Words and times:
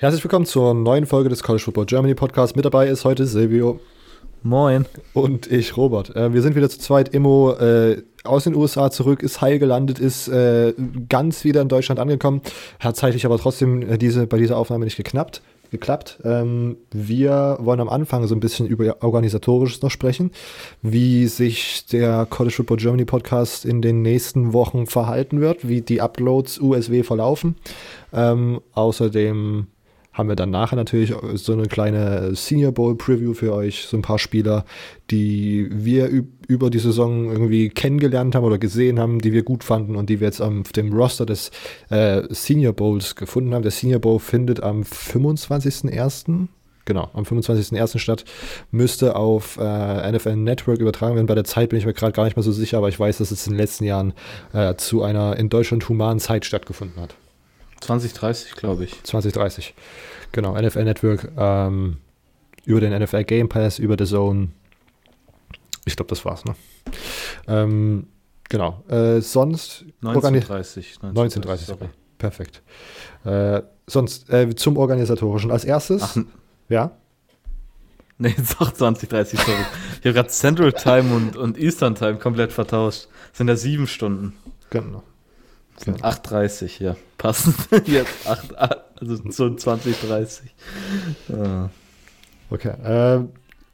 Herzlich 0.00 0.24
willkommen 0.24 0.46
zur 0.46 0.72
neuen 0.72 1.04
Folge 1.04 1.28
des 1.28 1.42
College 1.42 1.62
Football 1.62 1.84
Germany 1.84 2.14
Podcast. 2.14 2.56
Mit 2.56 2.64
dabei 2.64 2.88
ist 2.88 3.04
heute 3.04 3.26
Silvio. 3.26 3.80
Moin. 4.42 4.86
Und 5.12 5.52
ich, 5.52 5.76
Robert. 5.76 6.16
Äh, 6.16 6.32
wir 6.32 6.40
sind 6.40 6.56
wieder 6.56 6.70
zu 6.70 6.78
zweit. 6.78 7.10
Immo 7.10 7.52
äh, 7.52 8.02
aus 8.24 8.44
den 8.44 8.54
USA 8.54 8.90
zurück, 8.90 9.22
ist 9.22 9.42
heil 9.42 9.58
gelandet, 9.58 9.98
ist 9.98 10.26
äh, 10.28 10.72
ganz 11.10 11.44
wieder 11.44 11.60
in 11.60 11.68
Deutschland 11.68 12.00
angekommen. 12.00 12.40
Hat 12.78 12.96
zeitlich 12.96 13.26
aber 13.26 13.36
trotzdem 13.36 13.82
äh, 13.82 13.98
diese, 13.98 14.26
bei 14.26 14.38
dieser 14.38 14.56
Aufnahme 14.56 14.86
nicht 14.86 14.96
geknappt 14.96 15.42
geklappt. 15.70 16.18
Ähm, 16.24 16.78
wir 16.90 17.58
wollen 17.60 17.80
am 17.80 17.90
Anfang 17.90 18.26
so 18.26 18.34
ein 18.34 18.40
bisschen 18.40 18.66
über 18.66 19.02
organisatorisches 19.02 19.82
noch 19.82 19.90
sprechen, 19.90 20.30
wie 20.80 21.26
sich 21.26 21.84
der 21.86 22.26
College 22.28 22.56
Football 22.56 22.78
Germany 22.78 23.04
Podcast 23.04 23.66
in 23.66 23.82
den 23.82 24.00
nächsten 24.00 24.54
Wochen 24.54 24.86
verhalten 24.86 25.42
wird, 25.42 25.68
wie 25.68 25.82
die 25.82 26.00
Uploads 26.00 26.58
USW 26.58 27.02
verlaufen. 27.02 27.56
Ähm, 28.12 28.62
außerdem 28.72 29.66
haben 30.12 30.28
wir 30.28 30.36
dann 30.36 30.50
nachher 30.50 30.76
natürlich 30.76 31.14
so 31.34 31.52
eine 31.52 31.66
kleine 31.66 32.34
Senior 32.34 32.72
Bowl 32.72 32.96
Preview 32.96 33.32
für 33.32 33.54
euch, 33.54 33.86
so 33.86 33.96
ein 33.96 34.02
paar 34.02 34.18
Spieler, 34.18 34.64
die 35.10 35.68
wir 35.70 36.10
über 36.48 36.68
die 36.68 36.80
Saison 36.80 37.30
irgendwie 37.30 37.68
kennengelernt 37.68 38.34
haben 38.34 38.44
oder 38.44 38.58
gesehen 38.58 38.98
haben, 38.98 39.20
die 39.20 39.32
wir 39.32 39.44
gut 39.44 39.62
fanden 39.62 39.94
und 39.94 40.10
die 40.10 40.20
wir 40.20 40.26
jetzt 40.26 40.40
auf 40.40 40.72
dem 40.72 40.92
Roster 40.92 41.26
des 41.26 41.50
äh, 41.90 42.22
Senior 42.30 42.72
Bowls 42.72 43.14
gefunden 43.14 43.54
haben. 43.54 43.62
Der 43.62 43.70
Senior 43.70 44.00
Bowl 44.00 44.18
findet 44.18 44.62
am 44.62 44.82
25.01. 44.82 46.48
Genau, 46.86 47.08
am 47.12 47.22
25.01. 47.22 47.98
statt, 48.00 48.24
müsste 48.72 49.14
auf 49.14 49.58
äh, 49.60 50.10
NFL 50.12 50.34
Network 50.34 50.80
übertragen 50.80 51.14
werden. 51.14 51.26
Bei 51.26 51.36
der 51.36 51.44
Zeit 51.44 51.68
bin 51.68 51.78
ich 51.78 51.86
mir 51.86 51.92
gerade 51.92 52.12
gar 52.12 52.24
nicht 52.24 52.36
mehr 52.36 52.42
so 52.42 52.50
sicher, 52.50 52.78
aber 52.78 52.88
ich 52.88 52.98
weiß, 52.98 53.18
dass 53.18 53.30
es 53.30 53.46
in 53.46 53.52
den 53.52 53.58
letzten 53.58 53.84
Jahren 53.84 54.12
äh, 54.52 54.74
zu 54.74 55.04
einer 55.04 55.36
in 55.36 55.50
Deutschland 55.50 55.88
humanen 55.88 56.18
Zeit 56.18 56.44
stattgefunden 56.44 57.00
hat. 57.00 57.14
2030, 57.80 58.52
glaube 58.56 58.84
ich. 58.84 59.02
2030. 59.02 59.74
Genau, 60.32 60.60
NFL 60.60 60.84
Network, 60.84 61.32
ähm, 61.36 61.98
über 62.64 62.80
den 62.80 62.96
NFL 63.02 63.24
Game 63.24 63.48
Pass, 63.48 63.78
über 63.78 63.96
The 63.98 64.04
Zone. 64.04 64.48
Ich 65.84 65.96
glaube, 65.96 66.08
das 66.10 66.24
war's, 66.24 66.44
ne? 66.44 66.54
Ähm, 67.48 68.06
genau. 68.48 68.84
Äh, 68.88 69.20
sonst. 69.20 69.84
1930. 70.02 70.98
1930, 71.02 71.70
okay. 71.72 71.88
Perfekt. 72.18 72.62
Äh, 73.24 73.62
sonst 73.86 74.30
äh, 74.30 74.54
zum 74.54 74.76
Organisatorischen. 74.76 75.50
Als 75.50 75.64
erstes. 75.64 76.02
Ach, 76.02 76.16
ja? 76.68 76.92
Nee, 78.22 78.34
jetzt 78.36 78.60
auch 78.60 78.70
2030, 78.70 79.40
sorry. 79.40 79.56
ich 80.00 80.04
habe 80.04 80.12
gerade 80.12 80.28
Central 80.28 80.74
Time 80.74 81.14
und, 81.14 81.38
und 81.38 81.58
Eastern 81.58 81.94
Time 81.94 82.16
komplett 82.16 82.52
vertauscht. 82.52 83.08
Das 83.30 83.38
sind 83.38 83.48
ja 83.48 83.56
sieben 83.56 83.86
Stunden. 83.86 84.34
Genau. 84.68 85.02
Genau. 85.84 85.98
8.30, 85.98 86.82
ja. 86.82 86.96
Passend. 87.18 87.56
Jetzt 87.86 88.28
8, 88.28 88.56
also 89.00 89.16
so 89.30 89.44
20.30. 89.44 90.40
Ja. 91.28 91.70
Okay. 92.50 92.72
Äh, 92.84 93.24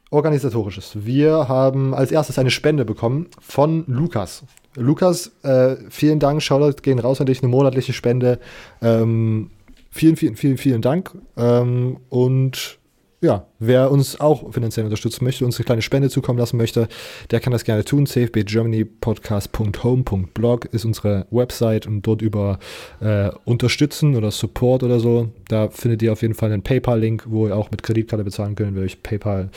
organisatorisches. 0.09 1.05
Wir 1.05 1.47
haben 1.49 1.93
als 1.93 2.11
erstes 2.11 2.39
eine 2.39 2.51
Spende 2.51 2.85
bekommen 2.85 3.27
von 3.39 3.83
Lukas. 3.87 4.43
Lukas, 4.75 5.31
äh, 5.43 5.75
vielen 5.89 6.19
Dank. 6.19 6.41
Shoutout 6.41 6.81
gehen 6.81 6.99
raus 6.99 7.19
an 7.19 7.25
dich. 7.25 7.41
Eine 7.41 7.49
monatliche 7.49 7.93
Spende. 7.93 8.39
Ähm, 8.81 9.49
vielen, 9.89 10.15
vielen, 10.15 10.35
vielen, 10.35 10.57
vielen 10.57 10.81
Dank. 10.81 11.11
Ähm, 11.35 11.97
und 12.09 12.77
ja, 13.19 13.47
wer 13.57 13.89
uns 13.89 14.19
auch 14.19 14.53
finanziell 14.53 14.85
unterstützen 14.85 15.25
möchte, 15.25 15.43
uns 15.43 15.57
eine 15.57 15.65
kleine 15.65 15.81
Spende 15.81 16.11
zukommen 16.11 16.37
lassen 16.37 16.57
möchte, 16.57 16.87
der 17.31 17.39
kann 17.39 17.51
das 17.51 17.63
gerne 17.63 17.83
tun. 17.83 18.05
cfbgermanypodcast.home.blog 18.05 20.65
ist 20.65 20.85
unsere 20.85 21.25
Website 21.31 21.87
und 21.87 22.03
dort 22.03 22.21
über 22.21 22.59
äh, 22.99 23.31
Unterstützen 23.43 24.15
oder 24.15 24.29
Support 24.29 24.83
oder 24.83 24.99
so, 24.99 25.29
da 25.47 25.69
findet 25.69 26.03
ihr 26.03 26.11
auf 26.11 26.21
jeden 26.21 26.35
Fall 26.35 26.51
einen 26.51 26.61
PayPal-Link, 26.61 27.23
wo 27.27 27.47
ihr 27.47 27.55
auch 27.55 27.71
mit 27.71 27.81
Kreditkarte 27.81 28.23
bezahlen 28.23 28.53
könnt, 28.53 28.75
wenn 28.75 28.83
euch 28.83 29.01
PayPal, 29.01 29.49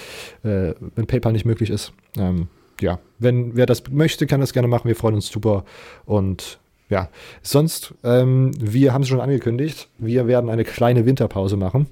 äh, 0.42 0.72
wenn 0.94 1.06
PayPal 1.06 1.32
nicht 1.32 1.44
möglich 1.44 1.68
ist. 1.68 1.92
Ähm, 2.16 2.48
ja, 2.80 2.98
wenn 3.18 3.56
wer 3.56 3.66
das 3.66 3.82
möchte, 3.90 4.26
kann 4.26 4.40
das 4.40 4.54
gerne 4.54 4.68
machen. 4.68 4.88
Wir 4.88 4.96
freuen 4.96 5.16
uns 5.16 5.26
super 5.26 5.66
und 6.06 6.58
ja, 6.88 7.10
sonst, 7.42 7.92
ähm, 8.04 8.52
wir 8.58 8.94
haben 8.94 9.02
es 9.02 9.08
schon 9.08 9.20
angekündigt, 9.20 9.90
wir 9.98 10.26
werden 10.26 10.48
eine 10.48 10.64
kleine 10.64 11.04
Winterpause 11.04 11.58
machen. 11.58 11.88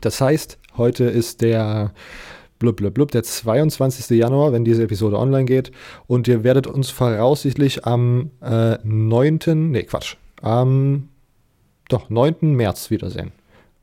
Das 0.00 0.20
heißt, 0.20 0.58
heute 0.78 1.04
ist 1.04 1.42
der 1.42 1.92
blub, 2.58 2.76
blub, 2.76 2.94
blub, 2.94 3.10
der 3.10 3.22
22. 3.22 4.16
Januar, 4.18 4.52
wenn 4.52 4.64
diese 4.64 4.82
Episode 4.82 5.18
online 5.18 5.44
geht. 5.44 5.70
Und 6.06 6.28
ihr 6.28 6.44
werdet 6.44 6.66
uns 6.66 6.90
voraussichtlich 6.90 7.84
am 7.84 8.30
äh, 8.42 8.78
9. 8.84 9.70
Nee, 9.70 9.84
Quatsch. 9.84 10.16
Am 10.42 11.08
doch, 11.88 12.10
9. 12.10 12.36
März 12.40 12.90
wiedersehen. 12.90 13.32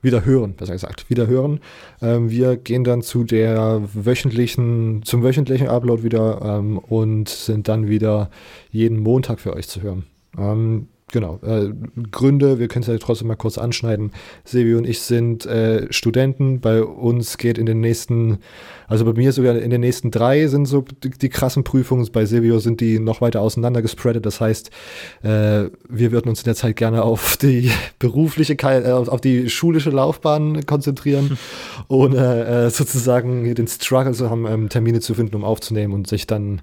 Wieder 0.02 0.24
hören, 0.24 0.54
besser 0.54 0.74
gesagt. 0.74 1.10
Wieder 1.10 1.26
hören. 1.26 1.60
Ähm, 2.00 2.30
wir 2.30 2.58
gehen 2.58 2.84
dann 2.84 3.02
zu 3.02 3.24
der 3.24 3.82
wöchentlichen, 3.94 5.02
zum 5.04 5.24
wöchentlichen 5.24 5.68
Upload 5.68 6.04
wieder 6.04 6.42
ähm, 6.44 6.78
und 6.78 7.28
sind 7.30 7.68
dann 7.68 7.88
wieder 7.88 8.30
jeden 8.70 9.00
Montag 9.00 9.40
für 9.40 9.54
euch 9.54 9.68
zu 9.68 9.82
hören. 9.82 10.04
Ähm, 10.38 10.88
genau, 11.16 11.40
äh, 11.44 11.72
Gründe, 12.12 12.60
wir 12.60 12.68
können 12.68 12.84
es 12.84 12.90
ja 12.90 12.98
trotzdem 12.98 13.30
mal 13.30 13.38
kurz 13.38 13.58
anschneiden. 13.58 14.12
Sebi 14.44 14.76
und 14.76 14.86
ich 14.86 15.00
sind 15.00 15.46
äh, 15.46 15.88
Studenten. 15.92 16.60
Bei 16.60 16.84
uns 16.84 17.38
geht 17.38 17.58
in 17.58 17.66
den 17.66 17.80
nächsten, 17.80 18.40
also 18.88 19.06
bei 19.06 19.14
mir 19.14 19.32
sogar 19.32 19.56
in 19.58 19.70
den 19.70 19.82
nächsten 19.82 20.12
drei 20.12 20.48
sind 20.48 20.66
so 20.66 20.86
die, 21.04 21.10
die 21.10 21.30
krassen 21.30 21.64
Prüfungen. 21.64 22.08
Bei 22.12 22.26
Silvio 22.26 22.60
sind 22.60 22.82
die 22.82 23.00
noch 23.00 23.22
weiter 23.22 23.42
auseinander 23.42 23.82
gespreadet. 23.82 24.26
Das 24.26 24.42
heißt, 24.42 24.70
äh, 25.24 25.66
wir 25.90 26.12
würden 26.12 26.30
uns 26.30 26.42
in 26.42 26.46
der 26.46 26.56
Zeit 26.56 26.76
gerne 26.76 27.04
auf 27.04 27.38
die 27.38 27.72
berufliche, 28.00 28.54
äh, 28.54 28.92
auf 28.92 29.22
die 29.22 29.50
schulische 29.50 29.90
Laufbahn 29.90 30.66
konzentrieren, 30.66 31.38
ohne 31.88 32.46
äh, 32.46 32.70
sozusagen 32.70 33.54
den 33.56 33.68
Struggle 33.68 34.14
zu 34.14 34.30
haben, 34.30 34.46
ähm, 34.46 34.70
Termine 34.70 35.00
zu 35.00 35.14
finden, 35.14 35.36
um 35.36 35.44
aufzunehmen 35.44 35.94
und 35.94 36.08
sich 36.08 36.28
dann 36.28 36.62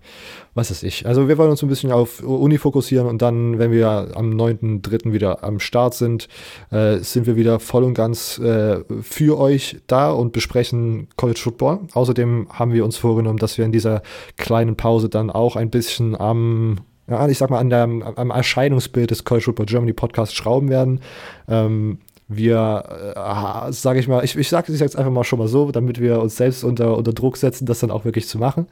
was 0.55 0.71
weiß 0.71 0.83
ich. 0.83 1.07
Also 1.07 1.29
wir 1.29 1.39
wollen 1.39 1.51
uns 1.51 1.63
ein 1.63 1.69
bisschen 1.69 1.93
auf 1.93 2.23
Uni 2.23 2.59
fokussieren 2.59 3.07
und 3.07 3.23
dann, 3.23 3.59
wenn 3.59 3.73
wir 3.73 4.09
am 4.15 4.33
9.3. 4.33 5.13
wieder 5.13 5.43
am 5.45 5.61
Start 5.61 5.95
sind, 5.95 6.29
äh, 6.71 6.99
sind 6.99 7.27
wir 7.27 7.37
wieder 7.37 7.59
voll 7.59 7.85
und 7.85 7.95
ganz 7.95 8.39
äh, 8.39 8.81
für 9.01 9.39
euch 9.39 9.79
da 9.87 10.11
und 10.11 10.33
besprechen 10.33 11.09
College 11.17 11.41
Football. 11.43 11.81
Außerdem 12.13 12.49
haben 12.53 12.75
wir 12.75 12.85
uns 12.85 12.99
vorgenommen, 12.99 13.39
dass 13.39 13.57
wir 13.57 13.65
in 13.65 13.73
dieser 13.73 14.03
kleinen 14.37 14.77
Pause 14.77 15.09
dann 15.09 15.31
auch 15.31 15.57
ein 15.57 15.71
bisschen 15.71 16.15
am 16.21 16.77
ja, 17.09 17.27
ich 17.27 17.39
sag 17.39 17.51
mal, 17.51 17.59
an 17.59 17.71
der, 17.71 17.83
am 17.83 18.31
Erscheinungsbild 18.31 19.11
des 19.11 19.25
College 19.25 19.47
Football 19.47 19.67
Germany 19.67 19.93
Podcast 19.93 20.37
schrauben 20.37 20.69
werden. 20.69 21.01
Ähm, 21.49 21.99
wir, 22.29 23.15
äh, 23.17 23.73
sage 23.73 23.99
ich 23.99 24.09
mal, 24.09 24.25
ich, 24.25 24.37
ich 24.37 24.49
sage 24.49 24.73
es 24.73 24.81
jetzt 24.81 24.97
einfach 24.97 25.11
mal 25.11 25.25
schon 25.25 25.39
mal 25.39 25.49
so, 25.49 25.71
damit 25.73 26.01
wir 26.01 26.21
uns 26.21 26.37
selbst 26.37 26.65
unter, 26.65 26.97
unter 26.97 27.13
Druck 27.13 27.37
setzen, 27.37 27.67
das 27.67 27.81
dann 27.81 27.91
auch 27.91 28.05
wirklich 28.05 28.29
zu 28.29 28.39
machen. 28.39 28.67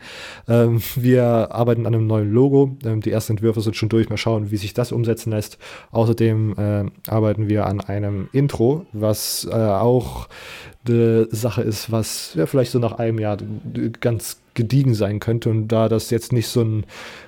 Ähm, 0.48 0.80
wir 0.96 1.24
arbeiten 1.50 1.86
an 1.86 1.94
einem 1.94 2.06
neuen 2.06 2.30
Logo. 2.30 2.76
Ähm, 2.84 3.00
die 3.00 3.10
ersten 3.10 3.32
Entwürfe 3.32 3.60
sind 3.60 3.76
schon 3.76 3.88
durch. 3.88 4.08
Mal 4.08 4.16
schauen, 4.16 4.50
wie 4.50 4.56
sich 4.56 4.74
das 4.74 4.92
umsetzen 4.92 5.30
lässt. 5.30 5.58
Außerdem 5.90 6.54
äh, 6.56 7.10
arbeiten 7.10 7.48
wir 7.48 7.66
an 7.66 7.80
einem 7.80 8.28
Intro, 8.32 8.86
was 8.92 9.46
äh, 9.50 9.54
auch 9.54 10.28
eine 10.86 11.28
Sache 11.30 11.62
ist, 11.62 11.92
was 11.92 12.34
ja, 12.34 12.46
vielleicht 12.46 12.72
so 12.72 12.78
nach 12.78 12.92
einem 12.92 13.18
Jahr 13.18 13.36
ganz 14.00 14.40
gediegen 14.54 14.94
sein 14.94 15.20
könnte. 15.20 15.50
Und 15.50 15.68
da 15.68 15.88
das 15.88 16.10
jetzt 16.10 16.32
nicht 16.32 16.48
so 16.48 16.62
ein 16.62 16.86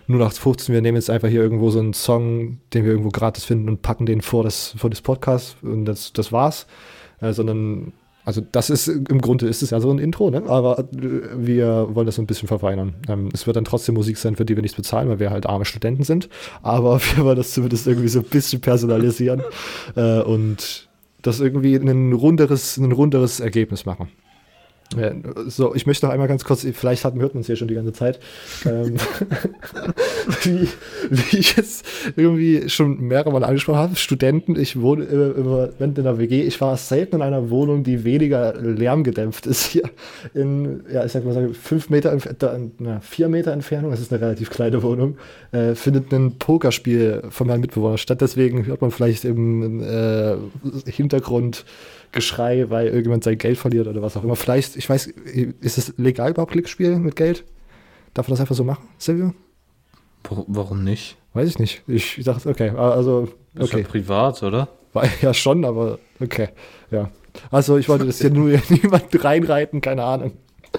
0815, 0.09 0.75
wir 0.75 0.83
nehmen 0.83 0.97
jetzt 0.97 1.11
einfach 1.11 1.29
hier 1.29 1.43
irgendwo 1.43 1.71
so 1.71 1.79
einen 1.79 1.95
Song, 1.95 2.59
den 2.73 2.85
wir 2.85 2.93
irgendwo 2.93 3.11
gratis 3.11 3.45
finden 3.45 3.69
und 3.69 3.83
packen 3.83 4.07
den 4.07 4.23
vor 4.23 4.43
das, 4.45 4.75
vor 4.77 4.91
das 4.91 5.01
Podcast 5.01 5.57
und 5.63 5.85
das, 5.85 6.13
das 6.13 6.33
war's, 6.33 6.67
äh, 7.21 7.33
sondern 7.33 7.93
also 8.25 8.41
das 8.41 8.71
ist 8.71 8.87
im 8.87 9.21
Grunde 9.21 9.49
ist 9.49 9.63
es 9.63 9.71
ja 9.71 9.81
so 9.81 9.91
ein 9.91 9.99
Intro, 9.99 10.31
ne? 10.31 10.45
aber 10.47 10.79
äh, 10.79 10.85
wir 11.37 11.89
wollen 11.91 12.07
das 12.07 12.17
so 12.17 12.23
ein 12.23 12.27
bisschen 12.27 12.47
verfeinern. 12.47 12.95
Ähm, 13.09 13.31
es 13.33 13.47
wird 13.47 13.57
dann 13.57 13.65
trotzdem 13.65 13.97
Musik 13.97 14.17
sein, 14.17 14.37
für 14.37 14.45
die 14.45 14.57
wir 14.57 14.63
nichts 14.63 14.77
bezahlen, 14.77 15.09
weil 15.09 15.19
wir 15.19 15.31
halt 15.31 15.47
arme 15.47 15.65
Studenten 15.65 16.05
sind, 16.05 16.29
aber 16.63 17.01
wir 17.17 17.25
wollen 17.25 17.37
das 17.37 17.53
zumindest 17.53 17.87
irgendwie 17.87 18.09
so 18.09 18.21
ein 18.21 18.27
bisschen 18.27 18.61
personalisieren 18.61 19.43
äh, 19.97 20.21
und 20.21 20.89
das 21.23 21.41
irgendwie 21.41 21.75
ein 21.77 22.13
runderes, 22.13 22.77
ein 22.77 22.93
runderes 22.93 23.41
Ergebnis 23.41 23.87
machen. 23.87 24.09
So, 25.49 25.75
ich 25.75 25.87
möchte 25.87 26.07
noch 26.07 26.13
einmal 26.13 26.29
ganz 26.29 26.45
kurz, 26.45 26.67
vielleicht 26.73 27.05
hat, 27.05 27.15
hört 27.15 27.35
man 27.35 27.41
es 27.41 27.47
hier 27.47 27.57
schon 27.57 27.69
die 27.69 27.75
ganze 27.75 27.93
Zeit, 27.93 28.21
ähm, 28.65 28.97
wie, 30.43 30.69
wie 31.11 31.39
ich 31.39 31.57
jetzt 31.57 31.87
irgendwie 32.17 32.69
schon 32.69 33.01
mehrere 33.01 33.33
Mal 33.33 33.45
angesprochen 33.45 33.79
habe, 33.79 33.97
Studenten, 33.97 34.59
ich 34.59 34.81
wohne 34.81 35.05
im 35.05 35.45
Moment 35.45 35.99
in 35.99 36.07
einer 36.07 36.19
WG, 36.19 36.43
ich 36.43 36.61
war 36.61 36.77
selten 36.77 37.17
in 37.17 37.23
einer 37.23 37.51
Wohnung, 37.51 37.85
die 37.85 38.05
weniger 38.05 38.55
lärmgedämpft 38.55 39.47
ist 39.47 39.65
hier. 39.67 39.85
In, 40.35 40.83
ja, 40.93 41.05
ich 41.05 41.13
sag 41.13 41.25
mal, 41.25 41.53
fünf 41.55 41.91
Meter, 41.91 42.17
na, 42.79 43.01
vier 43.01 43.29
Meter 43.29 43.53
Entfernung, 43.53 43.91
das 43.91 44.01
ist 44.01 44.13
eine 44.13 44.21
relativ 44.21 44.51
kleine 44.51 44.83
Wohnung, 44.83 45.17
äh, 45.53 45.75
findet 45.75 46.13
ein 46.13 46.39
Pokerspiel 46.39 47.23
von 47.31 47.47
meinem 47.47 47.61
Mitbewohner 47.61 47.99
statt, 47.99 48.21
deswegen 48.21 48.67
hört 48.67 48.81
man 48.81 48.91
vielleicht 48.91 49.25
im 49.25 49.81
äh, 49.83 50.37
Hintergrund 50.91 51.65
Geschrei, 52.13 52.69
weil 52.69 52.87
irgendjemand 52.89 53.25
sein 53.25 53.39
Geld 53.39 53.59
verliert 53.59 53.87
oder 53.87 54.03
was 54.03 54.17
auch 54.17 54.25
immer. 54.25 54.37
Vielleicht, 54.37 54.77
ich 54.77 54.89
weiß, 54.89 55.07
ist 55.07 55.79
es 55.79 55.95
legal 55.97 56.31
überhaupt 56.31 56.53
Glücksspiel 56.53 56.99
mit 56.99 57.17
Geld? 57.17 57.45
Darf 58.15 58.29
man 58.29 58.35
das 58.35 58.41
einfach 58.41 58.55
so 58.55 58.65
machen, 58.65 58.87
Silvio? 58.99 59.33
Warum 60.29 60.85
nicht? 60.85 61.17
Weiß 61.35 61.49
ich 61.49 61.59
nicht. 61.59 61.83
Ich 61.87 62.23
dachte, 62.23 62.49
okay, 62.49 62.71
also. 62.71 63.29
Okay. 63.55 63.65
Ist 63.65 63.73
ja 63.73 63.83
privat, 63.83 64.43
oder? 64.43 64.69
Ja, 65.23 65.33
schon, 65.33 65.65
aber 65.65 65.99
okay. 66.21 66.49
Ja. 66.91 67.11
Also 67.51 67.79
ich 67.79 67.89
wollte 67.89 68.05
das 68.05 68.21
hier 68.21 68.31
nur 68.31 68.51
niemand 68.69 69.25
reinreiten, 69.25 69.81
keine 69.81 70.05
Ahnung. 70.05 70.33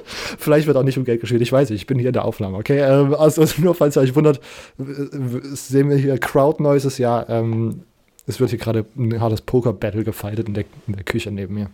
Vielleicht 0.06 0.68
wird 0.68 0.78
auch 0.78 0.84
nicht 0.84 0.98
um 0.98 1.04
Geld 1.04 1.22
gespielt, 1.22 1.42
ich 1.42 1.52
weiß 1.52 1.70
nicht, 1.70 1.82
ich 1.82 1.88
bin 1.88 2.00
hier 2.00 2.10
in 2.10 2.14
der 2.14 2.26
Aufnahme, 2.26 2.58
okay? 2.58 2.80
Ähm, 2.80 3.14
also 3.14 3.46
nur 3.62 3.76
falls 3.76 3.96
ihr 3.98 4.02
euch 4.02 4.16
wundert, 4.16 4.40
sehen 4.78 5.90
wir 5.90 5.98
hier 5.98 6.18
Crowd 6.18 6.62
Noises, 6.62 6.98
ja, 6.98 7.26
ähm, 7.30 7.84
es 8.26 8.40
wird 8.40 8.52
hier 8.52 8.60
gerade 8.60 8.86
ein 8.98 9.20
hartes 9.20 9.42
Poker-Battle 9.42 10.04
gefightet 10.04 10.48
in 10.48 10.54
der, 10.54 10.66
in 10.88 10.94
der 10.94 11.04
Küche 11.04 11.32
neben 11.32 11.56
mir. 11.56 11.70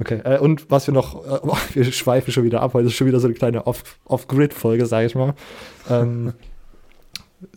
Okay, 0.00 0.20
äh, 0.24 0.38
und 0.38 0.70
was 0.70 0.86
wir 0.86 0.94
noch, 0.94 1.24
äh, 1.26 1.40
wir 1.74 1.84
schweifen 1.92 2.32
schon 2.32 2.44
wieder 2.44 2.62
ab, 2.62 2.74
weil 2.74 2.84
es 2.84 2.92
ist 2.92 2.96
schon 2.96 3.06
wieder 3.06 3.20
so 3.20 3.26
eine 3.26 3.34
kleine 3.34 3.66
Off-Grid-Folge, 3.66 4.84
Off 4.84 4.88
sage 4.88 5.06
ich 5.06 5.14
mal. 5.14 5.34
Ähm, 5.88 6.32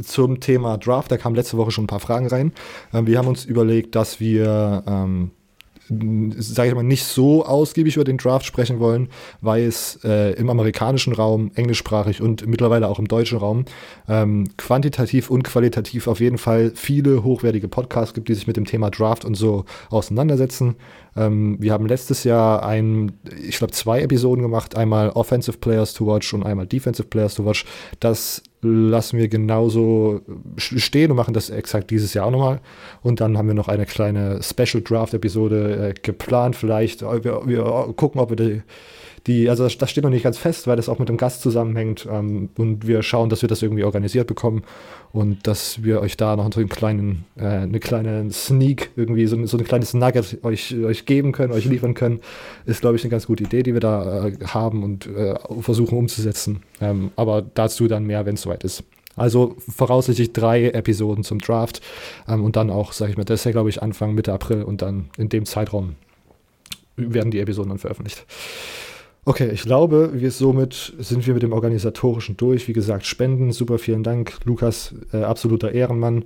zum 0.03 0.39
Thema 0.39 0.77
Draft, 0.77 1.11
da 1.11 1.17
kamen 1.17 1.35
letzte 1.35 1.57
Woche 1.57 1.71
schon 1.71 1.85
ein 1.85 1.87
paar 1.87 1.99
Fragen 1.99 2.27
rein. 2.27 2.51
Ähm, 2.93 3.07
wir 3.07 3.17
haben 3.17 3.27
uns 3.27 3.45
überlegt, 3.45 3.95
dass 3.95 4.19
wir 4.19 4.83
ähm, 4.87 5.31
sage 6.37 6.69
ich 6.69 6.75
mal, 6.75 6.83
nicht 6.83 7.03
so 7.03 7.45
ausgiebig 7.45 7.95
über 7.95 8.05
den 8.05 8.17
Draft 8.17 8.45
sprechen 8.45 8.79
wollen, 8.79 9.09
weil 9.41 9.65
es 9.65 9.99
äh, 10.03 10.33
im 10.33 10.49
amerikanischen 10.49 11.13
Raum, 11.13 11.51
englischsprachig 11.55 12.21
und 12.21 12.47
mittlerweile 12.47 12.87
auch 12.87 12.99
im 12.99 13.07
deutschen 13.07 13.37
Raum, 13.37 13.65
ähm, 14.07 14.47
quantitativ 14.57 15.29
und 15.29 15.43
qualitativ 15.43 16.07
auf 16.07 16.19
jeden 16.19 16.37
Fall 16.37 16.71
viele 16.75 17.23
hochwertige 17.23 17.67
Podcasts 17.67 18.13
gibt, 18.13 18.29
die 18.29 18.35
sich 18.35 18.47
mit 18.47 18.57
dem 18.57 18.65
Thema 18.65 18.89
Draft 18.89 19.25
und 19.25 19.35
so 19.35 19.65
auseinandersetzen. 19.89 20.75
Ähm, 21.17 21.57
wir 21.59 21.73
haben 21.73 21.87
letztes 21.87 22.23
Jahr 22.23 22.65
ein, 22.65 23.11
ich 23.45 23.57
glaube, 23.57 23.73
zwei 23.73 24.01
Episoden 24.01 24.41
gemacht, 24.41 24.77
einmal 24.77 25.09
Offensive 25.09 25.57
Players 25.57 25.93
to 25.93 26.07
Watch 26.07 26.33
und 26.33 26.43
einmal 26.43 26.67
Defensive 26.67 27.07
Players 27.07 27.35
to 27.35 27.45
Watch. 27.45 27.65
Das 27.99 28.43
lassen 28.61 29.17
wir 29.17 29.27
genauso 29.27 30.21
stehen 30.57 31.11
und 31.11 31.17
machen 31.17 31.33
das 31.33 31.49
exakt 31.49 31.89
dieses 31.89 32.13
Jahr 32.13 32.27
auch 32.27 32.31
nochmal. 32.31 32.59
Und 33.01 33.19
dann 33.19 33.37
haben 33.37 33.47
wir 33.47 33.55
noch 33.55 33.67
eine 33.67 33.85
kleine 33.85 34.41
Special 34.43 34.83
Draft 34.83 35.13
Episode 35.13 35.89
äh, 35.89 35.93
geplant. 36.01 36.55
Vielleicht, 36.55 37.01
wir, 37.01 37.41
wir 37.45 37.93
gucken, 37.95 38.21
ob 38.21 38.29
wir 38.29 38.35
die 38.35 38.61
die, 39.27 39.49
also 39.49 39.67
das, 39.67 39.89
steht 39.89 40.03
noch 40.03 40.09
nicht 40.09 40.23
ganz 40.23 40.37
fest, 40.37 40.65
weil 40.67 40.75
das 40.75 40.89
auch 40.89 40.97
mit 40.97 41.07
dem 41.07 41.17
Gast 41.17 41.41
zusammenhängt. 41.41 42.07
Ähm, 42.09 42.49
und 42.57 42.87
wir 42.87 43.03
schauen, 43.03 43.29
dass 43.29 43.41
wir 43.41 43.49
das 43.49 43.61
irgendwie 43.61 43.83
organisiert 43.83 44.27
bekommen 44.27 44.63
und 45.11 45.45
dass 45.45 45.83
wir 45.83 46.01
euch 46.01 46.17
da 46.17 46.35
noch 46.35 46.51
so 46.51 46.59
einen 46.59 46.69
kleinen, 46.69 47.25
äh, 47.35 47.45
eine 47.45 47.79
kleine 47.79 48.31
Sneak, 48.31 48.91
irgendwie 48.95 49.27
so, 49.27 49.45
so 49.45 49.57
ein 49.57 49.63
kleines 49.63 49.93
Nugget 49.93 50.43
euch, 50.43 50.75
euch 50.75 51.05
geben 51.05 51.33
können, 51.33 51.53
euch 51.53 51.65
liefern 51.65 51.93
können, 51.93 52.19
ist, 52.65 52.81
glaube 52.81 52.95
ich, 52.95 53.03
eine 53.03 53.11
ganz 53.11 53.27
gute 53.27 53.43
Idee, 53.43 53.61
die 53.63 53.73
wir 53.73 53.79
da 53.79 54.27
äh, 54.27 54.33
haben 54.45 54.83
und 54.83 55.07
äh, 55.07 55.35
versuchen 55.59 55.97
umzusetzen. 55.97 56.63
Ähm, 56.79 57.11
aber 57.15 57.41
dazu 57.41 57.87
dann 57.87 58.05
mehr, 58.05 58.25
wenn 58.25 58.35
es 58.35 58.41
soweit 58.41 58.63
ist. 58.63 58.83
Also 59.15 59.55
voraussichtlich 59.59 60.33
drei 60.33 60.69
Episoden 60.69 61.23
zum 61.23 61.39
Draft 61.39 61.81
ähm, 62.27 62.43
und 62.43 62.55
dann 62.55 62.69
auch, 62.71 62.93
sage 62.93 63.11
ich 63.11 63.17
mal, 63.17 63.23
das 63.23 63.41
ist 63.41 63.45
ja, 63.45 63.51
glaube 63.51 63.69
ich, 63.69 63.83
Anfang, 63.83 64.15
Mitte 64.15 64.33
April 64.33 64.63
und 64.63 64.81
dann 64.81 65.09
in 65.17 65.29
dem 65.29 65.45
Zeitraum 65.45 65.95
werden 66.95 67.31
die 67.31 67.39
Episoden 67.39 67.69
dann 67.69 67.77
veröffentlicht. 67.77 68.25
Okay, 69.23 69.51
ich 69.51 69.61
glaube, 69.61 70.09
wir 70.13 70.31
somit 70.31 70.93
sind 70.97 71.27
wir 71.27 71.35
mit 71.35 71.43
dem 71.43 71.53
Organisatorischen 71.53 72.37
durch. 72.37 72.67
Wie 72.67 72.73
gesagt, 72.73 73.05
Spenden, 73.05 73.51
super 73.51 73.77
vielen 73.77 74.01
Dank. 74.01 74.37
Lukas, 74.45 74.95
äh, 75.13 75.21
absoluter 75.21 75.73
Ehrenmann. 75.73 76.25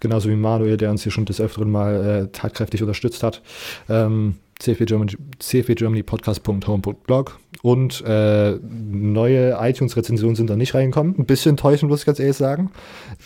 Genauso 0.00 0.30
wie 0.30 0.36
Manuel, 0.36 0.78
der 0.78 0.90
uns 0.90 1.02
hier 1.02 1.12
schon 1.12 1.26
des 1.26 1.38
Öfteren 1.38 1.70
mal 1.70 2.06
äh, 2.06 2.32
tatkräftig 2.32 2.82
unterstützt 2.82 3.22
hat. 3.22 3.42
Ähm, 3.90 4.36
CFW 4.60 5.74
Germany, 5.74 6.02
Podcast.home.blog 6.02 7.38
und 7.62 8.02
äh, 8.06 8.52
neue 8.62 9.56
iTunes-Rezensionen 9.60 10.36
sind 10.36 10.50
da 10.50 10.56
nicht 10.56 10.74
reingekommen. 10.74 11.18
Ein 11.18 11.24
bisschen 11.24 11.50
enttäuschend, 11.50 11.90
muss 11.90 12.00
ich 12.00 12.06
ganz 12.06 12.20
ehrlich 12.20 12.36
sagen. 12.36 12.70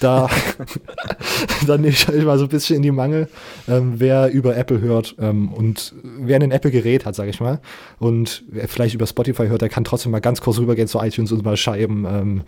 Da 0.00 0.30
dann 1.66 1.80
nehme 1.80 1.92
ich 1.92 2.24
mal 2.24 2.38
so 2.38 2.44
ein 2.44 2.48
bisschen 2.48 2.76
in 2.76 2.82
die 2.82 2.90
Mangel, 2.90 3.28
ähm, 3.68 3.94
wer 3.96 4.30
über 4.30 4.56
Apple 4.56 4.80
hört 4.80 5.16
ähm, 5.18 5.52
und 5.52 5.94
wer 6.02 6.40
ein 6.40 6.50
Apple-Gerät 6.50 7.04
hat, 7.04 7.14
sage 7.14 7.30
ich 7.30 7.40
mal, 7.40 7.60
und 7.98 8.44
wer 8.48 8.68
vielleicht 8.68 8.94
über 8.94 9.06
Spotify 9.06 9.48
hört, 9.48 9.62
der 9.62 9.68
kann 9.68 9.84
trotzdem 9.84 10.12
mal 10.12 10.20
ganz 10.20 10.40
kurz 10.40 10.58
rübergehen 10.58 10.88
zu 10.88 11.00
iTunes 11.00 11.32
und 11.32 11.44
mal 11.44 11.56
schreiben, 11.56 12.06
ähm, 12.08 12.42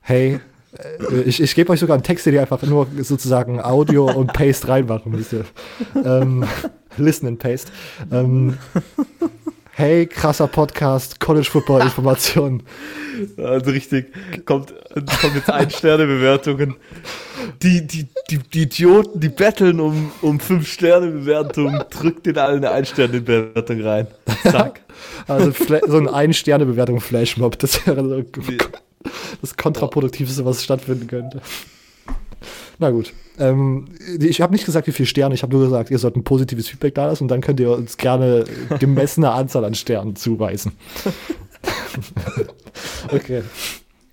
hey, 0.00 0.40
ich, 1.24 1.42
ich 1.42 1.54
gebe 1.54 1.72
euch 1.72 1.80
sogar 1.80 1.94
einen 1.94 2.04
Text, 2.04 2.26
den 2.26 2.34
ihr 2.34 2.40
einfach 2.40 2.62
nur 2.62 2.86
sozusagen 3.00 3.60
Audio 3.60 4.10
und 4.10 4.32
Paste 4.32 4.68
reinmachen 4.68 5.12
müsst. 5.12 5.34
Ähm, 6.04 6.44
listen 6.96 7.26
and 7.26 7.38
Paste. 7.38 7.70
Ähm, 8.12 8.56
hey, 9.72 10.06
krasser 10.06 10.46
Podcast, 10.46 11.18
College 11.20 11.48
Football 11.50 11.82
Informationen. 11.82 12.62
Also 13.36 13.70
richtig, 13.70 14.12
kommt, 14.44 14.74
kommt 14.94 15.34
jetzt 15.34 15.50
Ein-Sterne-Bewertungen. 15.50 16.76
Die, 17.62 17.86
die, 17.86 18.06
die, 18.30 18.38
die 18.38 18.62
Idioten, 18.62 19.20
die 19.20 19.28
betteln 19.28 19.80
um, 19.80 20.12
um 20.22 20.38
Fünf-Sterne-Bewertungen, 20.38 21.82
drückt 21.90 22.26
den 22.26 22.38
allen 22.38 22.58
eine 22.58 22.70
Ein-Sterne-Bewertung 22.70 23.82
rein. 23.82 24.06
Zack. 24.44 24.80
Also 25.26 25.52
so 25.86 25.96
eine 25.96 26.12
Ein-Sterne-Bewertung 26.12 27.00
Flashmob, 27.00 27.58
das 27.58 27.86
wäre 27.86 28.06
so 28.08 28.22
das 29.40 29.56
Kontraproduktivste, 29.56 30.44
was 30.44 30.62
stattfinden 30.62 31.06
könnte. 31.06 31.40
Na 32.78 32.90
gut. 32.90 33.12
Ähm, 33.38 33.86
ich 34.18 34.40
habe 34.40 34.52
nicht 34.52 34.64
gesagt, 34.64 34.86
wie 34.86 34.92
viele 34.92 35.06
Sterne, 35.06 35.34
ich 35.34 35.42
habe 35.42 35.54
nur 35.54 35.64
gesagt, 35.64 35.90
ihr 35.90 35.98
sollt 35.98 36.16
ein 36.16 36.24
positives 36.24 36.68
Feedback 36.68 36.94
da 36.94 37.06
lassen 37.06 37.24
und 37.24 37.28
dann 37.28 37.40
könnt 37.40 37.60
ihr 37.60 37.70
uns 37.70 37.96
gerne 37.96 38.44
gemessene 38.78 39.30
Anzahl 39.32 39.64
an 39.64 39.74
Sternen 39.74 40.16
zuweisen. 40.16 40.72
okay. 43.12 43.42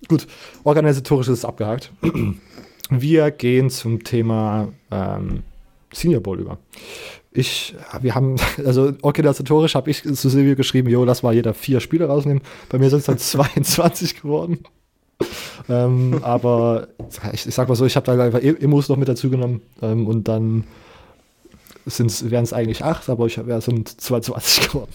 Gut. 0.08 0.26
Organisatorisch 0.64 1.28
ist 1.28 1.44
abgehakt. 1.44 1.92
Wir 2.90 3.30
gehen 3.30 3.70
zum 3.70 4.04
Thema 4.04 4.68
ähm, 4.90 5.42
Senior 5.92 6.22
Bowl 6.22 6.38
über. 6.38 6.58
Ich, 7.32 7.74
wir 8.00 8.14
haben, 8.14 8.36
also 8.64 8.92
organisatorisch 9.02 9.74
habe 9.74 9.90
ich 9.90 10.02
zu 10.02 10.28
Silvio 10.28 10.56
geschrieben, 10.56 10.88
jo, 10.88 11.04
lass 11.04 11.22
mal 11.22 11.34
jeder 11.34 11.54
vier 11.54 11.80
Spiele 11.80 12.06
rausnehmen. 12.06 12.42
Bei 12.68 12.78
mir 12.78 12.90
sind 12.90 13.00
es 13.00 13.06
dann 13.06 13.18
22 13.54 14.20
geworden. 14.20 14.60
Ähm, 15.68 16.20
aber 16.22 16.88
ich, 17.32 17.46
ich, 17.46 17.54
sag 17.54 17.68
mal 17.68 17.74
so, 17.74 17.84
ich 17.86 17.96
habe 17.96 18.06
da 18.06 18.22
einfach 18.22 18.40
Immos 18.40 18.88
noch 18.88 18.96
mit 18.96 19.08
dazu 19.08 19.30
genommen 19.30 19.62
ähm, 19.82 20.06
und 20.06 20.28
dann 20.28 20.64
wären 21.84 22.44
es 22.44 22.52
eigentlich 22.52 22.84
acht, 22.84 23.08
aber 23.08 23.26
ich 23.26 23.44
wäre 23.44 23.60
sind 23.60 24.00
22 24.00 24.68
geworden. 24.68 24.92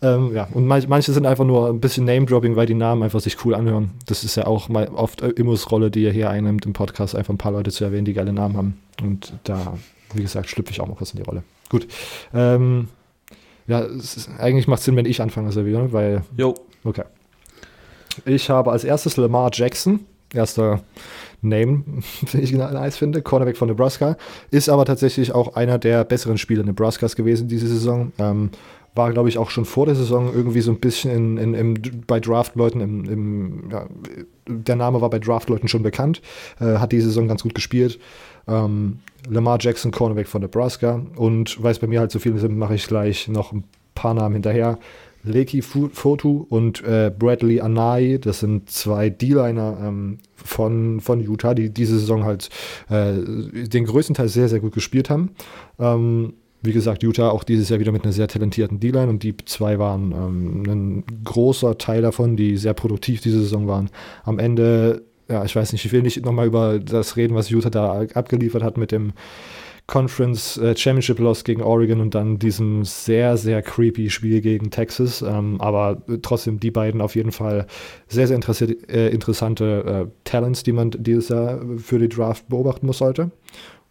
Ähm, 0.00 0.32
ja, 0.32 0.46
und 0.54 0.66
manch, 0.66 0.86
manche 0.86 1.12
sind 1.12 1.26
einfach 1.26 1.44
nur 1.44 1.68
ein 1.68 1.80
bisschen 1.80 2.04
Name-Dropping, 2.04 2.54
weil 2.54 2.66
die 2.66 2.74
Namen 2.74 3.02
einfach 3.02 3.20
sich 3.20 3.44
cool 3.44 3.54
anhören. 3.54 3.90
Das 4.06 4.22
ist 4.22 4.36
ja 4.36 4.46
auch 4.46 4.68
mal 4.68 4.88
oft 4.88 5.22
Immos 5.22 5.70
Rolle, 5.72 5.90
die 5.90 6.02
ihr 6.02 6.12
hier 6.12 6.30
einnimmt 6.30 6.66
im 6.66 6.72
Podcast, 6.72 7.16
einfach 7.16 7.34
ein 7.34 7.38
paar 7.38 7.52
Leute 7.52 7.72
zu 7.72 7.84
erwähnen, 7.84 8.04
die 8.04 8.12
geile 8.12 8.32
Namen 8.32 8.56
haben. 8.56 8.80
Und 9.02 9.32
da, 9.44 9.74
wie 10.14 10.22
gesagt, 10.22 10.48
schlüpfe 10.48 10.70
ich 10.70 10.80
auch 10.80 10.86
noch 10.86 11.00
was 11.00 11.10
in 11.12 11.16
die 11.16 11.24
Rolle. 11.24 11.42
Gut. 11.68 11.88
Ähm, 12.32 12.88
ja, 13.66 13.80
ist, 13.80 14.30
eigentlich 14.38 14.68
macht 14.68 14.78
es 14.78 14.84
Sinn, 14.84 14.96
wenn 14.96 15.04
ich 15.04 15.20
anfange, 15.20 15.50
Silvio, 15.52 15.92
weil. 15.92 16.22
Jo. 16.36 16.54
Okay. 16.84 17.02
Ich 18.24 18.50
habe 18.50 18.70
als 18.72 18.84
erstes 18.84 19.16
Lamar 19.16 19.50
Jackson, 19.52 20.00
erster 20.32 20.82
Name, 21.40 21.84
den 22.32 22.42
ich 22.42 22.52
nice 22.52 22.96
finde, 22.96 23.22
Cornerback 23.22 23.56
von 23.56 23.68
Nebraska, 23.68 24.16
ist 24.50 24.68
aber 24.68 24.84
tatsächlich 24.84 25.32
auch 25.32 25.54
einer 25.54 25.78
der 25.78 26.04
besseren 26.04 26.38
Spieler 26.38 26.64
Nebraskas 26.64 27.16
gewesen 27.16 27.48
diese 27.48 27.68
Saison. 27.68 28.12
Ähm, 28.18 28.50
war, 28.94 29.12
glaube 29.12 29.28
ich, 29.28 29.38
auch 29.38 29.50
schon 29.50 29.64
vor 29.64 29.86
der 29.86 29.94
Saison 29.94 30.32
irgendwie 30.34 30.60
so 30.60 30.72
ein 30.72 30.80
bisschen 30.80 31.38
in, 31.38 31.54
in, 31.54 31.54
in 31.54 32.04
bei 32.06 32.20
Draft-Leuten, 32.20 32.80
im, 32.80 33.04
im, 33.04 33.70
ja, 33.70 33.86
der 34.46 34.76
Name 34.76 35.00
war 35.00 35.08
bei 35.08 35.18
Draft-Leuten 35.18 35.68
schon 35.68 35.82
bekannt, 35.82 36.20
äh, 36.60 36.78
hat 36.78 36.92
diese 36.92 37.06
Saison 37.06 37.28
ganz 37.28 37.42
gut 37.42 37.54
gespielt. 37.54 37.98
Ähm, 38.48 38.98
Lamar 39.28 39.58
Jackson, 39.60 39.92
Cornerback 39.92 40.26
von 40.26 40.42
Nebraska. 40.42 41.02
Und 41.16 41.62
weil 41.62 41.72
es 41.72 41.78
bei 41.78 41.86
mir 41.86 42.00
halt 42.00 42.10
so 42.10 42.18
viele 42.18 42.38
sind, 42.38 42.58
mache 42.58 42.74
ich 42.74 42.86
gleich 42.86 43.28
noch 43.28 43.52
ein 43.52 43.64
paar 43.94 44.14
Namen 44.14 44.34
hinterher. 44.34 44.78
Leki 45.24 45.62
Fotu 45.62 46.46
und 46.48 46.82
äh, 46.84 47.12
Bradley 47.16 47.60
Anai, 47.60 48.18
das 48.20 48.40
sind 48.40 48.70
zwei 48.70 49.10
D-Liner 49.10 49.78
ähm, 49.82 50.18
von, 50.34 51.00
von 51.00 51.20
Utah, 51.20 51.54
die 51.54 51.70
diese 51.70 51.98
Saison 51.98 52.24
halt 52.24 52.48
äh, 52.88 53.12
den 53.68 53.84
größten 53.84 54.14
Teil 54.14 54.28
sehr, 54.28 54.48
sehr 54.48 54.60
gut 54.60 54.72
gespielt 54.72 55.10
haben. 55.10 55.30
Ähm, 55.78 56.34
wie 56.60 56.72
gesagt, 56.72 57.02
Utah 57.02 57.30
auch 57.30 57.44
dieses 57.44 57.68
Jahr 57.68 57.78
wieder 57.78 57.92
mit 57.92 58.02
einer 58.04 58.12
sehr 58.12 58.26
talentierten 58.26 58.80
D-Line 58.80 59.08
und 59.08 59.22
die 59.22 59.36
zwei 59.44 59.78
waren 59.78 60.12
ähm, 60.12 60.62
ein 60.66 61.04
großer 61.24 61.78
Teil 61.78 62.02
davon, 62.02 62.36
die 62.36 62.56
sehr 62.56 62.74
produktiv 62.74 63.20
diese 63.20 63.40
Saison 63.40 63.68
waren. 63.68 63.90
Am 64.24 64.38
Ende, 64.38 65.02
ja, 65.28 65.44
ich 65.44 65.54
weiß 65.54 65.72
nicht, 65.72 65.84
ich 65.84 65.92
will 65.92 66.02
nicht 66.02 66.24
nochmal 66.24 66.46
über 66.46 66.80
das 66.80 67.16
reden, 67.16 67.34
was 67.34 67.50
Utah 67.50 67.70
da 67.70 68.00
abgeliefert 68.14 68.62
hat 68.62 68.76
mit 68.76 68.90
dem 68.90 69.12
Conference 69.88 70.58
äh, 70.58 70.76
Championship 70.76 71.18
Loss 71.18 71.44
gegen 71.44 71.62
Oregon 71.62 72.02
und 72.02 72.14
dann 72.14 72.38
diesem 72.38 72.84
sehr, 72.84 73.38
sehr 73.38 73.62
creepy 73.62 74.10
Spiel 74.10 74.42
gegen 74.42 74.70
Texas. 74.70 75.22
Ähm, 75.22 75.58
aber 75.60 76.02
trotzdem 76.20 76.60
die 76.60 76.70
beiden 76.70 77.00
auf 77.00 77.16
jeden 77.16 77.32
Fall 77.32 77.66
sehr, 78.06 78.28
sehr 78.28 78.38
äh, 78.38 79.08
interessante 79.08 80.06
äh, 80.06 80.10
Talents, 80.24 80.62
die 80.62 80.72
man 80.72 80.90
dieses 80.90 81.30
Jahr 81.30 81.58
für 81.78 81.98
die 81.98 82.08
Draft 82.08 82.48
beobachten 82.48 82.86
muss 82.86 82.98
sollte. 82.98 83.30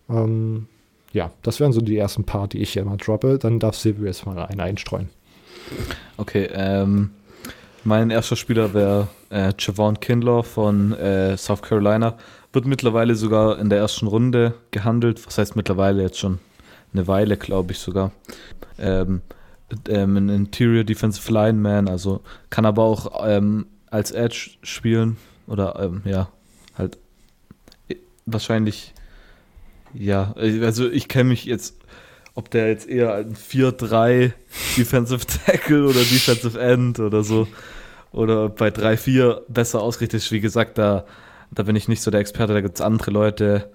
Ähm, 0.08 0.68
ja, 1.14 1.32
das 1.42 1.60
wären 1.60 1.74
so 1.74 1.82
die 1.82 1.98
ersten 1.98 2.24
paar, 2.24 2.48
die 2.48 2.60
ich 2.60 2.74
hier 2.74 2.86
mal 2.86 2.98
droppe. 2.98 3.40
Dann 3.40 3.60
darf 3.60 3.76
Silvio 3.76 4.06
jetzt 4.06 4.28
mal 4.28 4.38
einen 4.38 4.60
einstreuen. 4.60 5.10
Okay, 6.18 6.48
ähm, 6.54 7.10
mein 7.84 8.12
erster 8.12 8.36
Spieler 8.36 8.76
wäre 8.76 9.08
äh, 9.32 9.52
Javon 9.58 10.00
Kindler 10.00 10.44
von 10.44 10.94
äh, 10.94 11.36
South 11.38 11.64
Carolina. 11.64 12.18
Wird 12.54 12.66
mittlerweile 12.66 13.16
sogar 13.16 13.60
in 13.60 13.70
der 13.70 13.80
ersten 13.80 14.08
Runde 14.08 14.56
gehandelt. 14.72 15.26
Was 15.26 15.38
heißt 15.38 15.56
mittlerweile 15.56 16.02
jetzt 16.02 16.20
schon 16.20 16.40
eine 16.94 17.08
Weile, 17.08 17.38
glaube 17.38 17.74
ich 17.74 17.80
sogar. 17.80 18.12
Ähm, 18.80 19.22
ähm, 19.90 20.16
ein 20.16 20.30
Interior 20.30 20.84
Defensive 20.84 21.32
Lineman, 21.32 21.90
also 21.90 22.22
kann 22.50 22.66
aber 22.66 22.84
auch 22.84 23.28
ähm, 23.28 23.68
als 23.90 24.12
Edge 24.12 24.52
spielen 24.64 25.18
oder 25.48 25.78
ähm, 25.80 26.02
ja, 26.06 26.30
halt 26.78 26.98
wahrscheinlich, 28.26 28.94
ja, 29.94 30.34
also 30.36 30.90
ich 30.90 31.08
kenne 31.08 31.30
mich 31.30 31.46
jetzt, 31.46 31.76
ob 32.36 32.52
der 32.52 32.70
jetzt 32.70 32.88
eher 32.88 33.16
ein 33.16 33.36
4-3 33.36 34.32
Defensive 34.78 35.26
Tackle 35.46 35.86
oder 35.86 36.00
Defensive 36.00 36.60
End 36.60 37.00
oder 37.00 37.24
so 37.24 37.48
oder 38.12 38.50
bei 38.50 38.70
3-4 38.70 39.42
besser 39.48 39.82
ausgerichtet 39.82 40.22
ist. 40.22 40.32
Wie 40.32 40.40
gesagt, 40.40 40.78
da, 40.78 41.06
da 41.52 41.64
bin 41.64 41.76
ich 41.76 41.88
nicht 41.88 42.02
so 42.02 42.12
der 42.12 42.20
Experte, 42.20 42.54
da 42.54 42.62
gibt 42.62 42.76
es 42.76 42.82
andere 42.82 43.12
Leute. 43.12 43.72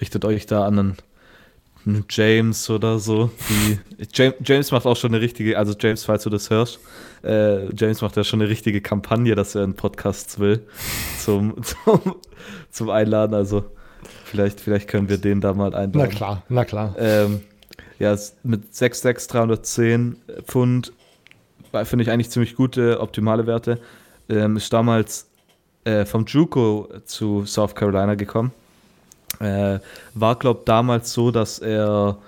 Richtet 0.00 0.24
euch 0.24 0.46
da 0.46 0.66
an 0.66 0.96
einen 1.84 2.04
James 2.08 2.70
oder 2.70 2.98
so. 2.98 3.30
Die, 3.48 3.78
James 4.44 4.70
macht 4.70 4.86
auch 4.86 4.96
schon 4.96 5.14
eine 5.14 5.22
richtige, 5.22 5.58
also 5.58 5.74
James, 5.78 6.04
falls 6.04 6.24
du 6.24 6.30
das 6.30 6.50
hörst, 6.50 6.80
äh, 7.22 7.72
James 7.74 8.00
macht 8.02 8.16
ja 8.16 8.24
schon 8.24 8.40
eine 8.40 8.50
richtige 8.50 8.80
Kampagne, 8.80 9.34
dass 9.34 9.54
er 9.54 9.64
einen 9.64 9.74
Podcast 9.74 10.38
will 10.38 10.66
zum, 11.18 11.62
zum, 11.62 12.16
zum 12.70 12.90
Einladen. 12.90 13.34
Also 13.34 13.64
vielleicht, 14.24 14.60
vielleicht 14.60 14.88
können 14.88 15.08
wir 15.08 15.18
den 15.18 15.40
da 15.40 15.52
mal 15.54 15.74
einladen. 15.74 15.92
Na 15.94 16.06
klar, 16.06 16.42
na 16.48 16.64
klar. 16.64 16.94
Ähm, 16.98 17.40
ja, 17.98 18.16
mit 18.42 18.72
6,6, 18.72 19.30
310 19.30 20.16
Pfund 20.44 20.92
finde 21.84 22.02
ich 22.02 22.10
eigentlich 22.10 22.30
ziemlich 22.30 22.56
gute, 22.56 23.00
optimale 23.00 23.46
Werte. 23.46 23.78
Ähm, 24.28 24.56
ist 24.56 24.72
damals 24.72 25.30
äh, 25.84 26.04
vom 26.04 26.24
Juco 26.26 26.88
zu 27.04 27.44
South 27.46 27.74
Carolina 27.74 28.14
gekommen. 28.14 28.52
Äh, 29.40 29.80
war, 30.14 30.36
glaube 30.36 30.62
damals 30.64 31.12
so, 31.12 31.30
dass 31.30 31.58
er, 31.58 32.18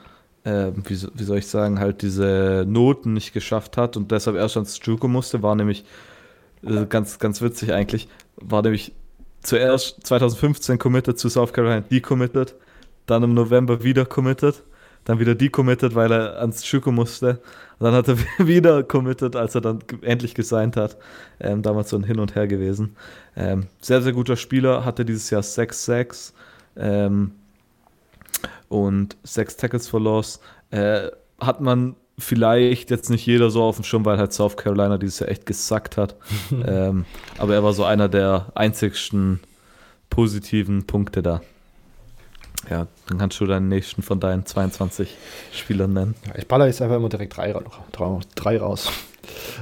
äh, 0.45 0.73
wie, 0.75 1.01
wie, 1.15 1.25
soll 1.25 1.39
ich 1.39 1.47
sagen, 1.47 1.79
halt 1.79 2.03
diese 2.03 2.65
Noten 2.67 3.13
nicht 3.13 3.33
geschafft 3.33 3.77
hat 3.77 3.97
und 3.97 4.11
deshalb 4.11 4.37
erst 4.37 4.57
ans 4.57 4.81
Juco 4.83 5.07
musste, 5.07 5.43
war 5.43 5.55
nämlich 5.55 5.85
äh, 6.65 6.87
ganz, 6.87 7.19
ganz 7.19 7.43
witzig 7.43 7.73
eigentlich, 7.73 8.09
war 8.37 8.63
nämlich 8.63 8.93
zuerst 9.43 10.07
2015 10.07 10.79
committed 10.79 11.19
zu 11.19 11.29
South 11.29 11.53
Carolina, 11.53 11.81
decommitted, 11.81 12.55
dann 13.07 13.23
im 13.23 13.35
November 13.35 13.83
wieder 13.83 14.07
committed, 14.07 14.63
dann 15.05 15.19
wieder 15.19 15.35
decommitted, 15.35 15.95
weil 15.95 16.13
er 16.13 16.41
ans 16.41 16.71
Juco 16.71 16.91
musste. 16.91 17.41
Und 17.79 17.85
dann 17.85 17.95
hat 17.95 18.09
er 18.09 18.17
wieder 18.47 18.83
committed, 18.83 19.37
als 19.37 19.55
er 19.55 19.61
dann 19.61 19.81
endlich 20.03 20.35
gesigned 20.35 20.77
hat. 20.77 20.97
Ähm, 21.41 21.63
damals 21.63 21.91
so 21.91 21.97
ein 21.97 22.05
Hin 22.05 22.21
und 22.21 22.35
Her 22.35 22.47
gewesen. 22.47 22.97
Ähm, 23.37 23.67
sehr, 23.81 24.03
sehr 24.03 24.13
guter 24.13 24.37
Spieler, 24.37 24.85
hatte 24.85 25.05
dieses 25.05 25.31
Jahr 25.31 25.43
6-6 25.43 26.33
ähm, 26.77 27.33
und 28.69 29.17
sechs 29.23 29.57
Tackles 29.57 29.89
for 29.89 30.01
Loss. 30.01 30.41
Äh, 30.71 31.09
hat 31.41 31.61
man 31.61 31.97
vielleicht 32.19 32.91
jetzt 32.91 33.11
nicht 33.11 33.27
jeder 33.27 33.51
so 33.51 33.63
auf 33.63 33.77
dem 33.77 33.85
Schirm, 33.85 34.05
weil 34.05 34.19
halt 34.19 34.33
South 34.33 34.57
Carolina 34.57 34.99
dieses 34.99 35.19
Jahr 35.19 35.31
echt 35.31 35.47
gesackt 35.47 35.97
hat. 35.97 36.17
ähm, 36.67 37.05
aber 37.39 37.55
er 37.55 37.65
war 37.65 37.73
so 37.73 37.85
einer 37.85 38.09
der 38.09 38.53
einzigsten 38.55 39.41
positiven 40.11 40.87
Punkte 40.87 41.23
da. 41.23 41.41
Ja, 42.71 42.87
dann 43.09 43.19
kannst 43.19 43.41
du 43.41 43.47
deinen 43.47 43.69
nächsten 43.69 44.03
von 44.03 44.21
deinen 44.21 44.47
22 44.47 45.17
Spielern 45.53 45.93
nennen. 45.93 46.15
Ja, 46.27 46.35
ich 46.37 46.49
baller 46.49 46.67
jetzt 46.67 46.81
einfach 46.83 46.97
immer 46.97 47.09
direkt 47.09 47.37
drei, 47.37 47.55
drei 48.35 48.59
raus. 48.59 48.91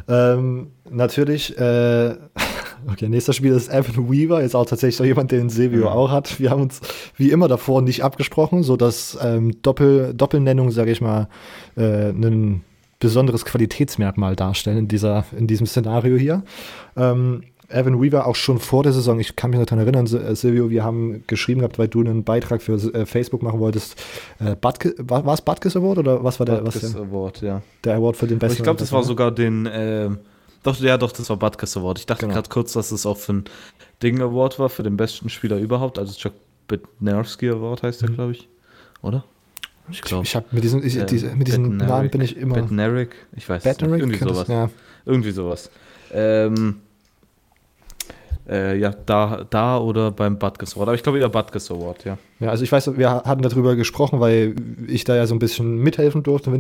Ähm, 0.09 0.73
natürlich 0.91 1.57
äh, 1.59 2.17
Okay, 2.91 3.09
nächster 3.09 3.33
Spieler 3.33 3.57
ist 3.57 3.69
Evan 3.69 4.11
Weaver, 4.11 4.43
ist 4.43 4.55
auch 4.55 4.67
tatsächlich 4.67 4.97
so 4.97 5.05
jemand, 5.05 5.31
den 5.31 5.49
Silvio 5.49 5.85
ja. 5.85 5.93
auch 5.93 6.11
hat. 6.11 6.41
Wir 6.41 6.51
haben 6.51 6.63
uns 6.63 6.81
wie 7.17 7.31
immer 7.31 7.49
davor 7.49 7.83
nicht 7.83 8.03
abgesprochen, 8.03 8.63
sodass 8.63 9.17
ähm, 9.23 9.63
Doppel, 9.63 10.15
Doppelnennung, 10.15 10.71
sage 10.71 10.91
ich 10.91 11.01
mal, 11.01 11.29
äh, 11.77 12.11
ein 12.11 12.65
besonderes 12.99 13.45
Qualitätsmerkmal 13.45 14.37
darstellen 14.37 14.79
in, 14.79 14.89
dieser, 14.89 15.25
in 15.37 15.47
diesem 15.47 15.67
Szenario 15.67 16.17
hier. 16.17 16.43
Ähm, 16.97 17.43
Evan 17.73 18.01
Weaver 18.01 18.27
auch 18.27 18.37
schon 18.37 18.59
vor 18.59 18.83
der 18.83 18.93
Saison, 18.93 19.19
ich 19.21 19.37
kann 19.37 19.51
mich 19.51 19.59
noch 19.59 19.67
daran 19.67 19.87
erinnern, 19.87 20.07
äh, 20.07 20.35
Silvio, 20.35 20.71
wir 20.71 20.85
haben 20.85 21.25
geschrieben 21.27 21.61
gehabt, 21.61 21.79
weil 21.79 21.89
du 21.89 22.01
einen 22.01 22.25
Beitrag 22.25 22.63
für 22.63 22.75
äh, 22.75 23.07
Facebook 23.07 23.43
machen 23.43 23.61
wolltest. 23.61 24.03
Äh, 24.39 24.57
Butke, 24.57 24.95
war, 24.99 25.27
es 25.33 25.41
Butkus 25.41 25.77
Award 25.77 25.99
oder 25.99 26.25
was 26.25 26.39
war 26.39 26.47
der? 26.47 26.57
Butkus 26.57 26.83
was 26.83 26.93
der, 26.93 27.03
Award, 27.03 27.43
ja. 27.43 27.63
Der 27.85 27.97
Award 27.97 28.17
für 28.17 28.27
den 28.27 28.39
besten. 28.39 28.59
ich 28.59 28.63
glaube, 28.63 28.79
das 28.79 28.93
war 28.93 29.03
sogar 29.03 29.31
den, 29.31 29.67
äh, 29.67 30.11
doch, 30.63 30.79
ja, 30.79 30.97
doch, 30.97 31.13
das 31.13 31.29
war 31.29 31.37
Butkus 31.37 31.77
Award. 31.77 31.99
Ich 31.99 32.07
dachte 32.07 32.23
genau. 32.23 32.35
gerade 32.35 32.49
kurz, 32.49 32.73
dass 32.73 32.93
es 32.93 33.05
auch 33.07 33.17
für 33.17 33.33
ein 33.33 33.45
Ding 34.03 34.21
Award 34.21 34.59
war, 34.59 34.69
für 34.69 34.83
den 34.83 34.97
besten 34.97 35.29
Spieler 35.29 35.59
überhaupt. 35.59 35.99
Also 35.99 36.15
Chuck 36.15 36.35
Bednarski 36.69 37.49
Award 37.49 37.83
heißt 37.83 38.03
der, 38.03 38.11
mhm. 38.11 38.15
glaube 38.15 38.33
ich. 38.33 38.49
Oder? 39.03 39.25
Ich 39.91 40.03
glaube. 40.03 40.25
Ich 40.25 40.37
habe 40.37 40.47
mit 40.53 40.63
diesem, 40.63 40.85
ich, 40.85 41.05
diese, 41.07 41.35
mit 41.35 41.49
diesem 41.49 41.77
Namen 41.77 42.11
bin 42.11 42.21
ich 42.21 42.37
immer. 42.37 42.55
Bednarik? 42.55 43.15
Ich 43.37 43.49
weiß 43.49 43.65
nicht. 43.65 43.83
Irgendwie 43.83 44.19
sowas. 44.19 44.49
Ja. 44.49 44.71
Irgendwie 45.05 45.33
sowas. 45.33 45.71
Ähm, 46.13 46.81
äh, 48.53 48.77
ja, 48.77 48.91
da, 48.91 49.45
da 49.49 49.79
oder 49.79 50.11
beim 50.11 50.39
Butkus 50.39 50.75
Award. 50.75 50.89
Aber 50.89 50.95
ich 50.95 51.03
glaube 51.03 51.19
eher 51.19 51.29
Butkus 51.29 51.71
Award, 51.71 52.05
ja. 52.05 52.19
Ja, 52.43 52.51
also 52.51 52.65
ich 52.65 52.73
weiß, 52.73 52.99
wir 52.99 53.09
hatten 53.09 53.43
darüber 53.43 53.77
gesprochen, 53.77 54.19
weil 54.19 54.57
ich 54.89 55.05
da 55.05 55.15
ja 55.15 55.29
so 55.29 55.35
ein 55.35 55.39
bisschen 55.39 55.77
mithelfen 55.77 56.25
durfte, 56.25 56.51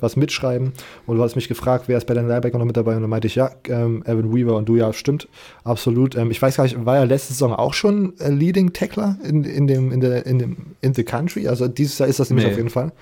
was 0.00 0.16
mitschreiben. 0.16 0.72
Und 1.06 1.18
du 1.18 1.22
hast 1.22 1.36
mich 1.36 1.48
gefragt, 1.48 1.84
wer 1.86 1.98
ist 1.98 2.06
bei 2.06 2.14
den 2.14 2.26
Linebacker 2.26 2.56
noch 2.56 2.64
mit 2.64 2.78
dabei? 2.78 2.96
Und 2.96 3.02
dann 3.02 3.10
meinte 3.10 3.26
ich, 3.26 3.34
ja, 3.34 3.50
ähm, 3.68 4.02
Evan 4.06 4.34
Weaver 4.34 4.56
und 4.56 4.66
du, 4.66 4.76
ja, 4.76 4.90
stimmt, 4.94 5.28
absolut. 5.64 6.16
Ähm, 6.16 6.30
ich 6.30 6.40
weiß 6.40 6.56
gar 6.56 6.64
nicht, 6.64 6.82
war 6.86 6.96
er 6.96 7.04
letzte 7.04 7.34
Saison 7.34 7.52
auch 7.52 7.74
schon 7.74 8.14
äh, 8.20 8.30
Leading 8.30 8.72
Tackler 8.72 9.18
in, 9.22 9.44
in, 9.44 9.66
dem, 9.66 9.92
in, 9.92 10.00
der, 10.00 10.24
in, 10.24 10.38
dem, 10.38 10.56
in 10.80 10.94
the 10.94 11.04
Country? 11.04 11.46
Also 11.46 11.68
dieses 11.68 11.98
Jahr 11.98 12.08
ist 12.08 12.20
das 12.20 12.30
nämlich 12.30 12.46
nee. 12.46 12.52
auf 12.52 12.56
jeden 12.56 12.70
Fall. 12.70 12.92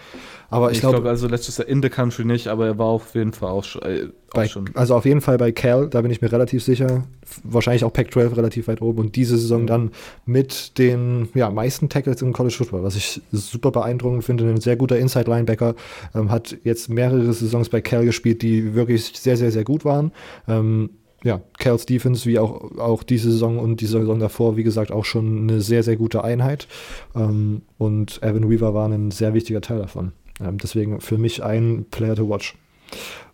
Aber 0.48 0.70
ich, 0.70 0.76
ich 0.76 0.80
glaube, 0.80 0.96
glaub, 0.96 1.08
also 1.08 1.28
letztes 1.28 1.58
Jahr 1.58 1.68
in 1.68 1.82
the 1.82 1.88
Country 1.88 2.24
nicht, 2.24 2.48
aber 2.48 2.66
er 2.66 2.78
war 2.78 2.86
auf 2.86 3.14
jeden 3.14 3.32
Fall 3.32 3.50
auch, 3.50 3.64
schon, 3.64 3.82
äh, 3.82 4.08
bei. 4.32 4.48
Also 4.74 4.94
auf 4.94 5.04
jeden 5.04 5.20
Fall 5.20 5.38
bei 5.38 5.50
Cal, 5.50 5.88
da 5.88 6.02
bin 6.02 6.10
ich 6.10 6.20
mir 6.20 6.30
relativ 6.30 6.62
sicher. 6.62 7.04
Wahrscheinlich 7.42 7.84
auch 7.84 7.92
Pac-12 7.92 8.36
relativ 8.36 8.68
weit 8.68 8.82
oben. 8.82 9.00
Und 9.00 9.16
diese 9.16 9.36
Saison 9.38 9.62
mhm. 9.62 9.66
dann 9.66 9.90
mit 10.24 10.78
den 10.78 11.28
ja, 11.34 11.50
meisten 11.50 11.88
Tackles 11.88 12.15
im 12.22 12.32
College 12.32 12.54
Football, 12.54 12.82
was 12.82 12.96
ich 12.96 13.20
super 13.32 13.70
beeindruckend 13.70 14.24
finde. 14.24 14.48
Ein 14.48 14.60
sehr 14.60 14.76
guter 14.76 14.98
Inside-Linebacker. 14.98 15.74
Ähm, 16.14 16.30
hat 16.30 16.56
jetzt 16.64 16.88
mehrere 16.88 17.32
Saisons 17.32 17.68
bei 17.68 17.80
Cal 17.80 18.04
gespielt, 18.04 18.42
die 18.42 18.74
wirklich 18.74 19.12
sehr, 19.14 19.36
sehr, 19.36 19.50
sehr 19.50 19.64
gut 19.64 19.84
waren. 19.84 20.12
Ähm, 20.48 20.90
ja, 21.24 21.40
Cal 21.58 21.78
Stephens, 21.78 22.26
wie 22.26 22.38
auch, 22.38 22.78
auch 22.78 23.02
diese 23.02 23.30
Saison 23.30 23.58
und 23.58 23.80
die 23.80 23.86
Saison 23.86 24.20
davor, 24.20 24.56
wie 24.56 24.62
gesagt, 24.62 24.92
auch 24.92 25.04
schon 25.04 25.42
eine 25.42 25.60
sehr, 25.60 25.82
sehr 25.82 25.96
gute 25.96 26.22
Einheit. 26.22 26.68
Ähm, 27.14 27.62
und 27.78 28.22
Evan 28.22 28.48
Weaver 28.48 28.74
war 28.74 28.88
ein 28.88 29.10
sehr 29.10 29.34
wichtiger 29.34 29.60
Teil 29.60 29.78
davon. 29.78 30.12
Ähm, 30.40 30.58
deswegen 30.58 31.00
für 31.00 31.18
mich 31.18 31.42
ein 31.42 31.86
Player 31.90 32.14
to 32.14 32.28
watch. 32.28 32.54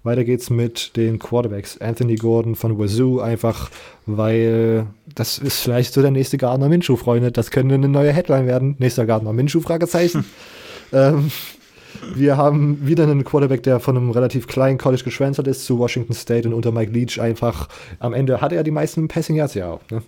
Weiter 0.05 0.25
geht's 0.25 0.51
mit 0.51 0.97
den 0.97 1.19
Quarterbacks. 1.19 1.79
Anthony 1.79 2.17
Gordon 2.17 2.57
von 2.57 2.79
Wazoo, 2.79 3.21
einfach 3.21 3.71
weil 4.07 4.87
das 5.15 5.39
ist 5.39 5.61
vielleicht 5.61 5.95
so 5.95 6.03
der 6.03 6.11
nächste 6.11 6.39
Gardner 6.39 6.69
Minshew, 6.69 6.97
Freunde. 6.97 7.31
Das 7.31 7.51
könnte 7.51 7.75
eine 7.75 7.89
neue 7.89 8.13
Headline 8.13 8.47
werden. 8.47 8.75
Nächster 8.79 9.07
Gardner 9.07 9.33
Minshew, 9.33 9.61
Fragezeichen. 9.61 10.25
ähm, 10.93 11.31
wir 12.15 12.37
haben 12.37 12.87
wieder 12.87 13.05
einen 13.05 13.23
Quarterback, 13.23 13.63
der 13.63 13.79
von 13.79 13.97
einem 13.97 14.11
relativ 14.11 14.49
kleinen 14.49 14.79
College 14.79 15.05
geschwänzert 15.05 15.47
ist 15.47 15.65
zu 15.65 15.79
Washington 15.79 16.15
State 16.15 16.49
und 16.49 16.55
unter 16.55 16.73
Mike 16.73 16.91
Leach 16.91 17.21
einfach 17.21 17.69
am 18.01 18.13
Ende 18.13 18.41
hatte 18.41 18.57
er 18.57 18.65
die 18.65 18.71
meisten 18.71 19.09
Passing 19.09 19.37
Yards 19.37 19.55
ja 19.55 19.71
auch. 19.71 19.81
Ne? 19.91 20.03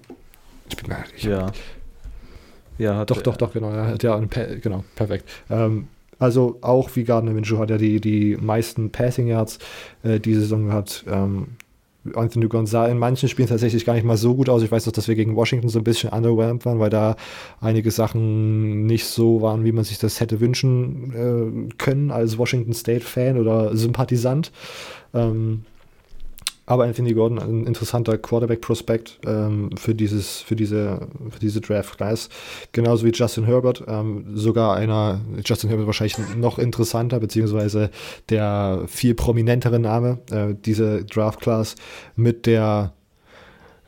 Ich 0.68 0.76
bin 0.76 0.88
mal, 0.88 1.04
ich 1.16 1.24
ja. 1.24 1.52
Ja, 2.78 3.04
doch, 3.04 3.22
doch, 3.22 3.36
doch, 3.36 3.52
genau. 3.52 3.70
Ja, 3.70 3.94
ja 4.00 4.20
genau, 4.60 4.84
perfekt. 4.96 5.28
Ähm, 5.48 5.86
also 6.18 6.58
auch 6.60 6.90
wie 6.94 7.04
Gardner 7.04 7.32
Minshew 7.32 7.58
hat 7.58 7.70
er 7.70 7.78
die, 7.78 8.00
die 8.00 8.36
meisten 8.36 8.90
Passing 8.90 9.26
Yards 9.26 9.58
äh, 10.02 10.20
diese 10.20 10.40
Saison 10.40 10.66
gehabt. 10.66 11.04
Ähm, 11.08 11.48
Anthony 12.14 12.48
Gonzalez 12.48 12.92
in 12.92 12.98
manchen 12.98 13.28
Spielen 13.28 13.48
tatsächlich 13.48 13.86
gar 13.86 13.94
nicht 13.94 14.04
mal 14.04 14.16
so 14.16 14.34
gut 14.34 14.48
aus. 14.48 14.62
Ich 14.62 14.70
weiß 14.70 14.86
auch, 14.86 14.92
dass 14.92 15.08
wir 15.08 15.14
gegen 15.14 15.36
Washington 15.36 15.68
so 15.68 15.78
ein 15.78 15.84
bisschen 15.84 16.10
underwhelmed 16.10 16.66
waren, 16.66 16.78
weil 16.78 16.90
da 16.90 17.16
einige 17.60 17.90
Sachen 17.90 18.84
nicht 18.84 19.06
so 19.06 19.40
waren, 19.40 19.64
wie 19.64 19.72
man 19.72 19.84
sich 19.84 19.98
das 19.98 20.20
hätte 20.20 20.40
wünschen 20.40 21.68
äh, 21.70 21.74
können 21.76 22.10
als 22.10 22.36
Washington 22.36 22.74
State-Fan 22.74 23.38
oder 23.38 23.74
Sympathisant. 23.76 24.52
Ähm, 25.14 25.64
aber 26.66 26.84
Anthony 26.84 27.12
Gordon, 27.12 27.38
ein 27.38 27.66
interessanter 27.66 28.16
Quarterback-Prospekt 28.16 29.20
ähm, 29.26 29.70
für, 29.76 29.94
dieses, 29.94 30.40
für 30.40 30.56
diese, 30.56 31.08
für 31.30 31.38
diese 31.38 31.60
Draft-Class. 31.60 32.28
Genauso 32.72 33.04
wie 33.04 33.10
Justin 33.10 33.44
Herbert. 33.44 33.84
Ähm, 33.86 34.24
sogar 34.34 34.76
einer, 34.76 35.20
Justin 35.44 35.68
Herbert 35.68 35.86
wahrscheinlich 35.86 36.16
noch 36.36 36.58
interessanter, 36.58 37.20
beziehungsweise 37.20 37.90
der 38.30 38.84
viel 38.86 39.14
prominentere 39.14 39.78
Name, 39.78 40.18
äh, 40.30 40.54
diese 40.54 41.04
Draft-Class 41.04 41.74
mit 42.16 42.46
der, 42.46 42.92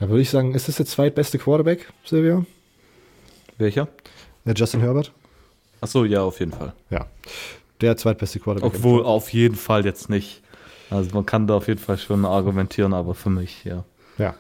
ja, 0.01 0.09
würde 0.09 0.21
ich 0.21 0.31
sagen, 0.31 0.55
ist 0.55 0.69
das 0.69 0.77
der 0.77 0.87
zweitbeste 0.87 1.39
Quarterback, 1.39 1.91
Silvio? 2.05 2.45
Welcher? 3.59 3.89
Der 4.45 4.55
Justin 4.55 4.81
Herbert. 4.81 5.13
Achso, 5.81 6.05
ja, 6.05 6.23
auf 6.23 6.41
jeden 6.41 6.53
Fall. 6.53 6.75
Ja. 6.91 7.07
Der 7.81 7.97
zweitbeste 7.97 8.39
Quarterback. 8.39 8.75
Obwohl 8.75 9.03
auf 9.03 9.33
jeden 9.33 9.57
Fall 9.57 9.85
jetzt 9.85 10.09
nicht. 10.09 10.43
Also 10.91 11.11
man 11.15 11.27
kann 11.27 11.47
da 11.47 11.55
auf 11.55 11.69
jeden 11.69 11.81
Fall 11.81 11.99
schon 11.99 12.25
argumentieren, 12.25 12.95
aber 12.95 13.15
für 13.15 13.31
mich, 13.31 13.65
ja. 13.65 13.85
Ja. 14.19 14.35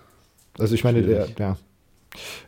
Also 0.58 0.74
ich 0.74 0.84
meine, 0.84 1.02
der, 1.02 1.28
ja. 1.38 1.56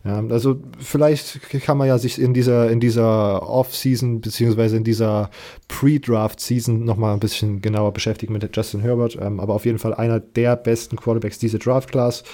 Ja, 0.05 0.25
also 0.31 0.61
vielleicht 0.79 1.41
kann 1.63 1.77
man 1.77 1.89
ja 1.89 1.99
sich 1.99 2.19
in 2.19 2.33
dieser, 2.33 2.71
in 2.71 2.81
dieser 2.81 3.43
Off-Season 3.43 4.21
beziehungsweise 4.21 4.77
in 4.77 4.85
dieser 4.85 5.31
Pre-Draft-Season 5.69 6.85
nochmal 6.85 7.15
ein 7.15 7.21
bisschen 7.21 7.61
genauer 7.61 7.93
beschäftigen 7.93 8.33
mit 8.33 8.57
Justin 8.57 8.81
Herbert. 8.81 9.19
Ähm, 9.21 9.41
aber 9.41 9.55
auf 9.55 9.67
jeden 9.67 9.79
Fall 9.79 9.95
einer 9.95 10.21
der 10.21 10.57
besten 10.57 10.97
Quarterbacks 10.97 11.39
dieser 11.39 11.59
Draft-Class. 11.59 12.25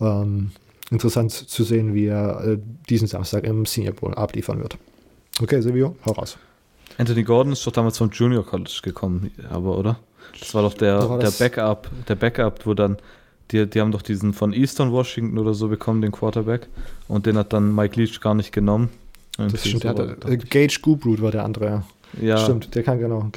Ähm, 0.00 0.50
interessant 0.90 1.32
zu 1.32 1.64
sehen, 1.64 1.94
wie 1.94 2.06
er 2.06 2.44
äh, 2.44 2.58
diesen 2.88 3.08
Samstag 3.08 3.44
im 3.44 3.64
Senior 3.64 3.94
Bowl 3.94 4.14
abliefern 4.14 4.60
wird. 4.60 4.76
Okay, 5.40 5.60
Silvio, 5.62 5.96
hau 6.04 6.12
raus. 6.12 6.36
Anthony 6.98 7.22
Gordon 7.22 7.54
ist 7.54 7.66
doch 7.66 7.72
damals 7.72 7.96
vom 7.96 8.10
Junior 8.10 8.44
College 8.44 8.80
gekommen, 8.82 9.30
aber 9.48 9.78
oder? 9.78 9.98
Das 10.38 10.54
war 10.54 10.62
doch 10.62 10.74
der, 10.74 11.08
war 11.08 11.18
der 11.18 11.30
Backup, 11.30 11.90
der 12.08 12.14
Backup, 12.14 12.66
wo 12.66 12.74
dann 12.74 12.96
die, 13.50 13.66
die 13.66 13.80
haben 13.80 13.92
doch 13.92 14.02
diesen 14.02 14.32
von 14.32 14.52
Eastern 14.52 14.92
Washington 14.92 15.38
oder 15.38 15.54
so 15.54 15.68
bekommen, 15.68 16.00
den 16.00 16.12
Quarterback. 16.12 16.68
Und 17.08 17.26
den 17.26 17.36
hat 17.36 17.52
dann 17.52 17.74
Mike 17.74 18.00
Leach 18.00 18.20
gar 18.20 18.34
nicht 18.34 18.52
genommen. 18.52 18.88
Irgendwie 19.38 19.56
das 19.56 19.66
stimmt, 19.66 19.82
so, 19.82 19.88
hatte, 19.88 20.16
äh, 20.26 20.36
Gage 20.36 20.78
Gubroot 20.80 21.20
war 21.22 21.30
der 21.30 21.44
andere. 21.44 21.84
Ja. 22.20 22.38
Stimmt, 22.38 22.74
der 22.74 22.82
kann 22.82 22.98
genau. 22.98 23.30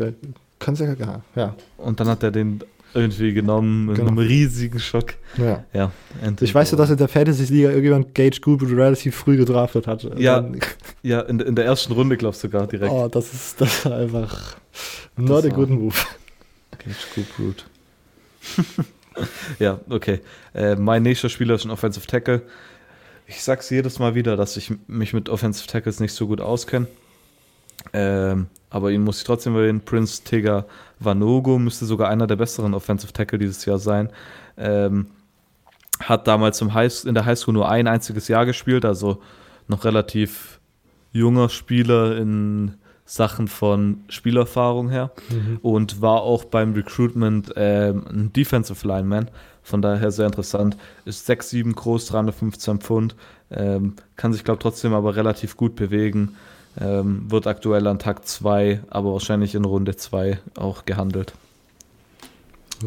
Kann 0.59 0.75
sehr 0.75 0.95
ja, 0.97 1.21
ja. 1.35 1.55
Und 1.77 1.99
dann 1.99 2.07
hat 2.07 2.23
er 2.23 2.31
den 2.31 2.61
irgendwie 2.93 3.33
genommen 3.33 3.87
mit 3.87 3.97
genau. 3.97 4.09
einem 4.09 4.19
riesigen 4.19 4.79
Schock. 4.79 5.15
Ja. 5.37 5.65
ja 5.73 5.91
ich 6.39 6.55
weiß 6.55 6.71
ja, 6.71 6.77
dass 6.77 6.89
in 6.89 6.97
der 6.97 7.09
Fantasy-Liga 7.09 7.69
irgendjemand 7.69 8.15
Gage 8.15 8.39
Gubroot 8.39 8.71
relativ 8.71 9.15
früh 9.15 9.35
gedraftet 9.35 9.85
hat. 9.85 10.03
Ja, 10.17 10.39
dann, 10.39 10.59
ja 11.03 11.21
in, 11.21 11.39
in 11.41 11.55
der 11.55 11.65
ersten 11.65 11.91
Runde, 11.91 12.15
glaubst 12.15 12.43
du 12.43 12.47
sogar 12.47 12.67
direkt. 12.67 12.91
Oh, 12.91 13.09
das 13.09 13.33
ist, 13.33 13.59
das 13.59 13.79
ist 13.79 13.87
einfach 13.87 14.55
not 15.17 15.43
das 15.43 15.51
a 15.51 15.55
good 15.55 15.69
move. 15.69 15.95
Gage 16.85 16.95
Gubroot. 17.15 17.65
ja, 19.59 19.79
okay. 19.89 20.21
Äh, 20.53 20.75
mein 20.75 21.03
nächster 21.03 21.29
Spieler 21.29 21.55
ist 21.55 21.65
ein 21.65 21.71
Offensive 21.71 22.05
Tackle. 22.05 22.43
Ich 23.27 23.43
sag's 23.43 23.69
jedes 23.69 23.97
Mal 23.99 24.13
wieder, 24.13 24.37
dass 24.37 24.55
ich 24.55 24.71
mich 24.87 25.13
mit 25.13 25.29
Offensive 25.29 25.67
Tackles 25.67 25.99
nicht 25.99 26.13
so 26.13 26.27
gut 26.27 26.41
auskenne. 26.41 26.87
Ähm, 27.93 28.47
aber 28.69 28.91
ihn 28.91 29.03
muss 29.03 29.19
ich 29.19 29.23
trotzdem 29.23 29.55
erwähnen. 29.55 29.81
Prince 29.81 30.23
Tigger 30.23 30.65
Vanogo 30.99 31.57
müsste 31.57 31.85
sogar 31.85 32.09
einer 32.09 32.27
der 32.27 32.35
besseren 32.35 32.73
Offensive 32.73 33.13
Tackle 33.13 33.39
dieses 33.39 33.65
Jahr 33.65 33.79
sein. 33.79 34.09
Ähm, 34.57 35.07
hat 35.99 36.27
damals 36.27 36.61
High, 36.61 37.05
in 37.05 37.13
der 37.13 37.25
Highschool 37.25 37.53
nur 37.53 37.69
ein 37.69 37.87
einziges 37.87 38.27
Jahr 38.27 38.45
gespielt, 38.45 38.85
also 38.85 39.21
noch 39.67 39.85
relativ 39.85 40.59
junger 41.13 41.49
Spieler 41.49 42.17
in 42.17 42.75
Sachen 43.05 43.47
von 43.47 44.03
Spielerfahrung 44.09 44.89
her 44.89 45.11
mhm. 45.29 45.59
und 45.61 46.01
war 46.01 46.21
auch 46.21 46.43
beim 46.43 46.73
Recruitment 46.73 47.53
ähm, 47.55 48.03
ein 48.09 48.33
Defensive 48.33 48.87
Lineman. 48.87 49.29
Von 49.61 49.81
daher 49.81 50.11
sehr 50.11 50.25
interessant. 50.25 50.75
Ist 51.05 51.29
6'7 51.29 51.73
groß, 51.73 52.07
315 52.07 52.79
Pfund. 52.79 53.15
Ähm, 53.51 53.93
kann 54.15 54.33
sich, 54.33 54.43
glaube 54.43 54.57
ich, 54.57 54.63
trotzdem 54.63 54.93
aber 54.93 55.15
relativ 55.15 55.55
gut 55.55 55.75
bewegen. 55.75 56.35
Ähm, 56.79 57.29
wird 57.31 57.47
aktuell 57.47 57.87
an 57.87 57.99
Tag 57.99 58.27
2, 58.27 58.81
aber 58.89 59.13
wahrscheinlich 59.13 59.55
in 59.55 59.65
Runde 59.65 59.95
2 59.95 60.39
auch 60.55 60.85
gehandelt. 60.85 61.33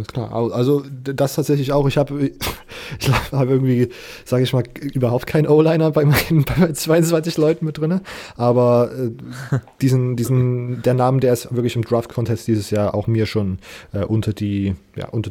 Klar, 0.06 0.32
also 0.32 0.82
das 1.02 1.34
tatsächlich 1.34 1.72
auch. 1.72 1.86
Ich 1.88 1.96
habe 1.96 2.30
ich 3.00 3.10
habe 3.32 3.50
irgendwie, 3.50 3.88
sage 4.24 4.42
ich 4.42 4.52
mal, 4.52 4.64
überhaupt 4.80 5.26
keinen 5.26 5.46
O-Liner 5.46 5.90
bei 5.90 6.04
meinen 6.04 6.44
bei 6.58 6.72
22 6.72 7.36
Leuten 7.38 7.64
mit 7.64 7.78
drin. 7.78 8.00
Aber 8.36 8.90
äh, 8.92 9.58
diesen, 9.80 10.16
diesen, 10.16 10.82
der 10.82 10.94
Name, 10.94 11.20
der 11.20 11.32
ist 11.32 11.54
wirklich 11.54 11.76
im 11.76 11.82
Draft-Contest 11.82 12.46
dieses 12.46 12.70
Jahr 12.70 12.94
auch 12.94 13.06
mir 13.06 13.26
schon 13.26 13.58
äh, 13.92 14.04
unter 14.04 14.32
die, 14.32 14.76
ja, 14.98 15.08
unter, 15.08 15.30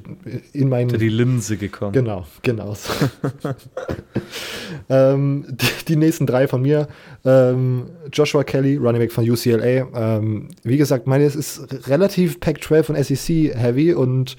in 0.53 0.69
meinen. 0.69 0.85
Unter 0.85 0.97
die 0.97 1.09
Linse 1.09 1.57
gekommen. 1.57 1.91
Genau, 1.91 2.25
genau. 2.41 2.75
ähm, 4.89 5.45
die, 5.49 5.85
die, 5.89 5.95
nächsten 5.97 6.25
drei 6.25 6.47
von 6.47 6.61
mir. 6.61 6.87
Ähm, 7.25 7.89
Joshua 8.13 8.43
Kelly, 8.43 8.77
Running 8.77 9.01
Back 9.01 9.11
von 9.11 9.29
UCLA. 9.29 9.87
Ähm, 9.93 10.49
wie 10.63 10.77
gesagt, 10.77 11.05
meine, 11.05 11.25
es 11.25 11.35
ist 11.35 11.87
relativ 11.89 12.39
Pac-12 12.39 12.89
und 12.89 13.03
SEC-heavy 13.03 13.93
und 13.93 14.37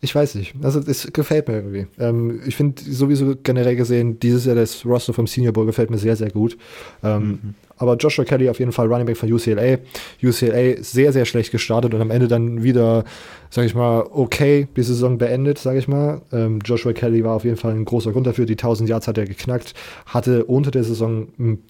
ich 0.00 0.14
weiß 0.14 0.34
nicht. 0.34 0.54
Also 0.62 0.80
es 0.80 1.12
gefällt 1.12 1.48
mir 1.48 1.54
irgendwie. 1.54 1.86
Ähm, 1.98 2.40
ich 2.46 2.56
finde 2.56 2.82
sowieso 2.82 3.34
generell 3.42 3.76
gesehen, 3.76 4.20
dieses 4.20 4.44
Jahr 4.44 4.54
das 4.54 4.84
Roster 4.84 5.12
vom 5.12 5.26
Senior 5.26 5.52
Bowl 5.52 5.66
gefällt 5.66 5.90
mir 5.90 5.98
sehr, 5.98 6.16
sehr 6.16 6.30
gut. 6.30 6.56
Ähm, 7.02 7.28
mhm. 7.28 7.54
Aber 7.78 7.96
Joshua 7.96 8.24
Kelly 8.24 8.48
auf 8.48 8.58
jeden 8.58 8.72
Fall 8.72 8.86
Running 8.86 9.06
Back 9.06 9.16
von 9.16 9.30
UCLA. 9.30 9.78
UCLA 10.22 10.82
sehr, 10.82 11.12
sehr 11.12 11.24
schlecht 11.26 11.52
gestartet 11.52 11.92
und 11.92 12.00
am 12.00 12.10
Ende 12.10 12.26
dann 12.26 12.62
wieder, 12.62 13.04
sage 13.50 13.66
ich 13.66 13.74
mal, 13.74 14.06
okay, 14.10 14.66
die 14.76 14.82
Saison 14.82 15.18
beendet, 15.18 15.58
sage 15.58 15.78
ich 15.78 15.88
mal. 15.88 16.22
Ähm, 16.32 16.60
Joshua 16.64 16.92
Kelly 16.92 17.22
war 17.22 17.34
auf 17.34 17.44
jeden 17.44 17.58
Fall 17.58 17.72
ein 17.72 17.84
großer 17.84 18.12
Grund 18.12 18.26
dafür. 18.26 18.46
Die 18.46 18.54
1000 18.54 18.88
Yards 18.88 19.08
hat 19.08 19.18
er 19.18 19.26
geknackt. 19.26 19.74
Hatte 20.06 20.44
unter 20.46 20.70
der 20.70 20.84
Saison, 20.84 21.28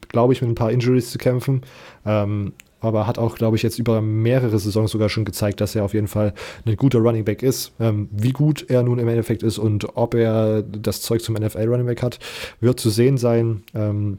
glaube 0.09 0.33
ich, 0.33 0.43
mit 0.43 0.51
ein 0.51 0.55
paar 0.55 0.71
Injuries 0.71 1.11
zu 1.11 1.19
kämpfen. 1.19 1.63
Ähm, 2.05 2.53
aber 2.87 3.07
hat 3.07 3.19
auch, 3.19 3.37
glaube 3.37 3.57
ich, 3.57 3.63
jetzt 3.63 3.79
über 3.79 4.01
mehrere 4.01 4.59
Saisons 4.59 4.91
sogar 4.91 5.09
schon 5.09 5.25
gezeigt, 5.25 5.61
dass 5.61 5.75
er 5.75 5.85
auf 5.85 5.95
jeden 5.95 6.09
Fall 6.09 6.33
ein 6.65 6.77
guter 6.77 6.99
Running 6.99 7.25
Back 7.25 7.43
ist. 7.43 7.73
Ähm, 7.81 8.09
wie 8.11 8.33
gut 8.33 8.67
er 8.69 8.83
nun 8.83 8.99
im 8.99 9.09
Endeffekt 9.09 9.43
ist 9.43 9.59
und 9.59 9.97
ob 9.97 10.15
er 10.15 10.63
das 10.63 11.03
Zeug 11.03 11.23
zum 11.23 11.35
NFL 11.35 11.67
Running 11.67 11.87
Back 11.87 12.03
hat, 12.03 12.19
wird 12.61 12.81
zu 12.81 12.91
sehen 12.91 13.19
sein. 13.19 13.63
Ähm, 13.75 14.19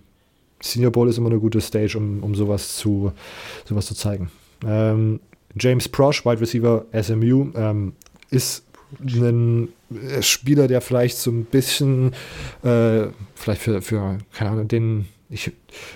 Senior 0.62 0.92
Bowl 0.92 1.08
ist 1.08 1.18
immer 1.18 1.30
eine 1.30 1.40
gute 1.40 1.62
Stage, 1.62 1.98
um, 1.98 2.24
um 2.24 2.36
sowas, 2.36 2.76
zu, 2.78 3.12
sowas 3.66 3.86
zu 3.86 3.96
zeigen. 3.96 4.32
Ähm, 4.66 5.20
James 5.60 5.88
Prosh, 5.88 6.26
Wide 6.26 6.42
Receiver 6.42 6.86
SMU, 7.02 7.52
ähm, 7.56 7.94
ist 8.30 8.64
ein 9.02 9.70
Spieler, 10.22 10.68
der 10.68 10.82
vielleicht 10.82 11.18
so 11.18 11.32
ein 11.32 11.46
bisschen, 11.46 12.14
äh, 12.64 13.08
vielleicht 13.36 13.62
für, 13.62 13.82
für, 13.82 14.18
keine 14.34 14.52
Ahnung, 14.52 14.68
den 14.68 15.08
ich, 15.30 15.52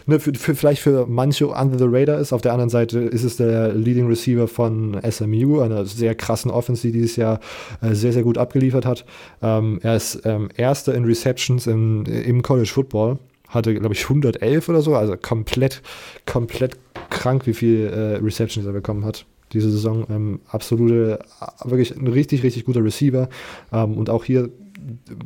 ne, 0.06 0.20
für, 0.20 0.34
für, 0.34 0.56
vielleicht 0.56 0.82
für 0.82 1.06
manche 1.08 1.48
under 1.48 1.78
the 1.78 1.86
radar 1.88 2.20
ist. 2.20 2.34
Auf 2.34 2.42
der 2.42 2.52
anderen 2.52 2.70
Seite 2.70 3.00
ist 3.00 3.24
es 3.24 3.38
der 3.38 3.74
Leading 3.74 4.08
Receiver 4.08 4.48
von 4.48 5.00
SMU, 5.10 5.62
einer 5.62 5.86
sehr 5.86 6.16
krassen 6.16 6.52
Offense, 6.52 6.82
die 6.82 6.92
dieses 6.92 7.16
Jahr 7.16 7.40
äh, 7.82 7.94
sehr, 7.94 8.12
sehr 8.12 8.24
gut 8.24 8.38
abgeliefert 8.38 8.86
hat. 8.86 9.06
Ähm, 9.42 9.80
er 9.84 9.96
ist 9.96 10.22
ähm, 10.26 10.50
Erster 10.58 10.94
in 10.94 11.06
Receptions 11.06 11.68
im, 11.68 12.06
im 12.06 12.42
College 12.42 12.70
Football. 12.70 13.20
Hatte, 13.48 13.74
glaube 13.74 13.94
ich, 13.94 14.04
111 14.04 14.70
oder 14.70 14.82
so, 14.82 14.96
also 14.96 15.16
komplett, 15.18 15.82
komplett 16.26 16.78
krank, 17.10 17.48
wie 17.48 17.54
viel 17.54 17.88
äh, 17.88 18.24
Receptions 18.24 18.66
er 18.66 18.74
bekommen 18.74 19.06
hat 19.06 19.26
diese 19.54 19.70
Saison. 19.70 20.06
Ähm, 20.10 20.40
absolute, 20.48 21.20
wirklich 21.66 21.94
ein 21.96 22.08
richtig, 22.08 22.44
richtig 22.44 22.64
guter 22.64 22.84
Receiver. 22.84 23.28
Ähm, 23.74 23.98
und 23.98 24.10
auch 24.10 24.24
hier 24.24 24.50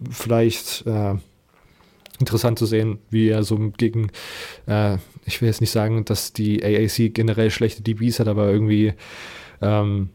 vielleicht 0.09 0.85
äh, 0.87 1.15
interessant 2.19 2.59
zu 2.59 2.65
sehen, 2.65 2.99
wie 3.09 3.29
er 3.29 3.43
so 3.43 3.57
gegen, 3.77 4.09
äh, 4.67 4.97
ich 5.25 5.41
will 5.41 5.47
jetzt 5.47 5.61
nicht 5.61 5.71
sagen, 5.71 6.05
dass 6.05 6.33
die 6.33 6.63
AAC 6.63 7.13
generell 7.13 7.51
schlechte 7.51 7.81
DBs 7.81 8.19
hat, 8.19 8.27
aber 8.27 8.49
irgendwie 8.49 8.93
ähm, 9.61 10.09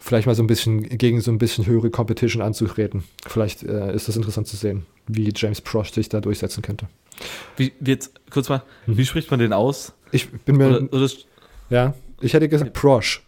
vielleicht 0.00 0.26
mal 0.26 0.34
so 0.34 0.42
ein 0.42 0.46
bisschen 0.46 0.82
gegen 0.82 1.20
so 1.20 1.30
ein 1.30 1.38
bisschen 1.38 1.66
höhere 1.66 1.90
Competition 1.90 2.42
anzutreten. 2.42 3.04
Vielleicht 3.26 3.62
äh, 3.62 3.94
ist 3.94 4.08
das 4.08 4.16
interessant 4.16 4.46
zu 4.46 4.56
sehen, 4.56 4.86
wie 5.06 5.32
James 5.34 5.60
Prosh 5.60 5.92
sich 5.92 6.08
da 6.08 6.20
durchsetzen 6.20 6.62
könnte. 6.62 6.88
Wie, 7.56 7.72
jetzt, 7.84 8.12
kurz 8.30 8.48
mal, 8.48 8.62
hm. 8.86 8.96
wie 8.96 9.04
spricht 9.04 9.30
man 9.30 9.40
den 9.40 9.52
aus? 9.52 9.94
Ich 10.12 10.30
bin 10.30 10.56
mir. 10.56 10.68
Oder, 10.68 10.92
oder 10.92 11.10
ja, 11.70 11.94
ich 12.20 12.34
hätte 12.34 12.48
gesagt 12.48 12.72
Prosh. 12.72 13.22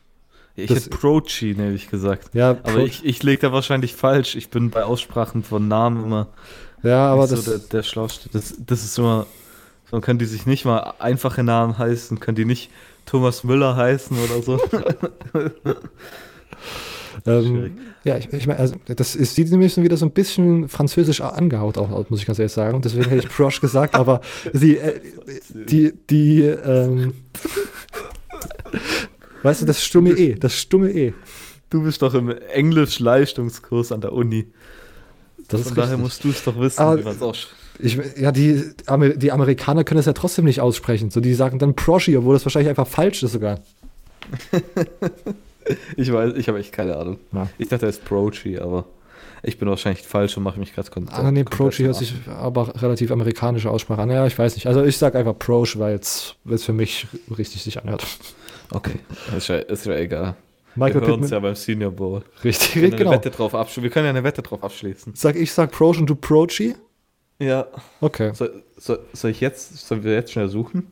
Ich 0.58 0.66
das, 0.66 0.86
hätte 0.86 0.90
Prochi, 0.90 1.54
nämlich 1.54 1.88
gesagt. 1.88 2.34
Ja, 2.34 2.50
aber 2.64 2.78
ich, 2.78 3.04
ich 3.04 3.22
lege 3.22 3.42
da 3.42 3.52
wahrscheinlich 3.52 3.94
falsch. 3.94 4.34
Ich 4.34 4.48
bin 4.50 4.70
bei 4.70 4.82
Aussprachen 4.82 5.44
von 5.44 5.68
Namen 5.68 6.04
immer. 6.04 6.28
Ja, 6.82 7.12
aber 7.12 7.26
das. 7.26 7.44
So 7.44 7.50
der, 7.52 7.60
der 7.60 7.82
Schlauste. 7.82 8.28
Das, 8.32 8.54
das 8.58 8.84
ist 8.84 8.98
immer. 8.98 9.26
So 9.90 10.00
können 10.00 10.18
die 10.18 10.26
sich 10.26 10.44
nicht 10.44 10.64
mal 10.66 10.94
einfache 10.98 11.42
Namen 11.42 11.78
heißen, 11.78 12.20
können 12.20 12.36
die 12.36 12.44
nicht 12.44 12.70
Thomas 13.06 13.42
Müller 13.42 13.74
heißen 13.74 14.16
oder 14.18 14.42
so. 14.42 14.60
ähm, 17.26 17.78
ja, 18.04 18.18
ich, 18.18 18.30
ich 18.32 18.46
meine, 18.46 18.60
also 18.60 18.76
das 18.86 19.16
ist, 19.16 19.34
sieht 19.34 19.50
nämlich 19.50 19.76
wieder 19.78 19.96
so 19.96 20.04
ein 20.04 20.12
bisschen 20.12 20.68
französisch 20.68 21.22
angehaut 21.22 21.78
auch, 21.78 22.10
muss 22.10 22.20
ich 22.20 22.26
ganz 22.26 22.38
ehrlich 22.38 22.52
sagen. 22.52 22.82
Deswegen 22.82 23.08
hätte 23.08 23.26
ich 23.26 23.34
Prosh 23.34 23.62
gesagt, 23.62 23.94
aber 23.94 24.20
die, 24.52 24.76
äh, 24.76 25.00
die, 25.52 25.94
die, 26.10 26.42
ähm, 26.42 27.14
weißt 29.42 29.62
du, 29.62 29.66
das 29.66 29.82
stumme 29.82 30.10
E, 30.10 30.34
das 30.34 30.54
stumme 30.54 30.90
E. 30.90 31.14
Du 31.70 31.82
bist 31.82 32.02
doch 32.02 32.12
im 32.14 32.30
Englisch-Leistungskurs 32.30 33.92
an 33.92 34.02
der 34.02 34.12
Uni. 34.12 34.48
Das 35.48 35.62
Von 35.62 35.74
daher 35.74 35.96
musst 35.96 36.22
du 36.24 36.30
es 36.30 36.44
doch 36.44 36.58
wissen, 36.58 36.80
Aber 36.80 36.98
wie 36.98 37.04
man 37.04 37.16
es 37.16 37.22
auch 37.22 37.34
ich, 37.80 37.98
ja, 38.16 38.32
die, 38.32 38.72
die 39.16 39.32
Amerikaner 39.32 39.84
können 39.84 40.00
es 40.00 40.06
ja 40.06 40.12
trotzdem 40.12 40.44
nicht 40.44 40.60
aussprechen. 40.60 41.10
So, 41.10 41.20
die 41.20 41.34
sagen 41.34 41.58
dann 41.58 41.74
Proshi, 41.74 42.16
obwohl 42.16 42.34
das 42.34 42.44
wahrscheinlich 42.44 42.70
einfach 42.70 42.88
falsch 42.88 43.22
ist 43.22 43.32
sogar. 43.32 43.60
ich 45.96 46.12
weiß, 46.12 46.34
ich 46.34 46.48
habe 46.48 46.58
echt 46.58 46.72
keine 46.72 46.96
Ahnung. 46.96 47.18
Ja. 47.32 47.48
Ich 47.56 47.68
dachte, 47.68 47.86
er 47.86 47.90
ist 47.90 48.04
Prochi, 48.04 48.58
aber 48.58 48.84
ich 49.44 49.58
bin 49.58 49.68
wahrscheinlich 49.68 50.02
falsch 50.02 50.36
und 50.36 50.42
mache 50.42 50.58
mich 50.58 50.74
gerade 50.74 50.90
komplett. 50.90 51.18
Ah, 51.18 51.30
nee, 51.30 51.44
Prochi 51.44 51.84
hört 51.84 51.96
sich 51.96 52.14
aber 52.26 52.82
relativ 52.82 53.12
amerikanische 53.12 53.70
Aussprache 53.70 54.02
an. 54.02 54.10
Ja, 54.10 54.26
ich 54.26 54.36
weiß 54.36 54.56
nicht. 54.56 54.66
Also 54.66 54.82
ich 54.82 54.98
sage 54.98 55.16
einfach 55.16 55.38
Proch, 55.38 55.76
weil 55.76 55.94
es 55.94 56.34
für 56.44 56.72
mich 56.72 57.06
richtig 57.36 57.62
sich 57.62 57.80
anhört. 57.80 58.04
Okay, 58.70 58.98
ist 59.36 59.48
ja, 59.48 59.56
ist 59.56 59.86
ja 59.86 59.94
egal. 59.94 60.34
Michael 60.78 61.06
wir 61.06 61.14
uns 61.14 61.30
ja 61.30 61.38
beim 61.38 61.54
Senior 61.54 61.90
Bowl. 61.90 62.22
Richtig, 62.44 62.76
wir 62.80 62.90
genau. 62.90 63.10
Wette 63.10 63.30
drauf 63.30 63.52
wir 63.52 63.90
können 63.90 64.06
ja 64.06 64.10
eine 64.10 64.24
Wette 64.24 64.42
drauf 64.42 64.62
abschließen. 64.62 65.14
Sag 65.14 65.36
ich, 65.36 65.52
sag 65.52 65.72
Proch 65.72 65.98
und 65.98 66.06
du 66.06 66.14
Prochi? 66.14 66.74
Ja. 67.38 67.66
Okay. 68.00 68.32
Soll, 68.34 68.62
soll, 68.76 69.00
soll 69.12 69.30
ich 69.30 69.40
jetzt, 69.40 69.86
sollen 69.86 70.02
wir 70.02 70.14
jetzt 70.14 70.32
schnell 70.32 70.48
suchen? 70.48 70.90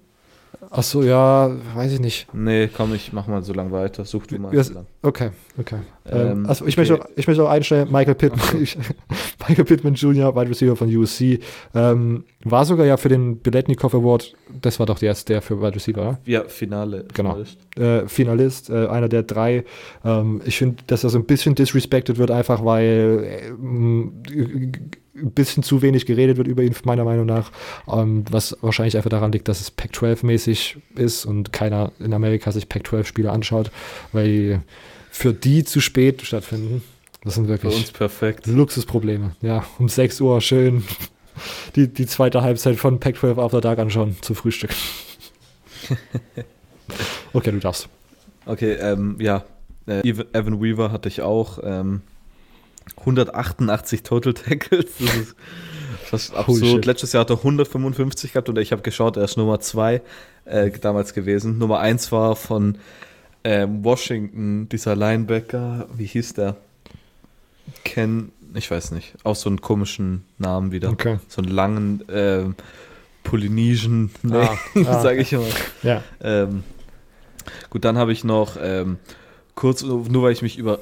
Ach 0.70 0.82
so, 0.82 1.02
ja, 1.02 1.50
weiß 1.74 1.92
ich 1.92 2.00
nicht. 2.00 2.26
Nee, 2.34 2.68
komm, 2.68 2.94
ich 2.94 3.12
mach 3.12 3.26
mal 3.26 3.42
so 3.42 3.52
lang 3.52 3.70
weiter. 3.72 4.04
Such 4.04 4.26
du 4.26 4.38
mal 4.38 4.54
Ja, 4.54 4.62
so. 4.64 4.84
Okay, 5.02 5.30
okay. 5.58 5.78
Ähm, 6.06 6.18
Ähm, 6.28 6.46
also 6.46 6.66
ich, 6.66 6.76
okay. 6.78 6.88
Möchte 6.90 7.04
auch, 7.04 7.08
ich 7.16 7.26
möchte 7.26 7.42
auch 7.44 7.48
einstellen, 7.50 7.88
Michael 7.90 8.14
Pittman, 8.14 8.62
ich, 8.62 8.76
Michael 9.48 9.64
Pittman 9.64 9.94
Jr., 9.94 10.34
Wide 10.34 10.50
Receiver 10.50 10.76
von 10.76 10.94
USC, 10.94 11.38
ähm, 11.74 12.24
war 12.44 12.64
sogar 12.64 12.86
ja 12.86 12.96
für 12.96 13.08
den 13.08 13.38
Biletnikoff 13.38 13.94
Award, 13.94 14.34
das 14.60 14.78
war 14.78 14.86
doch 14.86 14.98
der, 14.98 15.14
der 15.14 15.42
für 15.42 15.60
Wide 15.60 15.74
Receiver, 15.76 16.00
oder? 16.00 16.18
Ja, 16.26 16.44
Finale. 16.44 17.06
Genau. 17.14 17.30
Finalist. 17.34 17.58
äh, 17.78 18.08
Finalist, 18.08 18.70
äh, 18.70 18.86
einer 18.88 19.08
der 19.08 19.22
drei. 19.22 19.64
Ähm, 20.04 20.40
ich 20.44 20.58
finde, 20.58 20.82
dass 20.86 21.04
er 21.04 21.10
so 21.10 21.18
ein 21.18 21.24
bisschen 21.24 21.54
disrespected 21.54 22.18
wird, 22.18 22.30
einfach 22.30 22.64
weil 22.64 23.24
äh, 23.24 24.70
ein 25.16 25.30
bisschen 25.32 25.62
zu 25.62 25.82
wenig 25.82 26.06
geredet 26.06 26.36
wird 26.36 26.46
über 26.48 26.62
ihn, 26.62 26.74
meiner 26.84 27.04
Meinung 27.04 27.26
nach. 27.26 27.50
Ähm, 27.90 28.24
was 28.30 28.56
wahrscheinlich 28.60 28.96
einfach 28.96 29.10
daran 29.10 29.32
liegt, 29.32 29.48
dass 29.48 29.60
es 29.60 29.70
Pac-12-mäßig 29.70 30.76
ist 30.96 31.24
und 31.24 31.52
keiner 31.52 31.92
in 31.98 32.12
Amerika 32.12 32.52
sich 32.52 32.68
Pac-12-Spiele 32.68 33.30
anschaut, 33.30 33.70
weil 34.12 34.62
für 35.10 35.32
die 35.32 35.64
zu 35.64 35.80
spät 35.80 36.22
stattfinden. 36.22 36.82
Das 37.24 37.34
sind 37.34 37.44
Für 37.46 37.50
wirklich 37.52 37.74
uns 37.76 37.90
perfekt. 37.90 38.46
Luxusprobleme. 38.46 39.34
Ja, 39.42 39.64
um 39.78 39.88
6 39.88 40.20
Uhr 40.20 40.40
schön 40.40 40.84
die, 41.74 41.88
die 41.88 42.06
zweite 42.06 42.42
Halbzeit 42.42 42.76
von 42.76 43.00
Pac-12 43.00 43.38
After 43.42 43.60
Dark 43.60 43.78
anschauen 43.78 44.16
zu 44.20 44.34
Frühstück. 44.34 44.70
okay, 47.32 47.50
du 47.52 47.58
darfst. 47.58 47.88
Okay, 48.44 48.72
ähm, 48.74 49.16
ja. 49.18 49.44
Äh, 49.86 50.00
Ev- 50.02 50.26
Evan 50.32 50.60
Weaver 50.62 50.90
hatte 50.92 51.08
ich 51.08 51.22
auch. 51.22 51.58
Ähm, 51.62 52.02
188 52.98 54.02
Total 54.02 54.34
Tackles. 54.34 54.86
Das 54.98 55.14
ist 55.16 55.36
fast 56.04 56.34
absurd. 56.34 56.84
Letztes 56.86 57.12
Jahr 57.12 57.22
hat 57.22 57.30
er 57.30 57.38
155 57.38 58.32
gehabt 58.32 58.48
und 58.48 58.58
ich 58.58 58.72
habe 58.72 58.82
geschaut, 58.82 59.16
er 59.16 59.24
ist 59.24 59.36
Nummer 59.36 59.60
2 59.60 60.02
äh, 60.44 60.70
damals 60.70 61.14
gewesen. 61.14 61.58
Nummer 61.58 61.80
1 61.80 62.12
war 62.12 62.36
von 62.36 62.78
ähm, 63.44 63.84
Washington, 63.84 64.68
dieser 64.68 64.96
Linebacker. 64.96 65.86
Wie 65.94 66.06
hieß 66.06 66.34
der? 66.34 66.56
Ken, 67.84 68.32
ich 68.54 68.70
weiß 68.70 68.92
nicht. 68.92 69.14
Auch 69.24 69.36
so 69.36 69.48
einen 69.48 69.60
komischen 69.60 70.24
Namen 70.38 70.72
wieder. 70.72 70.90
Okay. 70.90 71.18
So 71.28 71.42
einen 71.42 71.50
langen 71.50 72.04
ähm, 72.08 72.54
Polynesian 73.24 74.10
Ah, 74.24 74.26
Name, 74.74 74.88
ah. 74.88 75.00
sage 75.02 75.20
ich 75.20 75.32
immer. 75.32 75.46
Ja. 75.82 76.02
Ähm, 76.20 76.62
gut, 77.70 77.84
dann 77.84 77.98
habe 77.98 78.12
ich 78.12 78.24
noch 78.24 78.56
ähm, 78.60 78.98
kurz, 79.54 79.82
nur 79.82 80.22
weil 80.22 80.32
ich 80.32 80.42
mich 80.42 80.58
über, 80.58 80.78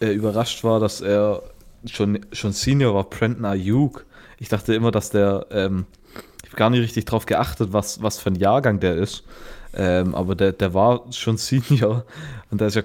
äh, 0.00 0.12
überrascht 0.12 0.64
war, 0.64 0.80
dass 0.80 1.00
er 1.00 1.42
schon, 1.86 2.20
schon 2.32 2.52
Senior 2.52 2.94
war, 2.94 3.04
Brenton 3.04 3.44
Ayuk. 3.44 4.06
Ich 4.38 4.48
dachte 4.48 4.74
immer, 4.74 4.90
dass 4.90 5.10
der, 5.10 5.46
ähm, 5.50 5.86
ich 6.42 6.50
habe 6.50 6.56
gar 6.56 6.70
nicht 6.70 6.80
richtig 6.82 7.04
drauf 7.04 7.26
geachtet, 7.26 7.72
was, 7.72 8.02
was 8.02 8.18
für 8.18 8.30
ein 8.30 8.36
Jahrgang 8.36 8.80
der 8.80 8.96
ist. 8.96 9.24
Ähm, 9.76 10.14
aber 10.14 10.34
der, 10.34 10.52
der 10.52 10.72
war 10.74 11.02
schon 11.12 11.36
Senior 11.38 12.04
und 12.50 12.60
der 12.60 12.68
ist 12.68 12.76
ja 12.76 12.82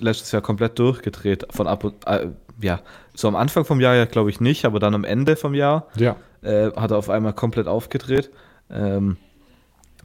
letztes 0.00 0.32
Jahr 0.32 0.42
komplett 0.42 0.78
durchgedreht. 0.78 1.46
Von 1.50 1.66
ab 1.66 1.84
und, 1.84 1.94
äh, 2.06 2.28
ja, 2.60 2.80
so 3.14 3.28
am 3.28 3.36
Anfang 3.36 3.64
vom 3.64 3.80
Jahr 3.80 3.94
ja, 3.94 4.04
glaube 4.04 4.30
ich, 4.30 4.40
nicht, 4.40 4.64
aber 4.64 4.78
dann 4.80 4.94
am 4.94 5.04
Ende 5.04 5.36
vom 5.36 5.54
Jahr 5.54 5.86
Ja. 5.96 6.16
äh, 6.42 6.70
hat 6.72 6.90
er 6.90 6.98
auf 6.98 7.10
einmal 7.10 7.32
komplett 7.32 7.66
aufgedreht. 7.66 8.30
Ähm, 8.70 9.16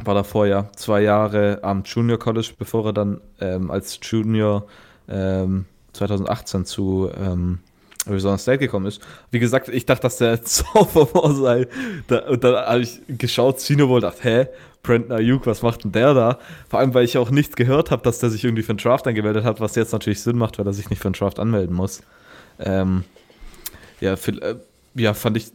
war 0.04 0.14
davor 0.14 0.46
ja 0.46 0.70
zwei 0.76 1.02
Jahre 1.02 1.60
am 1.64 1.84
Junior 1.84 2.20
College, 2.20 2.52
bevor 2.58 2.86
er 2.88 2.94
dann 2.94 3.22
ähm, 3.42 3.72
als 3.72 4.00
Junior 4.04 4.68
ähm, 5.10 5.66
2018 5.98 6.66
zu 6.66 7.10
ähm, 7.18 7.60
Arizona 8.08 8.38
State 8.38 8.60
gekommen 8.60 8.86
ist. 8.86 9.02
Wie 9.32 9.40
gesagt, 9.40 9.70
ich 9.70 9.86
dachte, 9.86 10.04
dass 10.04 10.18
der 10.18 10.38
Sophomore 10.44 11.36
sei. 11.36 11.68
Da, 12.08 12.20
und 12.30 12.44
dann 12.44 12.56
habe 12.56 12.82
ich 12.82 13.02
geschaut, 13.08 13.64
Bowl, 13.78 14.02
dachte, 14.02 14.24
hä, 14.24 14.48
Brandon 14.84 15.12
Ayuk, 15.18 15.46
was 15.46 15.62
macht 15.62 15.84
denn 15.84 15.92
der 15.92 16.14
da? 16.14 16.40
Vor 16.70 16.80
allem, 16.80 16.94
weil 16.94 17.04
ich 17.04 17.18
auch 17.18 17.30
nicht 17.30 17.56
gehört 17.56 17.92
habe, 17.92 18.04
dass 18.04 18.20
der 18.20 18.30
sich 18.30 18.44
irgendwie 18.44 18.64
für 18.64 18.72
einen 18.72 18.80
Draft 18.80 19.06
angemeldet 19.08 19.44
hat, 19.44 19.60
was 19.60 19.76
jetzt 19.76 19.92
natürlich 19.92 20.22
Sinn 20.22 20.38
macht, 20.38 20.58
weil 20.58 20.66
er 20.66 20.74
sich 20.74 20.90
nicht 20.90 21.02
für 21.02 21.10
einen 21.10 21.14
Draft 21.14 21.40
anmelden 21.40 21.76
muss. 21.76 22.02
Ähm, 22.60 23.04
ja, 24.00 24.16
viel, 24.16 24.40
äh, 24.40 24.56
ja, 24.96 25.14
fand 25.14 25.38
ich 25.38 25.52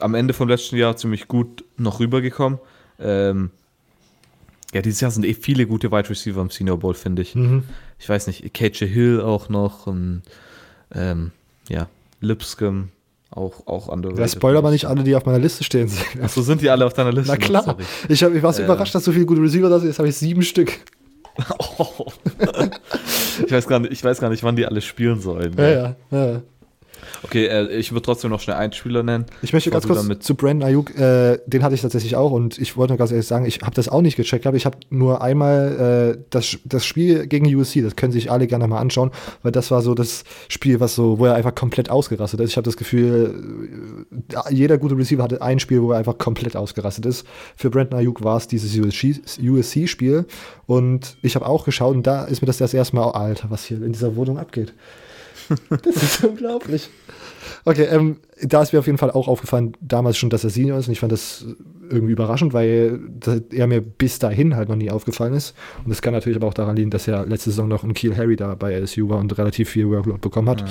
am 0.00 0.14
Ende 0.14 0.34
vom 0.34 0.48
letzten 0.48 0.76
Jahr 0.76 0.96
ziemlich 0.96 1.28
gut 1.28 1.64
noch 1.76 2.00
rübergekommen. 2.00 2.58
Ähm, 2.98 3.50
ja, 4.74 4.82
dieses 4.82 5.00
Jahr 5.00 5.10
sind 5.10 5.24
eh 5.24 5.34
viele 5.34 5.66
gute 5.66 5.90
Wide 5.92 6.08
Receiver 6.08 6.40
im 6.40 6.50
Senior 6.50 6.78
Bowl, 6.78 6.94
finde 6.94 7.22
ich. 7.22 7.34
Mhm. 7.34 7.64
Ich 7.98 8.08
weiß 8.08 8.26
nicht, 8.26 8.54
KJ 8.54 8.86
Hill 8.86 9.20
auch 9.20 9.48
noch 9.48 9.86
und 9.86 10.22
ähm, 10.94 11.30
ja, 11.68 11.88
Lipscomb 12.20 12.88
auch, 13.30 13.66
auch 13.66 13.88
andere. 13.88 14.18
Ja, 14.18 14.28
Spoiler 14.28 14.58
aber 14.58 14.70
nicht 14.70 14.84
alle, 14.84 15.02
die 15.04 15.14
auf 15.16 15.24
meiner 15.24 15.38
Liste 15.38 15.64
stehen. 15.64 15.90
Achso, 16.22 16.42
sind 16.42 16.60
die 16.60 16.68
alle 16.70 16.84
auf 16.86 16.92
deiner 16.92 17.12
Liste? 17.12 17.32
Na 17.32 17.36
klar. 17.36 17.64
Sorry. 17.64 17.84
Ich, 18.08 18.22
hab, 18.22 18.34
ich 18.34 18.42
war 18.42 18.52
so 18.52 18.62
Äh. 18.62 18.66
überrascht, 18.66 18.94
dass 18.94 19.04
so 19.04 19.12
viele 19.12 19.24
gute 19.26 19.40
Receiver 19.42 19.68
da 19.70 19.78
sind. 19.78 19.88
Jetzt 19.88 19.98
habe 19.98 20.08
ich 20.08 20.16
sieben 20.16 20.42
Stück. 20.42 20.72
Oh. 21.78 22.06
ich, 23.46 23.50
weiß 23.50 23.66
gar 23.66 23.78
nicht, 23.78 23.92
ich 23.92 24.04
weiß 24.04 24.20
gar 24.20 24.28
nicht, 24.28 24.42
wann 24.42 24.54
die 24.56 24.66
alle 24.66 24.82
spielen 24.82 25.18
sollen. 25.20 25.54
Ja, 25.56 25.68
ja. 25.70 25.96
ja. 26.10 26.42
Okay, 27.24 27.46
äh, 27.46 27.68
ich 27.76 27.92
würde 27.92 28.02
trotzdem 28.02 28.30
noch 28.30 28.40
schnell 28.40 28.56
einen 28.56 28.72
Spieler 28.72 29.02
nennen. 29.02 29.26
Ich 29.42 29.52
möchte 29.52 29.70
ganz 29.70 29.86
kurz 29.86 30.02
damit- 30.02 30.22
zu 30.22 30.34
Brandon 30.34 30.68
Ayuk, 30.68 30.98
äh, 30.98 31.38
den 31.46 31.62
hatte 31.62 31.74
ich 31.74 31.82
tatsächlich 31.82 32.16
auch 32.16 32.32
und 32.32 32.58
ich 32.58 32.76
wollte 32.76 32.92
nur 32.92 32.98
ganz 32.98 33.10
ehrlich 33.12 33.26
sagen, 33.26 33.44
ich 33.46 33.60
habe 33.62 33.74
das 33.74 33.88
auch 33.88 34.02
nicht 34.02 34.16
gecheckt, 34.16 34.46
aber 34.46 34.56
ich 34.56 34.66
habe 34.66 34.78
nur 34.90 35.22
einmal 35.22 36.16
äh, 36.18 36.22
das, 36.30 36.58
das 36.64 36.84
Spiel 36.84 37.26
gegen 37.26 37.46
USC, 37.54 37.80
das 37.82 37.96
können 37.96 38.12
sich 38.12 38.30
alle 38.30 38.46
gerne 38.46 38.66
mal 38.66 38.78
anschauen, 38.80 39.10
weil 39.42 39.52
das 39.52 39.70
war 39.70 39.82
so 39.82 39.94
das 39.94 40.24
Spiel, 40.48 40.80
was 40.80 40.94
so, 40.94 41.18
wo 41.18 41.26
er 41.26 41.34
einfach 41.34 41.54
komplett 41.54 41.90
ausgerastet 41.90 42.40
ist. 42.40 42.50
Ich 42.50 42.56
habe 42.56 42.64
das 42.64 42.76
Gefühl, 42.76 44.06
äh, 44.48 44.52
jeder 44.54 44.78
gute 44.78 44.96
Receiver 44.96 45.22
hatte 45.22 45.42
ein 45.42 45.58
Spiel, 45.60 45.82
wo 45.82 45.92
er 45.92 45.98
einfach 45.98 46.18
komplett 46.18 46.56
ausgerastet 46.56 47.06
ist. 47.06 47.26
Für 47.56 47.70
Brandon 47.70 47.98
Ayuk 48.00 48.24
war 48.24 48.36
es 48.36 48.48
dieses 48.48 48.76
USC-Spiel 49.40 50.26
und 50.66 51.16
ich 51.22 51.34
habe 51.34 51.46
auch 51.46 51.64
geschaut 51.64 51.94
und 51.94 52.06
da 52.06 52.24
ist 52.24 52.42
mir 52.42 52.46
das 52.46 52.58
das 52.58 52.74
erste 52.74 52.96
Mal, 52.96 53.06
oh, 53.06 53.10
Alter, 53.10 53.50
was 53.50 53.64
hier 53.64 53.82
in 53.82 53.92
dieser 53.92 54.16
Wohnung 54.16 54.38
abgeht. 54.38 54.72
Das 55.82 55.96
ist 55.96 56.24
unglaublich. 56.24 56.88
Okay, 57.64 57.84
ähm, 57.84 58.18
da 58.40 58.62
ist 58.62 58.72
mir 58.72 58.78
auf 58.78 58.86
jeden 58.86 58.98
Fall 58.98 59.10
auch 59.10 59.28
aufgefallen, 59.28 59.76
damals 59.80 60.16
schon, 60.16 60.30
dass 60.30 60.44
er 60.44 60.50
Senior 60.50 60.78
ist. 60.78 60.86
Und 60.86 60.92
ich 60.92 61.00
fand 61.00 61.12
das 61.12 61.44
irgendwie 61.90 62.12
überraschend, 62.12 62.52
weil 62.52 63.00
er 63.50 63.66
mir 63.66 63.80
bis 63.80 64.18
dahin 64.18 64.56
halt 64.56 64.68
noch 64.68 64.76
nie 64.76 64.90
aufgefallen 64.90 65.34
ist. 65.34 65.54
Und 65.84 65.90
das 65.90 66.02
kann 66.02 66.12
natürlich 66.12 66.36
aber 66.36 66.48
auch 66.48 66.54
daran 66.54 66.76
liegen, 66.76 66.90
dass 66.90 67.06
er 67.06 67.26
letzte 67.26 67.50
Saison 67.50 67.68
noch 67.68 67.84
ein 67.84 67.94
Kiel 67.94 68.16
Harry 68.16 68.36
da 68.36 68.54
bei 68.54 68.72
LSU 68.78 69.08
war 69.08 69.18
und 69.18 69.36
relativ 69.38 69.70
viel 69.70 69.88
Workload 69.88 70.20
bekommen 70.20 70.48
hat. 70.48 70.62
Äh, 70.62 70.64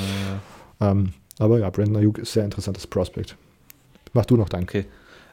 Ähm, 0.81 1.13
aber 1.39 1.59
ja, 1.59 1.69
Brandon 1.69 1.97
Ayuk 1.97 2.17
ist 2.17 2.31
ein 2.31 2.33
sehr 2.33 2.45
interessantes 2.45 2.87
Prospect. 2.87 3.35
Mach 4.13 4.25
du 4.25 4.35
noch 4.35 4.49
deinen. 4.49 4.63
Okay. 4.63 4.85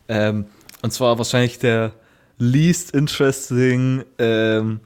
Ähm, 0.08 0.46
und 0.82 0.92
zwar 0.92 1.18
wahrscheinlich 1.18 1.58
der 1.58 1.92
least 2.38 2.94
interesting 2.94 4.04
ähm, 4.18 4.80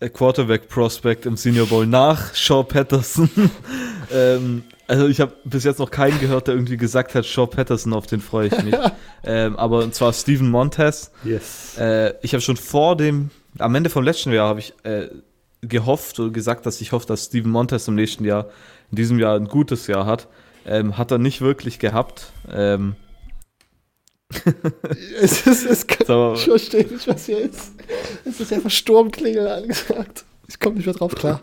Quarterback 0.00 0.68
Prospect 0.68 1.26
im 1.26 1.36
Senior 1.36 1.66
Bowl 1.66 1.86
nach 1.86 2.34
Shaw 2.34 2.62
Patterson. 2.62 3.30
ähm, 4.12 4.64
also 4.86 5.08
ich 5.08 5.20
habe 5.20 5.32
bis 5.44 5.64
jetzt 5.64 5.78
noch 5.78 5.90
keinen 5.90 6.18
gehört, 6.20 6.48
der 6.48 6.54
irgendwie 6.54 6.76
gesagt 6.76 7.14
hat, 7.14 7.24
Shaw 7.24 7.46
Patterson, 7.46 7.92
auf 7.92 8.06
den 8.06 8.20
freue 8.20 8.48
ich 8.48 8.62
mich. 8.62 8.74
ähm, 9.24 9.56
aber 9.56 9.78
und 9.78 9.94
zwar 9.94 10.12
Steven 10.12 10.50
Montez. 10.50 11.10
Yes. 11.24 11.78
Äh, 11.78 12.14
ich 12.22 12.34
habe 12.34 12.42
schon 12.42 12.56
vor 12.56 12.96
dem, 12.96 13.30
am 13.58 13.74
Ende 13.74 13.88
vom 13.88 14.04
letzten 14.04 14.32
Jahr 14.32 14.48
habe 14.48 14.60
ich 14.60 14.74
äh, 14.82 15.08
gehofft 15.62 16.18
und 16.20 16.32
gesagt, 16.32 16.66
dass 16.66 16.80
ich 16.80 16.92
hoffe, 16.92 17.06
dass 17.06 17.26
Steven 17.26 17.50
Montez 17.50 17.88
im 17.88 17.94
nächsten 17.94 18.24
Jahr, 18.24 18.48
in 18.90 18.96
diesem 18.96 19.18
Jahr 19.18 19.36
ein 19.36 19.48
gutes 19.48 19.86
Jahr 19.86 20.06
hat. 20.06 20.28
Ähm, 20.66 20.96
hat 20.96 21.10
er 21.10 21.18
nicht 21.18 21.40
wirklich 21.40 21.78
gehabt. 21.78 22.32
Ähm, 22.50 22.96
es 25.20 25.46
ist, 25.46 25.64
es 25.66 25.86
kann, 25.86 26.06
So. 26.06 26.32
ich 26.34 26.44
verstehe 26.44 26.86
nicht, 26.86 27.06
was 27.06 27.26
hier 27.26 27.38
ist. 27.38 27.72
Es 28.24 28.40
ist 28.40 28.52
einfach 28.52 28.70
Sturmklingel 28.70 29.46
angesagt. 29.48 30.24
Ich 30.48 30.58
komme 30.60 30.76
nicht 30.76 30.86
mehr 30.86 30.94
drauf 30.94 31.14
klar. 31.14 31.40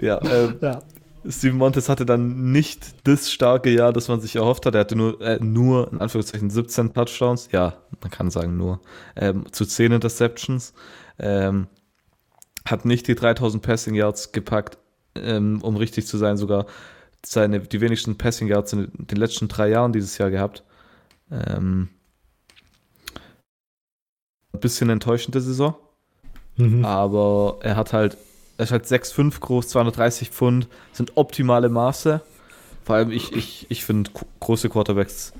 ja, 0.00 0.20
ähm, 0.24 0.56
Ja. 0.60 0.82
Steven 1.28 1.58
Montes 1.58 1.88
hatte 1.88 2.06
dann 2.06 2.52
nicht 2.52 3.06
das 3.06 3.32
starke 3.32 3.70
Jahr, 3.70 3.92
das 3.92 4.06
man 4.06 4.20
sich 4.20 4.36
erhofft 4.36 4.64
hat. 4.64 4.74
Er 4.74 4.80
hatte 4.82 4.94
nur, 4.94 5.20
äh, 5.20 5.38
nur 5.42 5.92
in 5.92 6.00
Anführungszeichen 6.00 6.50
17 6.50 6.94
Touchdowns. 6.94 7.48
Ja, 7.50 7.74
man 8.00 8.10
kann 8.10 8.30
sagen 8.30 8.56
nur. 8.56 8.80
Ähm, 9.16 9.44
zu 9.50 9.66
10 9.66 9.90
Interceptions. 9.92 10.72
Ähm, 11.18 11.66
hat 12.64 12.84
nicht 12.84 13.08
die 13.08 13.14
3000 13.16 13.62
Passing 13.62 13.94
Yards 13.94 14.30
gepackt, 14.32 14.78
ähm, 15.16 15.60
um 15.62 15.76
richtig 15.76 16.06
zu 16.06 16.16
sein, 16.16 16.36
sogar 16.36 16.66
seine, 17.32 17.60
die 17.60 17.80
wenigsten 17.80 18.16
Passing 18.18 18.48
Yards 18.48 18.72
in 18.72 18.90
den 18.96 19.16
letzten 19.18 19.48
drei 19.48 19.68
Jahren 19.68 19.92
dieses 19.92 20.18
Jahr 20.18 20.30
gehabt. 20.30 20.62
Ähm, 21.30 21.88
ein 24.52 24.60
bisschen 24.60 24.90
enttäuschende 24.90 25.40
Saison. 25.40 25.74
Mhm. 26.56 26.84
Aber 26.84 27.58
er 27.60 27.76
hat 27.76 27.92
halt, 27.92 28.16
er 28.58 28.64
ist 28.64 28.72
halt 28.72 28.86
6'5 28.86 29.40
groß, 29.40 29.68
230 29.68 30.30
Pfund, 30.30 30.68
sind 30.92 31.12
optimale 31.16 31.68
Maße. 31.68 32.20
Vor 32.84 32.96
allem 32.96 33.10
ich, 33.10 33.32
ich, 33.32 33.66
ich 33.68 33.84
finde 33.84 34.10
gro- 34.12 34.26
große 34.40 34.68
Quarterbacks 34.68 35.32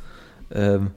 ähm, 0.50 0.90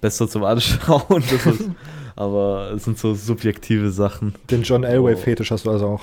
besser 0.00 0.28
zum 0.28 0.44
Anschauen. 0.44 1.22
Ist, 1.22 1.70
aber 2.16 2.72
es 2.74 2.84
sind 2.84 2.98
so 2.98 3.14
subjektive 3.14 3.90
Sachen. 3.90 4.34
Den 4.50 4.62
John 4.62 4.82
Oh. 4.84 4.88
Elway-Fetisch 4.88 5.50
hast 5.50 5.66
du 5.66 5.70
also 5.70 5.86
auch. 5.86 6.02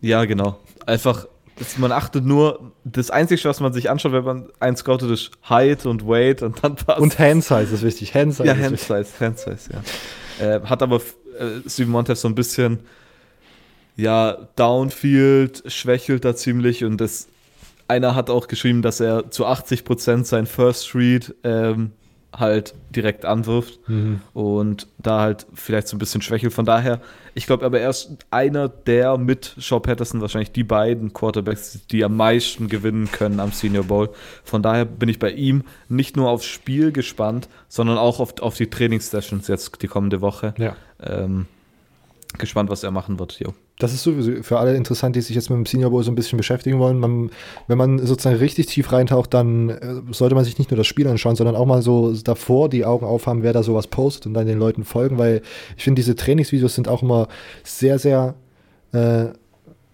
Ja, 0.00 0.24
genau. 0.24 0.58
Einfach 0.86 1.26
das, 1.58 1.78
man 1.78 1.92
achtet 1.92 2.24
nur, 2.24 2.72
das 2.84 3.10
Einzige, 3.10 3.44
was 3.44 3.60
man 3.60 3.72
sich 3.72 3.90
anschaut, 3.90 4.12
wenn 4.12 4.24
man 4.24 4.48
einen 4.60 4.76
scoutet, 4.76 5.10
ist 5.10 5.30
Height 5.48 5.86
und 5.86 6.06
Weight 6.06 6.42
und 6.42 6.62
dann 6.62 6.76
passt. 6.76 7.00
Und 7.00 7.18
Hand 7.18 7.44
Size 7.44 7.74
ist 7.74 7.82
wichtig. 7.82 8.14
Hand 8.14 8.34
Size 8.34 8.48
ja, 8.48 8.56
Hand 8.56 8.78
Size, 8.78 9.06
Hand 9.20 9.38
Size, 9.38 9.70
ja. 9.72 10.56
Äh, 10.56 10.60
hat 10.62 10.82
aber 10.82 10.96
äh, 10.96 11.68
Steven 11.68 11.90
Montez 11.90 12.20
so 12.20 12.28
ein 12.28 12.34
bisschen, 12.34 12.80
ja, 13.96 14.48
Downfield 14.56 15.64
schwächelt 15.66 16.24
da 16.24 16.36
ziemlich 16.36 16.84
und 16.84 17.00
das, 17.00 17.28
einer 17.88 18.14
hat 18.14 18.30
auch 18.30 18.46
geschrieben, 18.46 18.82
dass 18.82 19.00
er 19.00 19.30
zu 19.30 19.46
80% 19.46 20.24
sein 20.24 20.46
First 20.46 20.94
Read 20.94 21.34
ähm, 21.42 21.92
halt 22.32 22.74
direkt 22.90 23.24
anwirft 23.24 23.80
mhm. 23.88 24.20
und 24.34 24.86
da 24.98 25.20
halt 25.20 25.46
vielleicht 25.54 25.88
so 25.88 25.96
ein 25.96 25.98
bisschen 25.98 26.20
schwächelt. 26.20 26.52
Von 26.52 26.64
daher, 26.64 27.00
ich 27.34 27.46
glaube 27.46 27.64
aber 27.64 27.80
er 27.80 27.90
ist 27.90 28.16
einer 28.30 28.68
der 28.68 29.16
mit 29.16 29.54
Shaw 29.58 29.80
Patterson 29.80 30.20
wahrscheinlich 30.20 30.52
die 30.52 30.64
beiden 30.64 31.12
Quarterbacks, 31.12 31.86
die 31.90 32.04
am 32.04 32.16
meisten 32.16 32.68
gewinnen 32.68 33.10
können 33.10 33.40
am 33.40 33.52
Senior 33.52 33.84
Bowl. 33.84 34.10
Von 34.44 34.62
daher 34.62 34.84
bin 34.84 35.08
ich 35.08 35.18
bei 35.18 35.30
ihm 35.30 35.64
nicht 35.88 36.16
nur 36.16 36.28
aufs 36.28 36.46
Spiel 36.46 36.92
gespannt, 36.92 37.48
sondern 37.68 37.96
auch 37.96 38.20
auf, 38.20 38.40
auf 38.40 38.56
die 38.56 38.68
Trainingssessions 38.68 39.48
jetzt 39.48 39.80
die 39.82 39.88
kommende 39.88 40.20
Woche. 40.20 40.54
Ja. 40.58 40.76
Ähm, 41.02 41.46
gespannt, 42.36 42.68
was 42.68 42.82
er 42.82 42.90
machen 42.90 43.18
wird. 43.18 43.40
Jo. 43.40 43.54
Das 43.78 43.92
ist 43.92 44.02
sowieso 44.02 44.42
für 44.42 44.58
alle 44.58 44.74
interessant, 44.74 45.14
die 45.14 45.20
sich 45.20 45.36
jetzt 45.36 45.50
mit 45.50 45.56
dem 45.56 45.66
Senior 45.66 45.90
Bowl 45.90 46.02
so 46.02 46.10
ein 46.10 46.16
bisschen 46.16 46.36
beschäftigen 46.36 46.78
wollen. 46.78 46.98
Man, 46.98 47.30
wenn 47.68 47.78
man 47.78 47.98
sozusagen 47.98 48.36
richtig 48.36 48.66
tief 48.66 48.90
reintaucht, 48.92 49.32
dann 49.32 49.70
äh, 49.70 49.78
sollte 50.10 50.34
man 50.34 50.44
sich 50.44 50.58
nicht 50.58 50.70
nur 50.70 50.78
das 50.78 50.86
Spiel 50.86 51.06
anschauen, 51.06 51.36
sondern 51.36 51.54
auch 51.54 51.66
mal 51.66 51.82
so 51.82 52.12
davor 52.12 52.68
die 52.68 52.84
Augen 52.84 53.06
aufhaben, 53.06 53.42
wer 53.42 53.52
da 53.52 53.62
sowas 53.62 53.86
postet 53.86 54.26
und 54.26 54.34
dann 54.34 54.46
den 54.46 54.58
Leuten 54.58 54.84
folgen, 54.84 55.18
weil 55.18 55.42
ich 55.76 55.84
finde, 55.84 56.00
diese 56.00 56.16
Trainingsvideos 56.16 56.74
sind 56.74 56.88
auch 56.88 57.02
immer 57.02 57.28
sehr, 57.62 57.98
sehr 57.98 58.34
äh, 58.92 59.26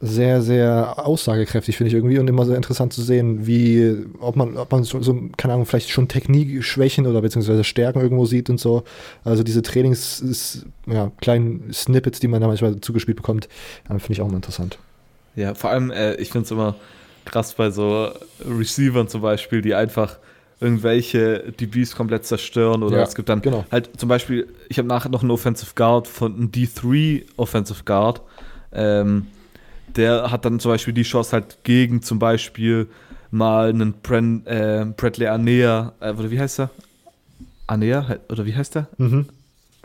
sehr, 0.01 0.43
sehr 0.43 1.07
aussagekräftig, 1.07 1.77
finde 1.77 1.89
ich 1.89 1.95
irgendwie, 1.95 2.19
und 2.19 2.29
immer 2.29 2.45
sehr 2.45 2.57
interessant 2.57 2.93
zu 2.93 3.03
sehen, 3.03 3.47
wie, 3.47 4.05
ob 4.21 4.37
man, 4.37 4.57
ob 4.57 4.71
man 4.71 4.85
so, 4.85 5.01
so 5.03 5.19
keine 5.37 5.55
Ahnung, 5.55 5.67
vielleicht 5.67 5.91
schon 5.91 6.09
Technikschwächen 6.09 7.07
oder 7.07 7.23
beziehungsweise 7.23 7.65
Stärken 7.65 8.01
irgendwo 8.01 8.27
sieht 8.27 8.51
und 8.51 8.61
so. 8.61 8.85
Also 9.25 9.43
diese 9.43 9.63
Trainings, 9.63 10.21
ist, 10.21 10.67
ja, 10.87 11.11
kleinen 11.21 11.73
Snippets, 11.73 12.21
die 12.21 12.29
man 12.29 12.41
da 12.41 12.49
manchmal 12.49 12.81
zugespielt 12.81 13.17
bekommt, 13.17 13.49
finde 13.87 14.13
ich 14.13 14.21
auch 14.21 14.27
immer 14.27 14.37
interessant. 14.37 14.79
Ja, 15.37 15.55
vor 15.55 15.71
allem, 15.71 15.91
äh, 15.91 16.15
ich 16.17 16.31
finde 16.31 16.45
es 16.45 16.51
immer 16.51 16.75
krass 17.25 17.55
bei 17.55 17.71
so 17.71 18.11
Receivern 18.45 19.09
zum 19.09 19.23
Beispiel, 19.23 19.63
die 19.63 19.75
einfach 19.75 20.19
irgendwelche 20.61 21.53
DBs 21.53 21.97
komplett 21.97 22.25
zerstören 22.25 22.83
oder 22.83 22.99
ja, 22.99 23.03
es 23.03 23.15
gibt 23.15 23.29
dann 23.29 23.43
genau. 23.43 23.65
halt 23.71 23.91
zum 23.99 24.09
Beispiel, 24.09 24.49
ich 24.69 24.79
habe 24.79 24.89
nachher 24.89 25.11
noch 25.11 25.23
einen 25.23 25.31
Offensive 25.31 25.73
Guard 25.75 26.07
von 26.07 26.35
einem 26.35 26.51
D3 26.51 27.25
Offensive 27.37 27.85
Guard, 27.85 28.23
ähm, 28.73 29.27
der 29.97 30.31
hat 30.31 30.45
dann 30.45 30.61
zum 30.61 30.71
Beispiel 30.71 30.95
die 30.95 31.03
Chance 31.03 31.33
halt 31.33 31.59
gegen 31.65 32.03
zum 32.03 32.19
Beispiel 32.19 32.89
mal 33.31 33.69
einen 33.69 33.95
Bren, 33.95 34.47
äh, 34.47 34.87
Bradley 34.97 35.27
Anea, 35.27 35.93
äh, 36.01 36.13
oder 36.13 36.31
wie 36.31 36.41
heißt 36.41 36.61
er? 36.61 36.71
Anea, 37.67 38.19
oder 38.29 38.45
wie 38.45 38.55
heißt 38.55 38.75
der? 38.77 38.89
Mhm. 38.99 39.27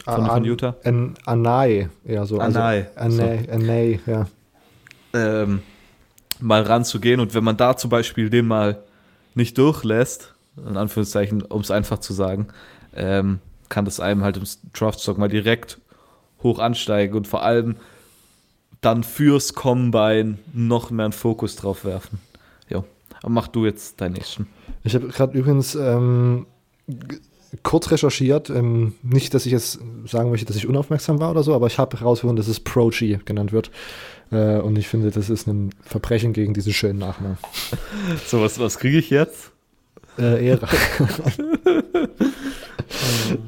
Von, 0.04 0.26
von 0.26 0.46
Utah? 0.46 0.76
An, 0.84 1.16
Anai, 1.26 1.90
ja 2.06 2.26
so. 2.26 2.40
Anai. 2.40 2.88
Also, 2.96 3.22
Anai, 3.22 3.44
so. 3.46 3.52
Anai, 3.52 4.00
ja. 4.06 4.28
Ähm, 5.14 5.62
mal 6.40 6.62
ranzugehen 6.62 7.20
und 7.20 7.34
wenn 7.34 7.44
man 7.44 7.58
da 7.58 7.76
zum 7.76 7.90
Beispiel 7.90 8.30
den 8.30 8.48
mal 8.48 8.84
nicht 9.36 9.58
durchlässt, 9.58 10.34
in 10.58 10.78
Anführungszeichen, 10.78 11.42
um 11.42 11.62
es 11.62 11.72
einfach 11.72 12.00
zu 12.00 12.14
sagen, 12.14 12.48
ähm, 12.96 13.40
kann 13.70 13.86
das 13.86 14.00
einem 14.00 14.24
halt 14.24 14.38
im 14.38 14.44
Draftstock 14.74 15.18
mal 15.18 15.30
direkt 15.30 15.80
hoch 16.44 16.60
ansteigen 16.60 17.16
und 17.16 17.28
vor 17.28 17.44
allem 17.44 17.76
dann 18.82 19.04
fürs 19.04 19.54
Combine 19.54 20.38
noch 20.54 20.92
mehr 20.92 21.06
einen 21.06 21.14
Fokus 21.14 21.56
drauf 21.56 21.86
werfen. 21.86 22.20
Ja, 22.70 22.84
aber 23.22 23.30
mach 23.30 23.48
du 23.48 23.66
jetzt 23.66 24.00
deinen 24.00 24.14
nächsten. 24.14 24.48
Ich 24.84 24.96
habe 24.96 25.08
gerade 25.08 25.38
übrigens 25.38 25.76
ähm, 25.76 26.46
kurz 27.64 27.92
recherchiert, 27.92 28.50
ähm, 28.50 28.94
nicht, 29.02 29.34
dass 29.34 29.46
ich 29.46 29.52
jetzt 29.52 29.80
sagen 30.06 30.30
möchte, 30.30 30.46
dass 30.46 30.56
ich 30.56 30.68
unaufmerksam 30.68 31.20
war 31.20 31.32
oder 31.32 31.44
so, 31.44 31.54
aber 31.54 31.68
ich 31.68 31.78
habe 31.78 32.00
herausgefunden, 32.00 32.38
dass 32.38 32.48
es 32.48 32.60
Pro-G 32.60 33.20
genannt 33.26 33.52
wird. 33.52 33.72
Äh, 34.32 34.60
und 34.60 34.78
ich 34.78 34.88
finde, 34.88 35.12
das 35.12 35.30
ist 35.30 35.48
ein 35.48 35.72
Verbrechen 35.82 36.34
gegen 36.34 36.54
diesen 36.54 36.74
schönen 36.74 37.00
Nachnamen. 37.00 37.38
so, 38.26 38.42
was, 38.42 38.60
was 38.60 38.78
kriege 38.78 38.98
ich 38.98 39.10
jetzt? 39.10 39.52
Äh, 40.18 40.48
Ehre. 40.48 40.68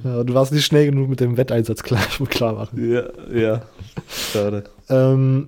du 0.04 0.34
warst 0.34 0.52
nicht 0.54 0.66
schnell 0.66 0.86
genug 0.86 1.10
mit 1.10 1.20
dem 1.20 1.38
Wetteinsatz 1.38 1.84
klar, 1.84 2.02
klar 2.30 2.54
machen. 2.54 2.92
Ja, 2.92 3.04
ja. 3.34 3.62
Schade. 4.32 4.64
Ähm, 4.92 5.48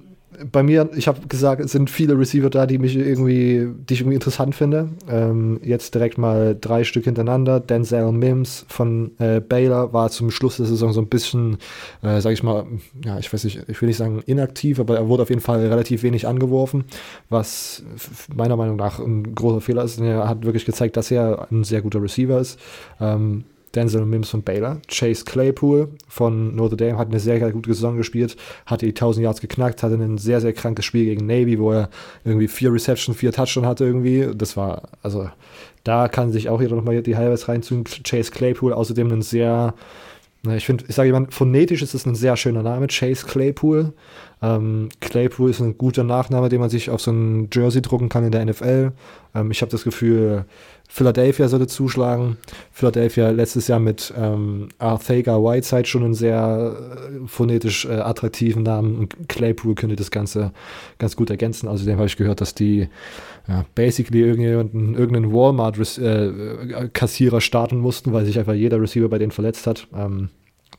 bei 0.51 0.63
mir, 0.63 0.89
ich 0.95 1.07
habe 1.07 1.27
gesagt, 1.27 1.61
es 1.61 1.71
sind 1.71 1.89
viele 1.89 2.17
Receiver 2.17 2.49
da, 2.49 2.65
die 2.65 2.77
mich 2.77 2.95
irgendwie, 2.95 3.67
die 3.89 3.93
ich 3.93 4.01
irgendwie 4.01 4.15
interessant 4.15 4.55
finde. 4.55 4.89
Ähm, 5.07 5.59
jetzt 5.63 5.93
direkt 5.93 6.17
mal 6.17 6.57
drei 6.59 6.83
Stück 6.83 7.05
hintereinander. 7.05 7.59
Denzel 7.59 8.11
Mims 8.11 8.65
von 8.67 9.11
äh, 9.19 9.39
Baylor 9.39 9.93
war 9.93 10.09
zum 10.09 10.31
Schluss 10.31 10.57
der 10.57 10.65
Saison 10.65 10.93
so 10.93 11.01
ein 11.01 11.07
bisschen, 11.07 11.57
äh, 12.01 12.19
sag 12.21 12.33
ich 12.33 12.43
mal, 12.43 12.65
ja, 13.05 13.19
ich 13.19 13.31
weiß 13.31 13.43
nicht, 13.43 13.61
ich 13.67 13.81
will 13.81 13.87
nicht 13.87 13.97
sagen 13.97 14.21
inaktiv, 14.25 14.79
aber 14.79 14.97
er 14.97 15.07
wurde 15.07 15.23
auf 15.23 15.29
jeden 15.29 15.41
Fall 15.41 15.65
relativ 15.65 16.03
wenig 16.03 16.27
angeworfen, 16.27 16.85
was 17.29 17.83
meiner 18.33 18.55
Meinung 18.55 18.75
nach 18.75 18.99
ein 18.99 19.35
großer 19.35 19.61
Fehler 19.61 19.83
ist. 19.83 19.99
Er 19.99 20.27
hat 20.27 20.45
wirklich 20.45 20.65
gezeigt, 20.65 20.97
dass 20.97 21.11
er 21.11 21.47
ein 21.51 21.63
sehr 21.63 21.81
guter 21.81 22.01
Receiver 22.01 22.39
ist. 22.39 22.59
Ähm, 22.99 23.45
Denzel 23.75 24.05
Mims 24.05 24.29
von 24.29 24.43
Baylor. 24.43 24.79
Chase 24.87 25.25
Claypool 25.25 25.89
von 26.07 26.55
Notre 26.55 26.77
Dame 26.77 26.97
hat 26.97 27.09
eine 27.09 27.19
sehr, 27.19 27.39
sehr 27.39 27.51
gute 27.51 27.73
Saison 27.73 27.97
gespielt, 27.97 28.37
hatte 28.65 28.85
die 28.85 28.91
1000 28.91 29.23
Yards 29.23 29.41
geknackt, 29.41 29.83
hatte 29.83 29.95
ein 29.95 30.17
sehr, 30.17 30.41
sehr 30.41 30.53
krankes 30.53 30.85
Spiel 30.85 31.05
gegen 31.05 31.25
Navy, 31.25 31.59
wo 31.59 31.71
er 31.71 31.89
irgendwie 32.23 32.47
vier 32.47 32.71
Reception, 32.71 33.15
vier 33.15 33.31
Touchdown 33.31 33.65
hatte 33.65 33.85
irgendwie. 33.85 34.29
Das 34.35 34.55
war, 34.55 34.89
also 35.01 35.29
da 35.83 36.07
kann 36.07 36.31
sich 36.31 36.49
auch 36.49 36.61
jeder 36.61 36.75
nochmal 36.75 37.01
die 37.01 37.17
Highlights 37.17 37.47
reinziehen. 37.47 37.83
Chase 37.83 38.31
Claypool, 38.31 38.73
außerdem 38.73 39.11
ein 39.11 39.21
sehr, 39.21 39.73
ich 40.47 40.65
finde, 40.65 40.85
ich 40.87 40.95
sage 40.95 41.07
jemand, 41.07 41.33
phonetisch 41.33 41.81
ist 41.81 41.93
es 41.93 42.05
ein 42.05 42.15
sehr 42.15 42.37
schöner 42.37 42.63
Name, 42.63 42.87
Chase 42.87 43.25
Claypool. 43.25 43.93
Ähm, 44.41 44.89
Claypool 44.99 45.49
ist 45.49 45.61
ein 45.61 45.77
guter 45.77 46.03
Nachname, 46.03 46.49
den 46.49 46.59
man 46.59 46.69
sich 46.69 46.89
auf 46.89 47.01
so 47.01 47.11
ein 47.11 47.49
Jersey 47.51 47.81
drucken 47.81 48.09
kann 48.09 48.25
in 48.25 48.31
der 48.31 48.45
NFL. 48.45 48.91
Ähm, 49.33 49.51
ich 49.51 49.61
habe 49.61 49.71
das 49.71 49.83
Gefühl, 49.83 50.45
Philadelphia 50.93 51.47
sollte 51.47 51.65
zuschlagen. 51.65 52.37
Philadelphia 52.71 53.31
letztes 53.31 53.67
Jahr 53.67 53.79
mit 53.79 54.13
ähm, 54.15 54.69
Arthega 54.77 55.37
Whiteside 55.37 55.87
schon 55.87 56.03
einen 56.03 56.13
sehr 56.13 56.77
äh, 56.77 57.25
phonetisch 57.25 57.85
äh, 57.85 57.93
attraktiven 57.93 58.61
Namen 58.61 58.99
und 58.99 59.27
Claypool 59.27 59.73
könnte 59.73 59.95
das 59.95 60.11
Ganze 60.11 60.51
ganz 60.99 61.15
gut 61.15 61.31
ergänzen. 61.31 61.67
Außerdem 61.67 61.97
habe 61.97 62.05
ich 62.05 62.15
gehört, 62.15 62.41
dass 62.41 62.53
die 62.53 62.89
ja, 63.47 63.65
basically 63.73 64.21
irgendjemanden, 64.21 64.93
irgendeinen 64.93 65.33
Walmart-Kassierer 65.33 67.37
äh, 67.37 67.41
starten 67.41 67.79
mussten, 67.79 68.13
weil 68.13 68.25
sich 68.25 68.37
einfach 68.37 68.53
jeder 68.53 68.79
Receiver 68.79 69.09
bei 69.09 69.17
denen 69.17 69.31
verletzt 69.31 69.65
hat. 69.65 69.87
Ähm, 69.95 70.29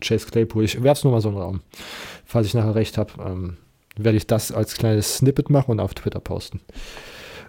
Chase 0.01 0.29
Claypool, 0.31 0.63
ich 0.63 0.81
werfe 0.81 0.99
es 0.99 1.03
nur 1.03 1.13
mal 1.13 1.23
so 1.23 1.31
in 1.31 1.35
den 1.35 1.43
Raum. 1.43 1.61
Falls 2.25 2.47
ich 2.47 2.55
nachher 2.55 2.77
recht 2.77 2.99
habe, 2.99 3.15
ähm, 3.21 3.57
werde 3.97 4.17
ich 4.17 4.29
das 4.29 4.53
als 4.53 4.75
kleines 4.75 5.17
Snippet 5.17 5.51
machen 5.51 5.73
und 5.73 5.81
auf 5.81 5.93
Twitter 5.93 6.21
posten. 6.21 6.61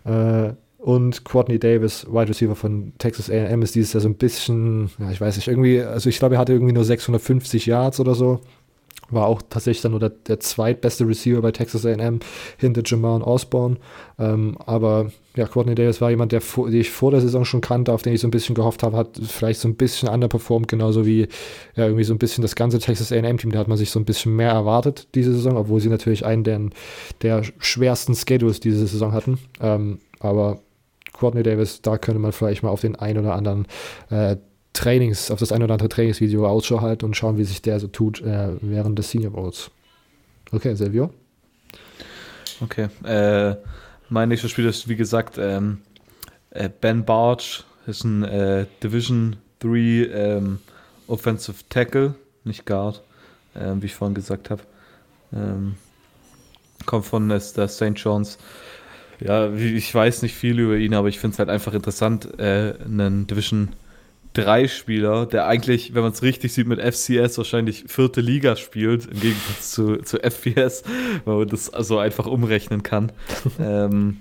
Äh, 0.04 0.54
und 0.86 1.26
Courtney 1.26 1.58
Davis, 1.58 2.06
Wide 2.06 2.30
Receiver 2.30 2.56
von 2.56 2.94
Texas 3.00 3.32
A&M, 3.32 3.64
ist 3.64 3.74
dieses 3.74 3.94
Jahr 3.94 4.02
so 4.02 4.08
ein 4.08 4.14
bisschen, 4.14 4.92
ja, 5.00 5.10
ich 5.10 5.20
weiß 5.20 5.36
nicht, 5.36 5.48
irgendwie, 5.48 5.82
also 5.82 6.08
ich 6.10 6.20
glaube, 6.20 6.36
er 6.36 6.40
hatte 6.40 6.54
irgendwie 6.54 6.74
nur 6.74 6.84
650 6.84 7.66
Yards 7.66 8.00
oder 8.00 8.14
so. 8.14 8.40
War 9.10 9.26
auch 9.26 9.42
tatsächlich 9.50 9.82
dann 9.82 9.94
nur 9.94 10.00
der, 10.00 10.12
der 10.12 10.40
zweitbeste 10.40 11.08
Receiver 11.08 11.42
bei 11.42 11.52
Texas 11.52 11.88
A&M 11.88 12.20
hinter 12.60 12.84
Jamar 12.86 13.16
und 13.16 13.24
Osborne. 13.24 13.78
Ähm, 14.20 14.60
aber 14.68 15.12
ja, 15.36 15.48
Courtney 15.48 15.74
Davis 15.74 16.02
war 16.02 16.12
jemand, 16.12 16.32
der 16.32 16.42
den 16.42 16.74
ich 16.76 16.92
vor 16.92 17.10
der 17.10 17.22
Saison 17.22 17.46
schon 17.46 17.62
kannte, 17.62 17.92
auf 17.92 18.04
den 18.04 18.14
ich 18.14 18.22
so 18.22 18.28
ein 18.28 18.32
bisschen 18.32 18.54
gehofft 18.54 18.84
habe, 18.84 18.96
hat 18.96 19.20
vielleicht 19.28 19.62
so 19.62 19.68
ein 19.68 19.76
bisschen 19.76 20.08
underperformed, 20.08 20.68
genauso 20.68 21.08
wie 21.08 21.22
ja, 21.76 21.86
irgendwie 21.86 22.04
so 22.04 22.14
ein 22.14 22.20
bisschen 22.20 22.44
das 22.44 22.54
ganze 22.54 22.78
Texas 22.78 23.12
A&M-Team. 23.12 23.52
Da 23.52 23.58
hat 23.58 23.68
man 23.68 23.80
sich 23.80 23.90
so 23.90 24.00
ein 24.00 24.06
bisschen 24.06 24.36
mehr 24.36 24.52
erwartet 24.52 25.08
diese 25.16 25.34
Saison, 25.34 25.58
obwohl 25.58 25.80
sie 25.80 25.90
natürlich 25.90 26.24
einen 26.24 26.44
der, 26.44 26.62
der 27.24 27.42
schwersten 27.58 28.14
Schedules 28.14 28.60
diese 28.60 28.86
Saison 28.86 29.14
hatten. 29.14 29.40
Ähm, 29.60 29.98
aber 30.20 30.60
Courtney 31.18 31.44
Davis, 31.44 31.82
da 31.82 31.98
könnte 31.98 32.20
man 32.20 32.32
vielleicht 32.32 32.64
mal 32.64 32.70
auf 32.70 32.82
den 32.82 32.96
ein 32.96 33.18
oder 33.18 33.36
anderen 33.36 33.68
äh, 34.10 34.38
Trainings, 34.74 35.32
auf 35.32 35.40
das 35.40 35.52
ein 35.52 35.64
oder 35.64 35.74
andere 35.74 35.90
Trainingsvideo 35.90 36.48
Ausschau 36.48 36.82
halten 36.82 37.06
und 37.06 37.16
schauen, 37.16 37.38
wie 37.38 37.46
sich 37.46 37.62
der 37.62 37.80
so 37.80 37.88
tut 37.88 38.22
äh, 38.22 38.50
während 38.62 39.00
des 39.00 39.10
Senior 39.10 39.32
Bowls. 39.32 39.72
Okay, 40.52 40.76
Silvio? 40.76 41.12
Okay, 42.62 42.88
äh, 43.04 43.56
mein 44.10 44.30
nächstes 44.30 44.52
Spiel 44.52 44.66
ist, 44.66 44.88
wie 44.88 44.96
gesagt, 44.96 45.38
ähm, 45.38 45.80
äh, 46.52 46.70
Ben 46.70 47.04
Barge, 47.06 47.64
ist 47.88 48.04
ein 48.04 48.24
äh, 48.24 48.66
Division 48.84 49.38
3 49.60 49.70
ähm, 49.70 50.60
Offensive 51.08 51.58
Tackle, 51.70 52.16
nicht 52.44 52.66
Guard, 52.66 53.02
ähm, 53.56 53.82
wie 53.82 53.88
ich 53.88 53.96
vorhin 53.96 54.16
gesagt 54.16 54.50
habe. 54.50 54.62
Ähm, 55.34 55.76
kommt 56.86 57.06
von 57.06 57.30
der 57.30 57.40
St. 57.40 57.94
John's 57.96 58.38
ja, 59.20 59.54
ich 59.54 59.94
weiß 59.94 60.22
nicht 60.22 60.36
viel 60.36 60.60
über 60.60 60.78
ihn, 60.78 60.94
aber 60.94 61.08
ich 61.08 61.20
finde 61.20 61.34
es 61.34 61.40
halt 61.40 61.50
einfach 61.50 61.74
interessant, 61.74 62.40
äh, 62.40 62.74
einen 62.84 63.28
Division 63.28 63.70
3 64.34 64.68
Spieler, 64.68 65.26
der 65.26 65.48
eigentlich, 65.48 65.94
wenn 65.96 66.04
man 66.04 66.12
es 66.12 66.22
richtig 66.22 66.54
sieht, 66.54 66.68
mit 66.68 66.82
FCS 66.82 67.38
wahrscheinlich 67.38 67.86
vierte 67.88 68.22
Liga 68.22 68.56
spielt, 68.56 69.06
im 69.06 69.20
Gegensatz 69.20 69.72
zu, 69.72 69.98
zu 69.98 70.18
FBS, 70.20 70.84
weil 71.24 71.38
man 71.38 71.48
das 71.48 71.74
also 71.74 71.98
einfach 71.98 72.26
umrechnen 72.26 72.84
kann. 72.84 73.12
ähm, 73.60 74.18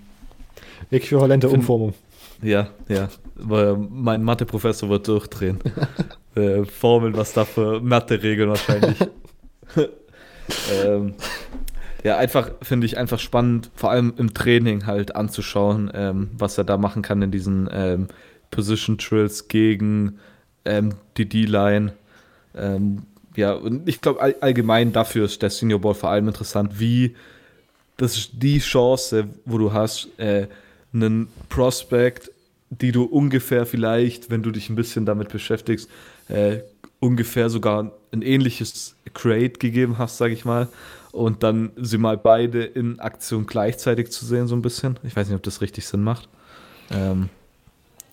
Äquivalente 0.91 1.49
Umformung. 1.49 1.95
Ja, 2.43 2.69
ja. 2.89 3.09
Mein 3.37 4.23
Mathe-Professor 4.23 4.89
wird 4.89 5.09
durchdrehen. 5.09 5.59
äh, 6.37 6.65
Formeln, 6.65 7.17
was 7.17 7.33
da 7.33 7.45
für 7.45 7.81
Mathe-Regeln 7.81 8.51
wahrscheinlich. 8.51 8.99
ähm, 10.85 11.15
ja, 12.05 12.19
einfach, 12.19 12.51
finde 12.61 12.87
ich 12.87 12.99
einfach 12.99 13.19
spannend, 13.19 13.71
vor 13.75 13.91
allem 13.91 14.13
im 14.19 14.35
Training 14.35 14.87
halt 14.87 15.17
anzuschauen, 15.17 15.91
ähm, 15.95 16.31
was 16.37 16.59
er 16.59 16.65
da 16.65 16.77
machen 16.77 17.03
kann 17.03 17.23
in 17.23 17.31
diesen 17.31 17.69
ähm, 17.73 18.09
Position 18.51 18.99
Drills 18.99 19.49
gegen 19.49 20.19
ähm, 20.67 20.93
die 21.17 21.27
D-Line. 21.27 21.95
Ähm, 22.55 23.05
ja, 23.37 23.55
und 23.55 23.89
ich 23.89 24.03
glaube 24.03 24.21
all, 24.21 24.37
allgemein 24.41 24.93
dafür 24.93 25.25
ist 25.25 25.41
der 25.41 25.49
Senior 25.49 25.81
Ball 25.81 25.95
vor 25.95 26.11
allem 26.11 26.29
interessant, 26.29 26.79
wie 26.79 27.17
das 27.97 28.19
ist 28.19 28.31
die 28.35 28.59
Chance, 28.59 29.29
wo 29.47 29.57
du 29.57 29.73
hast, 29.73 30.09
äh, 30.19 30.49
einen 30.93 31.29
Prospect, 31.49 32.31
die 32.69 32.93
du 32.93 33.05
ungefähr 33.05 33.65
vielleicht, 33.65 34.31
wenn 34.31 34.43
du 34.43 34.51
dich 34.51 34.69
ein 34.69 34.77
bisschen 34.77 35.07
damit 35.07 35.31
beschäftigst, 35.31 35.89
äh, 36.29 36.59
ungefähr 37.01 37.49
sogar 37.49 37.93
ein 38.13 38.23
ähnliches 38.23 38.95
Crate 39.15 39.59
gegeben 39.59 39.97
hast, 39.97 40.19
sage 40.19 40.35
ich 40.35 40.45
mal, 40.45 40.69
und 41.15 41.45
dann 41.45 41.71
sie 41.77 41.97
mal 41.97 42.17
beide 42.17 42.65
in 42.65 42.99
Aktion 42.99 43.47
gleichzeitig 43.47 44.11
zu 44.11 44.27
sehen, 44.27 44.49
so 44.49 44.57
ein 44.57 44.63
bisschen. 44.63 44.99
Ich 45.05 45.15
weiß 45.15 45.29
nicht, 45.29 45.37
ob 45.37 45.45
das 45.45 45.61
richtig 45.61 45.87
Sinn 45.87 46.03
macht. 46.03 46.29
Ähm, 46.91 47.29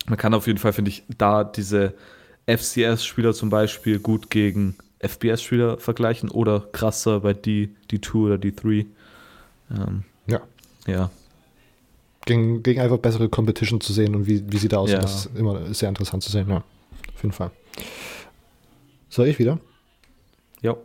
man 0.06 0.16
kann 0.16 0.34
auf 0.34 0.46
jeden 0.46 0.60
Fall, 0.60 0.72
finde 0.72 0.90
ich, 0.90 1.02
da 1.18 1.42
diese 1.42 1.94
FCS-Spieler 2.46 3.34
zum 3.34 3.50
Beispiel 3.50 3.98
gut 3.98 4.30
gegen 4.30 4.76
FBS-Spieler 5.00 5.78
vergleichen 5.78 6.30
oder 6.30 6.60
krasser 6.60 7.20
bei 7.20 7.34
D, 7.34 7.70
D2 7.90 8.14
oder 8.14 8.36
D3. 8.36 8.86
Ähm, 9.72 10.04
ja. 10.28 10.40
Ja. 10.86 11.10
Gegen, 12.24 12.62
gegen 12.62 12.80
einfach 12.80 12.98
bessere 12.98 13.28
Competition 13.28 13.80
zu 13.80 13.92
sehen 13.92 14.14
und 14.14 14.28
wie, 14.28 14.44
wie 14.52 14.58
sie 14.58 14.68
da 14.68 14.78
aussehen, 14.78 14.98
ja. 14.98 15.02
das 15.02 15.26
ist 15.26 15.36
immer 15.36 15.74
sehr 15.74 15.88
interessant 15.88 16.22
zu 16.22 16.30
sehen, 16.30 16.48
ja. 16.48 16.58
Auf 17.14 17.22
jeden 17.22 17.32
Fall. 17.32 17.50
Soll 19.08 19.26
ich 19.26 19.40
wieder? 19.40 19.58
Ja. 20.60 20.76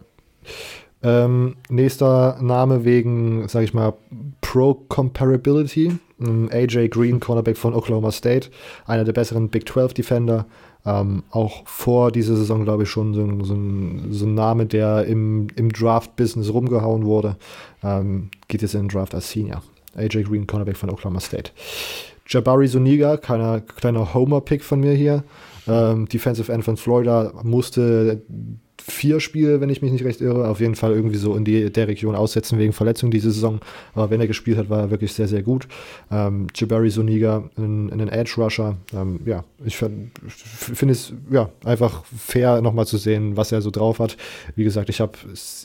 Ähm, 1.03 1.55
nächster 1.69 2.41
Name 2.41 2.83
wegen, 2.83 3.47
sag 3.47 3.63
ich 3.63 3.73
mal, 3.73 3.93
Pro-Comparability. 4.41 5.97
Ähm, 6.19 6.49
AJ 6.51 6.89
Green, 6.89 7.19
Cornerback 7.19 7.57
von 7.57 7.73
Oklahoma 7.73 8.12
State, 8.12 8.49
einer 8.86 9.03
der 9.03 9.13
besseren 9.13 9.49
Big 9.49 9.67
12 9.69 9.93
Defender. 9.93 10.45
Ähm, 10.86 11.23
auch 11.31 11.67
vor 11.67 12.12
dieser 12.12 12.36
Saison, 12.36 12.63
glaube 12.63 12.83
ich, 12.83 12.89
schon 12.89 13.13
so, 13.13 13.21
so, 13.43 13.53
ein, 13.53 14.07
so 14.12 14.25
ein, 14.25 14.33
Name, 14.33 14.65
der 14.65 15.05
im, 15.05 15.47
im 15.55 15.71
Draft-Business 15.71 16.51
rumgehauen 16.51 17.05
wurde. 17.05 17.36
Ähm, 17.83 18.29
geht 18.47 18.62
jetzt 18.62 18.73
in 18.73 18.83
den 18.83 18.89
Draft 18.89 19.13
als 19.13 19.29
Senior. 19.29 19.62
AJ 19.95 20.23
Green, 20.23 20.47
Cornerback 20.47 20.77
von 20.77 20.89
Oklahoma 20.89 21.19
State. 21.19 21.51
Jabari 22.25 22.67
Zuniga, 22.67 23.17
kleiner, 23.17 23.62
kleiner 23.62 24.13
Homer-Pick 24.13 24.63
von 24.63 24.79
mir 24.79 24.93
hier. 24.93 25.23
Ähm, 25.67 26.07
Defensive 26.07 26.51
End 26.51 26.63
von 26.63 26.77
Florida 26.77 27.33
musste 27.43 28.21
vier 28.89 29.19
Spiele, 29.19 29.60
wenn 29.60 29.69
ich 29.69 29.82
mich 29.82 29.91
nicht 29.91 30.06
recht 30.06 30.21
irre, 30.21 30.47
auf 30.47 30.60
jeden 30.60 30.76
Fall 30.76 30.93
irgendwie 30.93 31.17
so 31.17 31.36
in 31.36 31.43
die, 31.43 31.71
der 31.71 31.88
Region 31.88 32.15
aussetzen 32.15 32.58
wegen 32.58 32.71
Verletzung 32.71 33.12
diese 33.12 33.32
Saison. 33.32 33.60
Aber 33.93 34.10
wenn 34.10 34.21
er 34.21 34.28
gespielt 34.28 34.58
hat, 34.58 34.69
war 34.69 34.80
er 34.80 34.91
wirklich 34.91 35.13
sehr, 35.13 35.28
sehr 35.28 35.43
gut. 35.43 35.67
Ähm, 36.10 36.47
Jabari 36.56 36.89
Soniga, 36.89 37.50
in, 37.58 37.89
in 37.89 37.97
den 37.97 38.08
Edge 38.08 38.36
Rusher. 38.38 38.78
Ähm, 38.93 39.19
ja, 39.26 39.43
ich 39.65 39.76
finde 39.76 40.12
es 40.91 41.13
ja 41.30 41.50
einfach 41.65 42.06
fair, 42.06 42.62
nochmal 42.62 42.88
zu 42.88 42.97
sehen, 42.97 43.36
was 43.36 43.52
er 43.52 43.62
so 43.62 43.71
drauf 43.71 44.00
hat. 44.00 44.15
Wie 44.56 44.63
gesagt, 44.63 44.89
ich 44.89 45.02
habe 45.02 45.13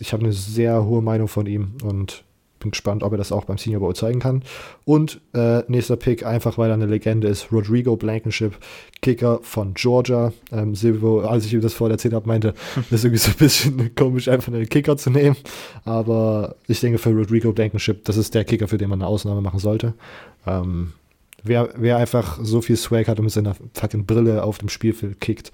ich 0.01 0.13
hab 0.13 0.21
eine 0.21 0.33
sehr 0.33 0.85
hohe 0.85 1.03
Meinung 1.03 1.29
von 1.29 1.47
ihm 1.47 1.73
und 1.85 2.25
bin 2.62 2.70
gespannt, 2.70 3.03
ob 3.03 3.12
er 3.12 3.18
das 3.18 3.33
auch 3.33 3.44
beim 3.44 3.59
Senior 3.59 3.81
Bowl 3.81 3.94
zeigen 3.94 4.20
kann. 4.20 4.42
Und 4.85 5.20
äh, 5.35 5.62
nächster 5.68 5.96
Pick, 5.96 6.25
einfach 6.25 6.59
weil 6.59 6.70
er 6.70 6.75
eine 6.75 6.87
Legende 6.87 7.29
ist, 7.29 7.53
Rodrigo 7.53 7.96
Blankenship, 7.96 8.57
Kicker 9.01 9.40
von 9.42 9.75
Georgia. 9.75 10.33
Ähm, 10.51 10.75
Silvio, 10.75 11.20
als 11.20 11.46
ich 11.46 11.55
ihm 11.55 11.61
das 11.61 11.75
vorher 11.75 11.94
erzählt 11.94 12.14
habe, 12.14 12.27
meinte, 12.27 12.55
das 12.90 13.05
ist 13.05 13.05
irgendwie 13.05 13.18
so 13.20 13.31
ein 13.31 13.37
bisschen 13.37 13.94
komisch, 13.94 14.29
einfach 14.29 14.53
einen 14.53 14.68
Kicker 14.68 14.96
zu 14.96 15.11
nehmen. 15.11 15.37
Aber 15.85 16.57
ich 16.66 16.81
denke, 16.81 16.98
für 16.98 17.11
Rodrigo 17.11 17.53
Blankenship, 17.53 18.05
das 18.05 18.16
ist 18.16 18.35
der 18.35 18.44
Kicker, 18.44 18.68
für 18.68 18.79
den 18.79 18.88
man 18.88 19.01
eine 19.03 19.09
Ausnahme 19.09 19.40
machen 19.40 19.59
sollte. 19.59 19.94
Ähm, 20.46 20.92
Wer, 21.44 21.70
wer, 21.75 21.96
einfach 21.96 22.38
so 22.40 22.61
viel 22.61 22.77
Swag 22.77 23.09
hat 23.09 23.18
und 23.18 23.25
mit 23.25 23.35
seiner 23.35 23.57
fucking 23.75 24.07
Brille 24.07 24.44
auf 24.44 24.59
dem 24.59 24.68
Spielfeld 24.68 25.20
kickt, 25.20 25.51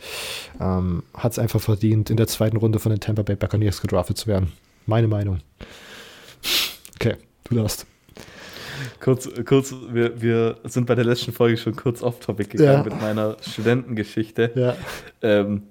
ähm, 0.61 1.03
hat 1.15 1.33
es 1.33 1.39
einfach 1.39 1.63
verdient, 1.63 2.11
in 2.11 2.19
der 2.19 2.27
zweiten 2.27 2.59
Runde 2.59 2.79
von 2.79 2.91
den 2.91 3.01
Tampa 3.01 3.23
Bay 3.23 3.37
Buccaneers 3.37 3.81
gedraftet 3.81 4.19
zu 4.19 4.27
werden. 4.27 4.53
Meine 4.85 5.09
Meinung. 5.09 5.41
Okay, 7.01 7.15
du 7.45 7.55
darfst. 7.55 7.87
Kurz, 8.99 9.29
kurz 9.45 9.73
wir, 9.93 10.21
wir 10.21 10.57
sind 10.65 10.87
bei 10.87 10.97
der 10.97 11.05
letzten 11.05 11.33
Folge 11.33 11.57
schon 11.57 11.77
kurz 11.77 12.03
off-topic 12.03 12.51
gegangen 12.57 12.85
ja. 12.85 12.91
mit 12.91 13.01
meiner 13.01 13.37
Studentengeschichte. 13.41 14.51
Ja. 14.57 14.75
Ähm, 15.23 15.63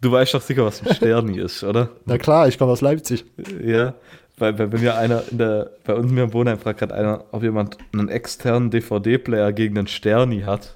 du 0.00 0.12
weißt 0.12 0.34
doch 0.34 0.40
sicher, 0.40 0.64
was 0.64 0.80
ein 0.86 0.94
Sterni 0.94 1.40
ist, 1.40 1.64
oder? 1.64 1.90
Na 2.04 2.16
klar, 2.16 2.46
ich 2.46 2.58
komme 2.58 2.70
aus 2.70 2.80
Leipzig. 2.80 3.24
Ja, 3.60 3.94
weil, 4.36 4.56
weil 4.56 4.68
bei 4.68 4.78
mir 4.78 4.96
einer 4.96 5.24
in 5.32 5.38
der, 5.38 5.72
bei 5.82 5.94
uns 5.94 6.12
mir 6.12 6.22
im 6.22 6.32
Wohnheim 6.32 6.60
fragt 6.60 6.78
gerade 6.78 6.94
einer, 6.94 7.24
ob 7.32 7.42
jemand 7.42 7.76
einen 7.92 8.08
externen 8.08 8.70
DVD-Player 8.70 9.52
gegen 9.52 9.78
einen 9.78 9.88
Sterni 9.88 10.42
hat, 10.42 10.74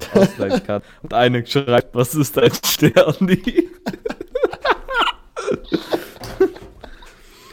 Und 1.03 1.15
einer 1.15 1.47
schreibt, 1.47 1.95
was 1.95 2.17
ist 2.17 2.37
ein 2.41 2.51
Sterni? 2.65 3.41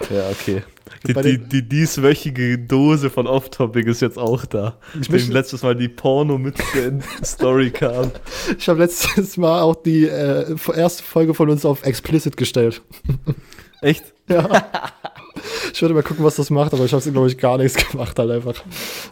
ja, 0.09 0.29
okay. 0.31 0.63
Die, 1.07 1.13
die, 1.13 1.37
die, 1.37 1.67
dieswöchige 1.67 2.57
Dose 2.57 3.09
von 3.09 3.25
Off-Topic 3.25 3.89
ist 3.89 4.01
jetzt 4.01 4.17
auch 4.17 4.45
da. 4.45 4.77
Ich 4.99 5.09
bin 5.09 5.31
letztes 5.31 5.63
Mal 5.63 5.75
die 5.75 5.87
Porno-Mütze 5.87 6.79
in 6.79 7.01
Story 7.23 7.71
kam. 7.71 8.11
Ich 8.57 8.67
habe 8.67 8.79
letztes 8.79 9.37
Mal 9.37 9.61
auch 9.61 9.75
die 9.75 10.05
äh, 10.05 10.55
erste 10.75 11.03
Folge 11.03 11.33
von 11.33 11.49
uns 11.49 11.65
auf 11.65 11.83
Explicit 11.83 12.35
gestellt. 12.35 12.81
Echt? 13.81 14.03
Ja. 14.27 14.63
Ich 15.73 15.81
würde 15.81 15.93
mal 15.93 16.03
gucken, 16.03 16.25
was 16.25 16.35
das 16.35 16.49
macht, 16.49 16.73
aber 16.73 16.83
ich 16.83 16.93
habe 16.93 17.11
glaube 17.11 17.27
ich, 17.27 17.37
gar 17.37 17.57
nichts 17.57 17.89
gemacht, 17.91 18.19
halt 18.19 18.31
einfach. 18.31 18.61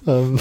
Ähm, 0.05 0.37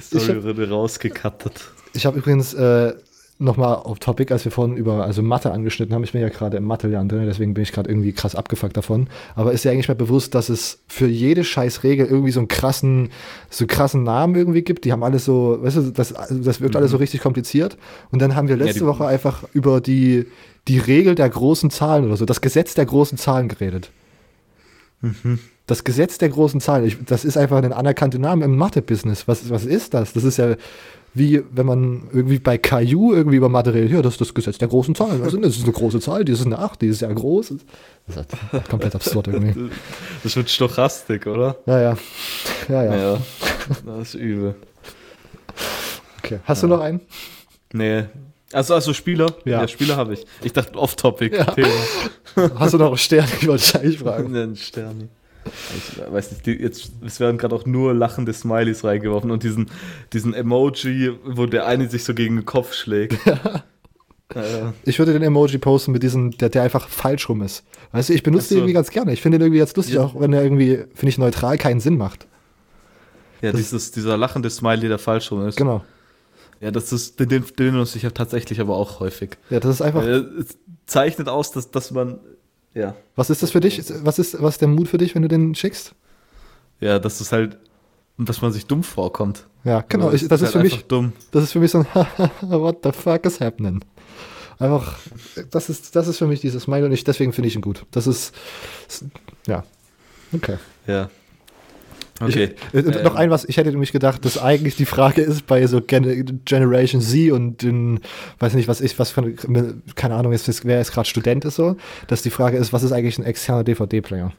Story 0.00 0.42
wurde 0.42 0.68
rausgekattet. 0.68 1.52
Ich 1.92 2.06
habe 2.06 2.18
übrigens 2.18 2.54
äh, 2.54 2.94
nochmal 3.38 3.74
auf 3.74 3.98
Topic, 3.98 4.32
als 4.32 4.44
wir 4.44 4.52
vorhin 4.52 4.76
über 4.76 5.04
also 5.04 5.22
Mathe 5.22 5.50
angeschnitten 5.50 5.94
haben. 5.94 6.04
Ich 6.04 6.12
bin 6.12 6.22
ja 6.22 6.30
gerade 6.30 6.56
im 6.56 6.64
Mathe-Lernen 6.64 7.08
drin, 7.08 7.26
deswegen 7.26 7.52
bin 7.52 7.62
ich 7.62 7.72
gerade 7.72 7.90
irgendwie 7.90 8.12
krass 8.12 8.34
abgefuckt 8.34 8.76
davon. 8.76 9.08
Aber 9.34 9.52
ist 9.52 9.64
ja 9.64 9.72
eigentlich 9.72 9.88
mal 9.88 9.94
bewusst, 9.94 10.34
dass 10.34 10.48
es 10.48 10.78
für 10.88 11.06
jede 11.06 11.44
scheiß 11.44 11.82
Regel 11.82 12.06
irgendwie 12.06 12.30
so 12.30 12.40
einen 12.40 12.48
krassen, 12.48 13.10
so 13.50 13.66
krassen 13.66 14.04
Namen 14.04 14.34
irgendwie 14.34 14.62
gibt. 14.62 14.84
Die 14.84 14.92
haben 14.92 15.02
alles 15.02 15.26
so, 15.26 15.58
weißt 15.60 15.76
du, 15.76 15.82
das, 15.92 16.14
das 16.30 16.60
wirkt 16.60 16.74
mhm. 16.74 16.78
alles 16.78 16.90
so 16.92 16.96
richtig 16.96 17.20
kompliziert. 17.20 17.76
Und 18.10 18.22
dann 18.22 18.34
haben 18.34 18.48
wir 18.48 18.56
letzte 18.56 18.80
ja, 18.80 18.86
Woche 18.86 19.06
einfach 19.06 19.44
über 19.52 19.82
die, 19.82 20.26
die 20.66 20.78
Regel 20.78 21.14
der 21.14 21.28
großen 21.28 21.70
Zahlen 21.70 22.06
oder 22.06 22.16
so, 22.16 22.24
das 22.24 22.40
Gesetz 22.40 22.74
der 22.74 22.86
großen 22.86 23.18
Zahlen 23.18 23.48
geredet. 23.48 23.90
Mhm. 25.02 25.40
Das 25.66 25.84
Gesetz 25.84 26.16
der 26.16 26.28
großen 26.28 26.60
Zahlen, 26.60 26.86
ich, 26.86 26.96
das 27.04 27.24
ist 27.24 27.36
einfach 27.36 27.58
ein 27.62 27.72
anerkannter 27.72 28.18
Name 28.18 28.44
im 28.44 28.56
Mathe-Business. 28.56 29.28
Was, 29.28 29.50
was 29.50 29.66
ist 29.66 29.94
das? 29.94 30.12
Das 30.12 30.24
ist 30.24 30.38
ja, 30.38 30.54
wie 31.16 31.42
wenn 31.50 31.64
man 31.64 32.08
irgendwie 32.12 32.38
bei 32.38 32.58
Caillou 32.58 33.14
irgendwie 33.14 33.38
über 33.38 33.48
Mathe 33.48 33.72
redet, 33.72 33.90
ja, 33.90 34.02
das 34.02 34.14
ist 34.14 34.20
das 34.20 34.34
Gesetz 34.34 34.58
der 34.58 34.68
großen 34.68 34.94
Zahlen. 34.94 35.22
Also, 35.22 35.38
das 35.38 35.56
ist 35.56 35.64
eine 35.64 35.72
große 35.72 35.98
Zahl, 35.98 36.26
die 36.26 36.32
ist 36.32 36.44
eine 36.44 36.58
8, 36.58 36.82
die 36.82 36.88
ist 36.88 37.00
ja 37.00 37.10
groß. 37.10 37.54
Das 38.06 38.16
ist 38.16 38.52
halt 38.52 38.68
komplett 38.68 38.94
absurd 38.94 39.28
irgendwie. 39.28 39.70
Das 40.22 40.36
wird 40.36 40.50
Stochastik, 40.50 41.26
oder? 41.26 41.56
Ja, 41.64 41.80
ja. 41.80 41.96
Ja, 42.68 42.84
ja. 42.84 42.96
ja 42.96 43.18
das 43.86 44.08
ist 44.08 44.14
übel. 44.14 44.56
Okay. 46.18 46.40
Hast 46.44 46.62
ja. 46.62 46.68
du 46.68 46.74
noch 46.74 46.82
einen? 46.82 47.00
Nee. 47.72 48.04
Also, 48.52 48.74
also 48.74 48.92
Spieler? 48.92 49.32
Ja, 49.46 49.62
ja 49.62 49.68
Spieler 49.68 49.96
habe 49.96 50.14
ich. 50.14 50.26
Ich 50.42 50.52
dachte 50.52 50.78
Off-Topic-Thema. 50.78 51.68
Ja. 52.36 52.50
Hast 52.58 52.74
du 52.74 52.78
noch 52.78 52.88
einen 52.88 52.98
Stern? 52.98 53.28
Ich 53.40 53.48
wollte 53.48 53.64
dich 53.64 53.74
eigentlich 53.74 53.98
fragen. 53.98 54.26
Einen 54.36 54.56
Stern. 54.56 55.08
Ich 55.76 56.12
weiß 56.12 56.32
nicht, 56.32 56.46
jetzt, 56.46 56.92
es 57.04 57.20
werden 57.20 57.38
gerade 57.38 57.54
auch 57.54 57.66
nur 57.66 57.94
lachende 57.94 58.32
Smileys 58.32 58.84
reingeworfen 58.84 59.30
und 59.30 59.42
diesen, 59.42 59.70
diesen 60.12 60.34
Emoji, 60.34 61.12
wo 61.24 61.46
der 61.46 61.66
eine 61.66 61.88
sich 61.88 62.04
so 62.04 62.14
gegen 62.14 62.36
den 62.36 62.44
Kopf 62.44 62.72
schlägt. 62.72 63.18
Ja. 64.34 64.74
Ich 64.84 64.98
würde 64.98 65.12
den 65.12 65.22
Emoji 65.22 65.58
posten 65.58 65.92
mit 65.92 66.02
diesem, 66.02 66.32
der, 66.32 66.48
der 66.48 66.64
einfach 66.64 66.88
falsch 66.88 67.28
rum 67.28 67.42
ist. 67.42 67.64
Weißt 67.92 68.08
du, 68.08 68.12
ich 68.12 68.22
benutze 68.22 68.48
so. 68.48 68.54
den 68.54 68.58
irgendwie 68.58 68.74
ganz 68.74 68.90
gerne. 68.90 69.12
Ich 69.12 69.22
finde 69.22 69.38
den 69.38 69.46
irgendwie 69.46 69.60
jetzt 69.60 69.76
lustig, 69.76 69.94
ja. 69.94 70.02
auch 70.02 70.18
wenn 70.18 70.32
er 70.32 70.42
irgendwie, 70.42 70.84
finde 70.94 71.08
ich, 71.08 71.18
neutral 71.18 71.58
keinen 71.58 71.80
Sinn 71.80 71.96
macht. 71.96 72.26
Ja, 73.40 73.52
das 73.52 73.60
dieses, 73.60 73.92
dieser 73.92 74.16
lachende 74.16 74.50
Smiley, 74.50 74.88
der 74.88 74.98
falsch 74.98 75.30
rum 75.30 75.46
ist. 75.46 75.56
Genau. 75.56 75.84
Ja, 76.60 76.70
das 76.70 76.92
ist, 76.92 77.20
den, 77.20 77.28
den 77.28 77.44
benutze 77.54 77.98
ich 77.98 78.02
ja 78.02 78.10
tatsächlich 78.10 78.60
aber 78.60 78.76
auch 78.76 79.00
häufig. 79.00 79.36
Ja, 79.50 79.60
das 79.60 79.76
ist 79.76 79.82
einfach. 79.82 80.02
Es 80.02 80.58
zeichnet 80.86 81.28
aus, 81.28 81.52
dass, 81.52 81.70
dass 81.70 81.90
man 81.90 82.18
ja. 82.76 82.94
Was 83.16 83.30
ist 83.30 83.42
das 83.42 83.50
für 83.50 83.60
dich? 83.60 83.82
Was 84.04 84.18
ist, 84.18 84.40
was 84.40 84.54
ist 84.54 84.60
der 84.60 84.68
Mut 84.68 84.88
für 84.88 84.98
dich, 84.98 85.14
wenn 85.14 85.22
du 85.22 85.28
den 85.28 85.54
schickst? 85.54 85.94
Ja, 86.78 86.98
dass 86.98 87.20
es 87.20 87.32
halt, 87.32 87.58
dass 88.18 88.42
man 88.42 88.52
sich 88.52 88.66
dumm 88.66 88.82
vorkommt. 88.82 89.46
Ja, 89.64 89.82
genau. 89.88 90.12
Ich, 90.12 90.28
das 90.28 90.42
ist, 90.42 90.50
ist 90.50 90.54
halt 90.54 90.68
für 90.68 90.74
mich 90.74 90.84
dumm. 90.84 91.12
Das 91.32 91.42
ist 91.42 91.52
für 91.52 91.60
mich 91.60 91.70
so 91.70 91.78
ein 91.78 91.86
What 92.42 92.80
the 92.84 92.92
fuck 92.92 93.24
is 93.24 93.40
happening? 93.40 93.82
Einfach, 94.58 94.98
das 95.50 95.68
ist, 95.68 95.96
das 95.96 96.06
ist 96.08 96.18
für 96.18 96.26
mich 96.26 96.40
dieses 96.40 96.64
Smile 96.64 96.86
und 96.86 96.92
ich, 96.92 97.04
deswegen 97.04 97.32
finde 97.32 97.48
ich 97.48 97.56
ihn 97.56 97.62
gut. 97.62 97.84
Das 97.90 98.06
ist, 98.06 98.34
ja, 99.46 99.64
okay. 100.32 100.56
Ja. 100.86 101.10
Okay. 102.20 102.50
Ich, 102.72 102.86
äh, 102.86 103.02
noch 103.02 103.14
ein 103.14 103.30
was, 103.30 103.44
ich 103.44 103.56
hätte 103.56 103.70
nämlich 103.70 103.92
gedacht, 103.92 104.24
dass 104.24 104.38
eigentlich 104.38 104.76
die 104.76 104.86
Frage 104.86 105.22
ist 105.22 105.46
bei 105.46 105.66
so 105.66 105.80
Gen 105.80 106.40
Generation 106.44 107.00
Z 107.00 107.32
und 107.32 107.62
den, 107.62 108.00
weiß 108.38 108.54
nicht, 108.54 108.68
was 108.68 108.80
ich, 108.80 108.98
was 108.98 109.10
für, 109.10 109.34
keine 109.94 110.14
Ahnung, 110.14 110.32
ist, 110.32 110.64
wer 110.64 110.78
jetzt 110.78 110.92
gerade 110.92 111.08
Student 111.08 111.44
ist 111.44 111.56
so, 111.56 111.76
dass 112.06 112.22
die 112.22 112.30
Frage 112.30 112.56
ist, 112.56 112.72
was 112.72 112.82
ist 112.82 112.92
eigentlich 112.92 113.18
ein 113.18 113.24
externer 113.24 113.64
DVD-Player? 113.64 114.32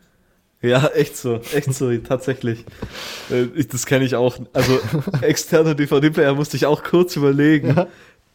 Ja, 0.61 0.87
echt 0.87 1.15
so, 1.17 1.39
echt 1.53 1.71
so, 1.73 1.95
tatsächlich. 1.97 2.65
Äh, 3.29 3.43
ich, 3.55 3.67
das 3.67 3.85
kenne 3.85 4.05
ich 4.05 4.15
auch. 4.15 4.37
Also 4.53 4.79
externer 5.21 5.75
DVD-Player 5.75 6.33
musste 6.33 6.57
ich 6.57 6.65
auch 6.65 6.83
kurz 6.83 7.15
überlegen. 7.15 7.75
Ja. 7.75 7.87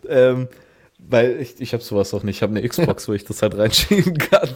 Ähm, 0.08 0.48
weil 0.98 1.40
ich, 1.40 1.60
ich 1.60 1.72
habe 1.72 1.82
sowas 1.82 2.14
auch 2.14 2.22
nicht. 2.22 2.36
Ich 2.36 2.42
habe 2.42 2.56
eine 2.56 2.66
Xbox, 2.66 3.08
wo 3.08 3.12
ich 3.12 3.24
das 3.24 3.42
halt 3.42 3.56
reinschieben 3.56 4.18
kann. 4.18 4.50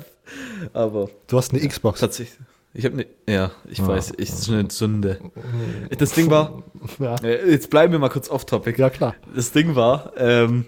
Aber. 0.73 1.11
Du 1.27 1.37
hast 1.39 1.53
eine 1.53 1.67
Xbox? 1.67 1.99
Tatsächlich. 2.01 2.39
Ich 2.77 2.85
habe 2.85 2.95
eine. 2.95 3.07
Ja, 3.27 3.53
ich 3.71 3.81
oh, 3.81 3.89
weiß, 3.89 4.13
ich, 4.19 4.29
ist 4.29 4.51
eine 4.51 4.71
Sünde. 4.71 5.19
Das 5.99 6.13
Ding 6.13 6.31
war. 6.31 6.63
Ja. 6.99 7.17
Äh, 7.17 7.51
jetzt 7.51 7.69
bleiben 7.69 7.93
wir 7.93 7.99
mal 7.99 8.11
kurz 8.11 8.31
off-topic. 8.31 8.79
Ja, 8.79 8.91
klar. 8.91 9.17
Das 9.35 9.51
Ding 9.51 9.75
war, 9.75 10.13
ähm, 10.17 10.67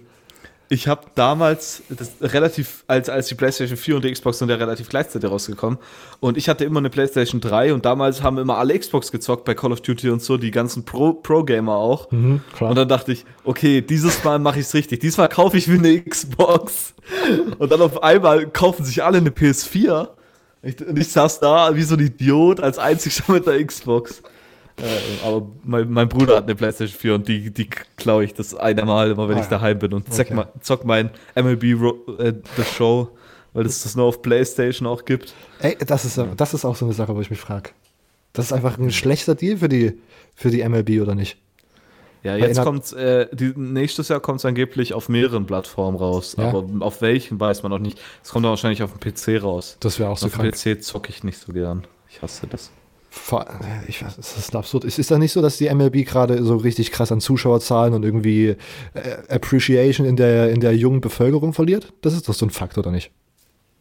ich 0.69 0.89
habe 0.89 1.03
damals, 1.15 1.83
das 1.89 2.13
relativ, 2.21 2.83
als, 2.89 3.09
als 3.09 3.29
die 3.29 3.35
PlayStation 3.35 3.77
4 3.77 3.97
und 3.97 4.05
die 4.05 4.13
Xbox 4.13 4.39
sind 4.39 4.49
ja 4.49 4.57
relativ 4.57 4.89
gleichzeitig 4.89 5.31
rausgekommen. 5.31 5.79
Und 6.19 6.37
ich 6.37 6.49
hatte 6.49 6.65
immer 6.65 6.81
eine 6.81 6.91
PlayStation 6.91 7.41
3 7.41 7.73
und 7.73 7.85
damals 7.85 8.23
haben 8.23 8.39
immer 8.39 8.59
alle 8.59 8.77
Xbox 8.77 9.13
gezockt 9.13 9.45
bei 9.45 9.55
Call 9.55 9.71
of 9.71 9.81
Duty 9.81 10.11
und 10.11 10.23
so, 10.23 10.37
die 10.39 10.51
ganzen 10.51 10.85
Pro-Gamer 10.85 11.73
Pro 11.73 11.81
auch. 11.81 12.11
Mhm, 12.11 12.41
und 12.59 12.75
dann 12.77 12.89
dachte 12.89 13.13
ich, 13.13 13.25
okay, 13.45 13.81
dieses 13.81 14.25
Mal 14.25 14.39
mache 14.39 14.59
ich 14.59 14.67
es 14.67 14.75
richtig. 14.75 15.01
Diesmal 15.01 15.29
kaufe 15.29 15.57
ich 15.57 15.69
mir 15.69 15.79
eine 15.79 16.03
Xbox. 16.03 16.95
Und 17.59 17.71
dann 17.71 17.81
auf 17.81 18.03
einmal 18.03 18.49
kaufen 18.49 18.85
sich 18.85 19.05
alle 19.05 19.19
eine 19.19 19.31
PS4. 19.31 20.09
Und 20.63 20.99
ich 20.99 21.09
saß 21.09 21.41
da 21.41 21.75
wie 21.75 21.83
so 21.83 21.95
ein 21.95 22.01
Idiot 22.01 22.61
als 22.61 22.79
einziger 22.79 23.33
mit 23.33 23.47
der 23.47 23.65
Xbox. 23.65 24.23
Äh, 24.77 25.27
aber 25.27 25.49
mein, 25.65 25.91
mein, 25.91 26.09
Bruder 26.09 26.37
hat 26.37 26.45
eine 26.45 26.55
PlayStation 26.55 26.99
4 26.99 27.15
und 27.15 27.29
die, 27.29 27.51
die 27.51 27.69
klaue 27.97 28.25
ich 28.25 28.35
das 28.35 28.55
eine 28.55 28.85
Mal 28.85 29.11
immer, 29.11 29.29
wenn 29.29 29.39
ah, 29.39 29.41
ich 29.41 29.47
daheim 29.47 29.79
bin 29.79 29.93
und 29.93 30.13
zock, 30.13 30.31
okay. 30.31 30.45
zock 30.61 30.85
mein 30.85 31.11
MLB 31.35 31.65
äh, 31.65 32.33
The 32.57 32.65
Show, 32.77 33.09
weil 33.55 33.67
es 33.67 33.83
das 33.83 33.97
nur 33.97 34.07
auf 34.07 34.23
PlayStation 34.23 34.87
auch 34.87 35.05
gibt. 35.05 35.35
Ey, 35.61 35.77
das 35.85 36.05
ist, 36.05 36.21
das 36.37 36.55
ist 36.55 36.65
auch 36.65 36.77
so 36.77 36.85
eine 36.85 36.95
Sache, 36.95 37.15
wo 37.17 37.21
ich 37.21 37.31
mich 37.31 37.41
frage. 37.41 37.71
Das 38.33 38.47
ist 38.47 38.53
einfach 38.53 38.79
ein 38.79 38.93
schlechter 38.93 39.35
Deal 39.35 39.57
für 39.57 39.69
die, 39.69 40.01
für 40.37 40.51
die 40.51 40.67
MLB, 40.69 41.03
oder 41.03 41.17
nicht? 41.17 41.39
Ja, 42.23 42.37
jetzt 42.37 42.63
kommt 42.63 42.93
äh, 42.93 43.29
nächstes 43.57 44.09
Jahr 44.09 44.21
kommt 44.21 44.41
es 44.41 44.45
angeblich 44.45 44.93
auf 44.93 45.09
mehreren 45.09 45.47
Plattformen 45.47 45.97
raus, 45.97 46.35
ja? 46.37 46.49
aber 46.49 46.65
auf 46.81 47.01
welchen 47.01 47.39
weiß 47.39 47.63
man 47.63 47.71
noch 47.71 47.79
nicht. 47.79 47.99
Es 48.25 48.31
kommt 48.31 48.45
dann 48.45 48.51
wahrscheinlich 48.51 48.83
auf 48.83 48.93
dem 48.93 49.01
PC 49.01 49.43
raus. 49.43 49.77
Das 49.81 49.99
wäre 49.99 50.11
auch 50.11 50.19
so 50.19 50.27
Auf 50.27 50.37
dem 50.37 50.51
PC 50.51 50.83
zocke 50.83 51.11
ich 51.11 51.23
nicht 51.23 51.39
so 51.39 51.53
gern. 51.53 51.87
Ich 52.11 52.21
hasse 52.23 52.47
das. 52.49 52.71
Ich 53.89 54.05
weiß, 54.05 54.17
das 54.17 54.37
ist 54.37 54.55
absurd. 54.55 54.85
Ist, 54.85 54.99
ist 54.99 55.11
das 55.11 55.19
nicht 55.19 55.33
so, 55.33 55.43
dass 55.43 55.57
die 55.57 55.73
MLB 55.73 56.07
gerade 56.07 56.43
so 56.45 56.57
richtig 56.57 56.93
krass 56.93 57.11
an 57.11 57.21
Zuschauerzahlen 57.21 57.95
und 57.95 58.05
irgendwie 58.05 58.49
äh, 58.49 58.57
Appreciation 59.29 60.07
in 60.07 60.17
der, 60.17 60.51
in 60.51 60.61
der 60.61 60.77
jungen 60.77 61.01
Bevölkerung 61.01 61.53
verliert? 61.53 61.93
Das 62.03 62.15
ist 62.15 62.29
doch 62.29 62.35
so 62.35 62.47
ein 62.47 62.51
Fakt, 62.51 62.79
oder 62.79 62.91
nicht? 62.91 63.11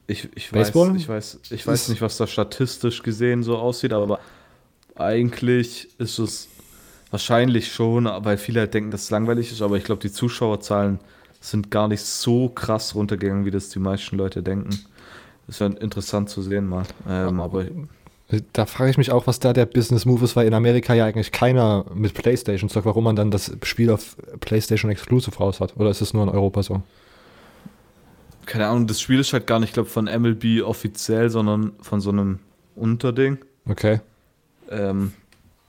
Ich, 0.07 0.29
ich, 0.35 0.53
weiß, 0.53 0.69
ich 0.69 1.09
weiß, 1.09 1.39
ich 1.49 1.67
weiß 1.67 1.89
nicht, 1.89 2.01
was 2.01 2.15
da 2.17 2.27
statistisch 2.27 3.03
gesehen 3.03 3.43
so 3.43 3.57
aussieht, 3.57 3.91
aber 3.91 4.19
eigentlich 4.95 5.89
ist 5.99 6.19
es 6.19 6.47
wahrscheinlich 7.11 7.71
schon, 7.71 8.05
weil 8.05 8.37
viele 8.37 8.61
halt 8.61 8.73
denken, 8.73 8.91
dass 8.91 9.03
es 9.03 9.09
langweilig 9.09 9.51
ist, 9.51 9.61
aber 9.61 9.77
ich 9.77 9.83
glaube, 9.83 10.01
die 10.01 10.11
Zuschauerzahlen 10.11 10.99
sind 11.39 11.71
gar 11.71 11.87
nicht 11.87 12.03
so 12.03 12.49
krass 12.49 12.95
runtergegangen, 12.95 13.45
wie 13.45 13.51
das 13.51 13.69
die 13.69 13.79
meisten 13.79 14.17
Leute 14.17 14.43
denken. 14.43 14.71
Das 15.45 15.59
wäre 15.59 15.73
interessant 15.73 16.29
zu 16.29 16.41
sehen 16.41 16.67
mal. 16.67 16.83
Ähm, 17.07 17.39
aber 17.39 17.65
da 18.51 18.65
frage 18.65 18.91
ich 18.91 18.97
mich 18.97 19.11
auch, 19.11 19.27
was 19.27 19.39
da 19.39 19.53
der 19.53 19.65
Business 19.65 20.05
Move 20.05 20.25
ist, 20.25 20.35
weil 20.35 20.47
in 20.47 20.53
Amerika 20.53 20.93
ja 20.93 21.05
eigentlich 21.05 21.31
keiner 21.31 21.85
mit 21.93 22.13
PlayStation 22.13 22.69
sagt, 22.69 22.85
warum 22.85 23.05
man 23.05 23.15
dann 23.15 23.31
das 23.31 23.55
Spiel 23.63 23.89
auf 23.89 24.17
PlayStation 24.41 24.91
Exclusive 24.91 25.37
raus 25.37 25.61
hat. 25.61 25.77
Oder 25.77 25.89
ist 25.89 26.01
es 26.01 26.13
nur 26.13 26.23
in 26.23 26.29
Europa 26.29 26.63
so? 26.63 26.81
Keine 28.45 28.67
Ahnung, 28.67 28.87
das 28.87 28.99
Spiel 28.99 29.19
ist 29.19 29.31
halt 29.31 29.47
gar 29.47 29.59
nicht, 29.59 29.69
ich 29.69 29.73
glaube, 29.73 29.89
von 29.89 30.05
MLB 30.05 30.63
offiziell, 30.63 31.29
sondern 31.29 31.73
von 31.81 32.01
so 32.01 32.09
einem 32.09 32.39
Unterding. 32.75 33.37
Okay. 33.69 34.01
Ähm, 34.69 35.13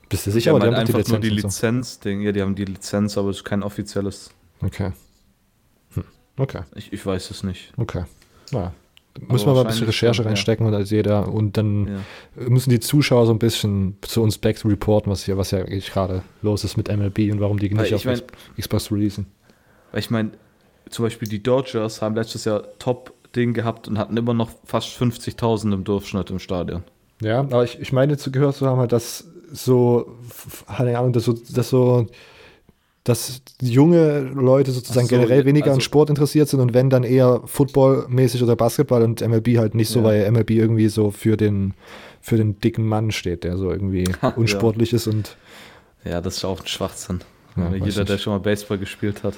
Bist 0.08 0.26
du 0.26 0.30
sicher? 0.30 0.52
Die 0.52 0.56
haben 0.56 0.74
halt 0.74 0.88
einfach 0.88 1.02
die 1.02 1.10
nur 1.10 1.20
die 1.20 1.30
Lizenz-Ding. 1.30 2.20
So. 2.20 2.26
Ja, 2.26 2.32
die 2.32 2.42
haben 2.42 2.54
die 2.54 2.64
Lizenz, 2.64 3.18
aber 3.18 3.30
es 3.30 3.38
ist 3.38 3.44
kein 3.44 3.62
offizielles. 3.62 4.30
Okay. 4.62 4.92
Hm. 5.94 6.04
Okay. 6.38 6.62
Ich, 6.74 6.92
ich 6.92 7.04
weiß 7.04 7.30
es 7.30 7.42
nicht. 7.42 7.72
Okay. 7.76 8.04
Naja. 8.52 8.72
Müssen 9.26 9.46
wir 9.46 9.54
mal 9.54 9.60
ein 9.62 9.66
bisschen 9.66 9.86
Recherche 9.86 10.22
schon, 10.22 10.26
reinstecken 10.26 10.64
ja. 10.64 10.72
und 10.72 10.76
als 10.76 10.90
jeder 10.90 11.28
und 11.28 11.56
dann 11.56 11.88
ja. 12.36 12.48
müssen 12.48 12.70
die 12.70 12.78
Zuschauer 12.78 13.26
so 13.26 13.32
ein 13.32 13.38
bisschen 13.38 13.96
zu 14.02 14.22
uns 14.22 14.38
back 14.38 14.64
reporten, 14.64 15.10
was 15.10 15.24
hier, 15.24 15.36
was 15.36 15.50
ja 15.50 15.64
gerade 15.64 16.22
los 16.42 16.62
ist 16.62 16.76
mit 16.76 16.88
MLB 16.88 17.32
und 17.32 17.40
warum 17.40 17.58
die 17.58 17.68
nicht 17.68 17.94
auf 17.94 18.04
mein, 18.04 18.20
Xbox 18.56 18.92
releasen. 18.92 19.26
Weil 19.90 20.00
ich 20.00 20.10
meine, 20.10 20.30
zum 20.88 21.04
Beispiel 21.04 21.28
die 21.28 21.42
Dodgers 21.42 22.00
haben 22.00 22.14
letztes 22.14 22.44
Jahr 22.44 22.62
Top-Ding 22.78 23.54
gehabt 23.54 23.88
und 23.88 23.98
hatten 23.98 24.16
immer 24.16 24.34
noch 24.34 24.50
fast 24.64 24.88
50.000 24.90 25.74
im 25.74 25.84
Durchschnitt 25.84 26.30
im 26.30 26.38
Stadion. 26.38 26.84
Ja, 27.20 27.40
aber 27.40 27.64
ich, 27.64 27.80
ich 27.80 27.92
meine 27.92 28.16
zu 28.16 28.30
gehört 28.30 28.54
zu 28.54 28.66
haben, 28.66 28.86
dass 28.88 29.26
so, 29.52 30.16
keine 30.66 30.98
Ahnung, 30.98 31.12
dass 31.12 31.24
so, 31.24 31.32
dass 31.32 31.70
so 31.70 32.06
dass 33.08 33.40
junge 33.62 34.20
Leute 34.20 34.70
sozusagen 34.70 35.06
so, 35.06 35.16
generell 35.16 35.46
weniger 35.46 35.66
also, 35.66 35.76
an 35.76 35.80
Sport 35.80 36.10
interessiert 36.10 36.48
sind 36.48 36.60
und 36.60 36.74
wenn 36.74 36.90
dann 36.90 37.04
eher 37.04 37.40
Football-mäßig 37.46 38.42
oder 38.42 38.54
Basketball 38.54 39.02
und 39.02 39.26
MLB 39.26 39.56
halt 39.56 39.74
nicht 39.74 39.88
so, 39.88 40.00
ja. 40.00 40.06
weil 40.06 40.30
MLB 40.30 40.50
irgendwie 40.50 40.88
so 40.88 41.10
für 41.10 41.36
den, 41.36 41.74
für 42.20 42.36
den 42.36 42.60
dicken 42.60 42.86
Mann 42.86 43.10
steht, 43.10 43.44
der 43.44 43.56
so 43.56 43.70
irgendwie 43.70 44.04
unsportlich 44.36 44.92
ja. 44.92 44.96
ist 44.96 45.06
und. 45.06 45.36
Ja, 46.04 46.20
das 46.20 46.38
ist 46.38 46.44
auch 46.44 46.60
ein 46.60 46.66
Schwachsinn. 46.66 47.20
Ja, 47.56 47.74
jeder, 47.74 48.04
der 48.04 48.18
schon 48.18 48.34
mal 48.34 48.40
Baseball 48.40 48.78
gespielt 48.78 49.24
hat, 49.24 49.34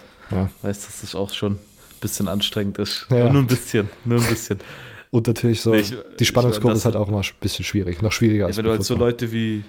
weiß, 0.63 0.87
dass 0.87 1.01
das 1.01 1.15
auch 1.15 1.33
schon 1.33 1.53
ein 1.53 1.59
bisschen 2.01 2.29
anstrengend 2.29 2.79
ist. 2.79 3.07
Nur 3.09 3.31
ein 3.31 3.47
bisschen, 3.47 3.89
nur 4.05 4.21
ein 4.21 4.29
bisschen. 4.29 4.59
Und 5.13 5.27
natürlich 5.27 5.61
so, 5.61 5.75
ich, 5.75 5.93
die 6.21 6.25
Spannungskurve 6.25 6.77
ist 6.77 6.85
halt 6.85 6.95
auch 6.95 7.09
immer 7.09 7.19
ein 7.19 7.25
bisschen 7.41 7.65
schwierig, 7.65 8.01
noch 8.01 8.13
schwieriger 8.13 8.47
als 8.47 8.57
Wenn 8.57 8.65
du 8.65 8.71
halt 8.71 8.85
so 8.85 8.95
Leute 8.95 9.33
wie, 9.33 9.65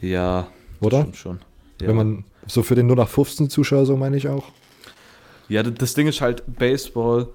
ja, 0.00 0.48
oder? 0.80 1.06
Schon. 1.12 1.40
Wenn 1.78 1.96
man 1.96 2.24
so 2.46 2.62
für 2.62 2.74
den 2.74 2.86
0 2.86 2.96
nach 2.96 3.08
15 3.08 3.48
Zuschauer, 3.50 3.86
so 3.86 3.96
meine 3.96 4.16
ich 4.16 4.28
auch. 4.28 4.44
Ja, 5.48 5.62
das 5.62 5.94
Ding 5.94 6.06
ist 6.06 6.20
halt, 6.20 6.42
Baseball 6.58 7.28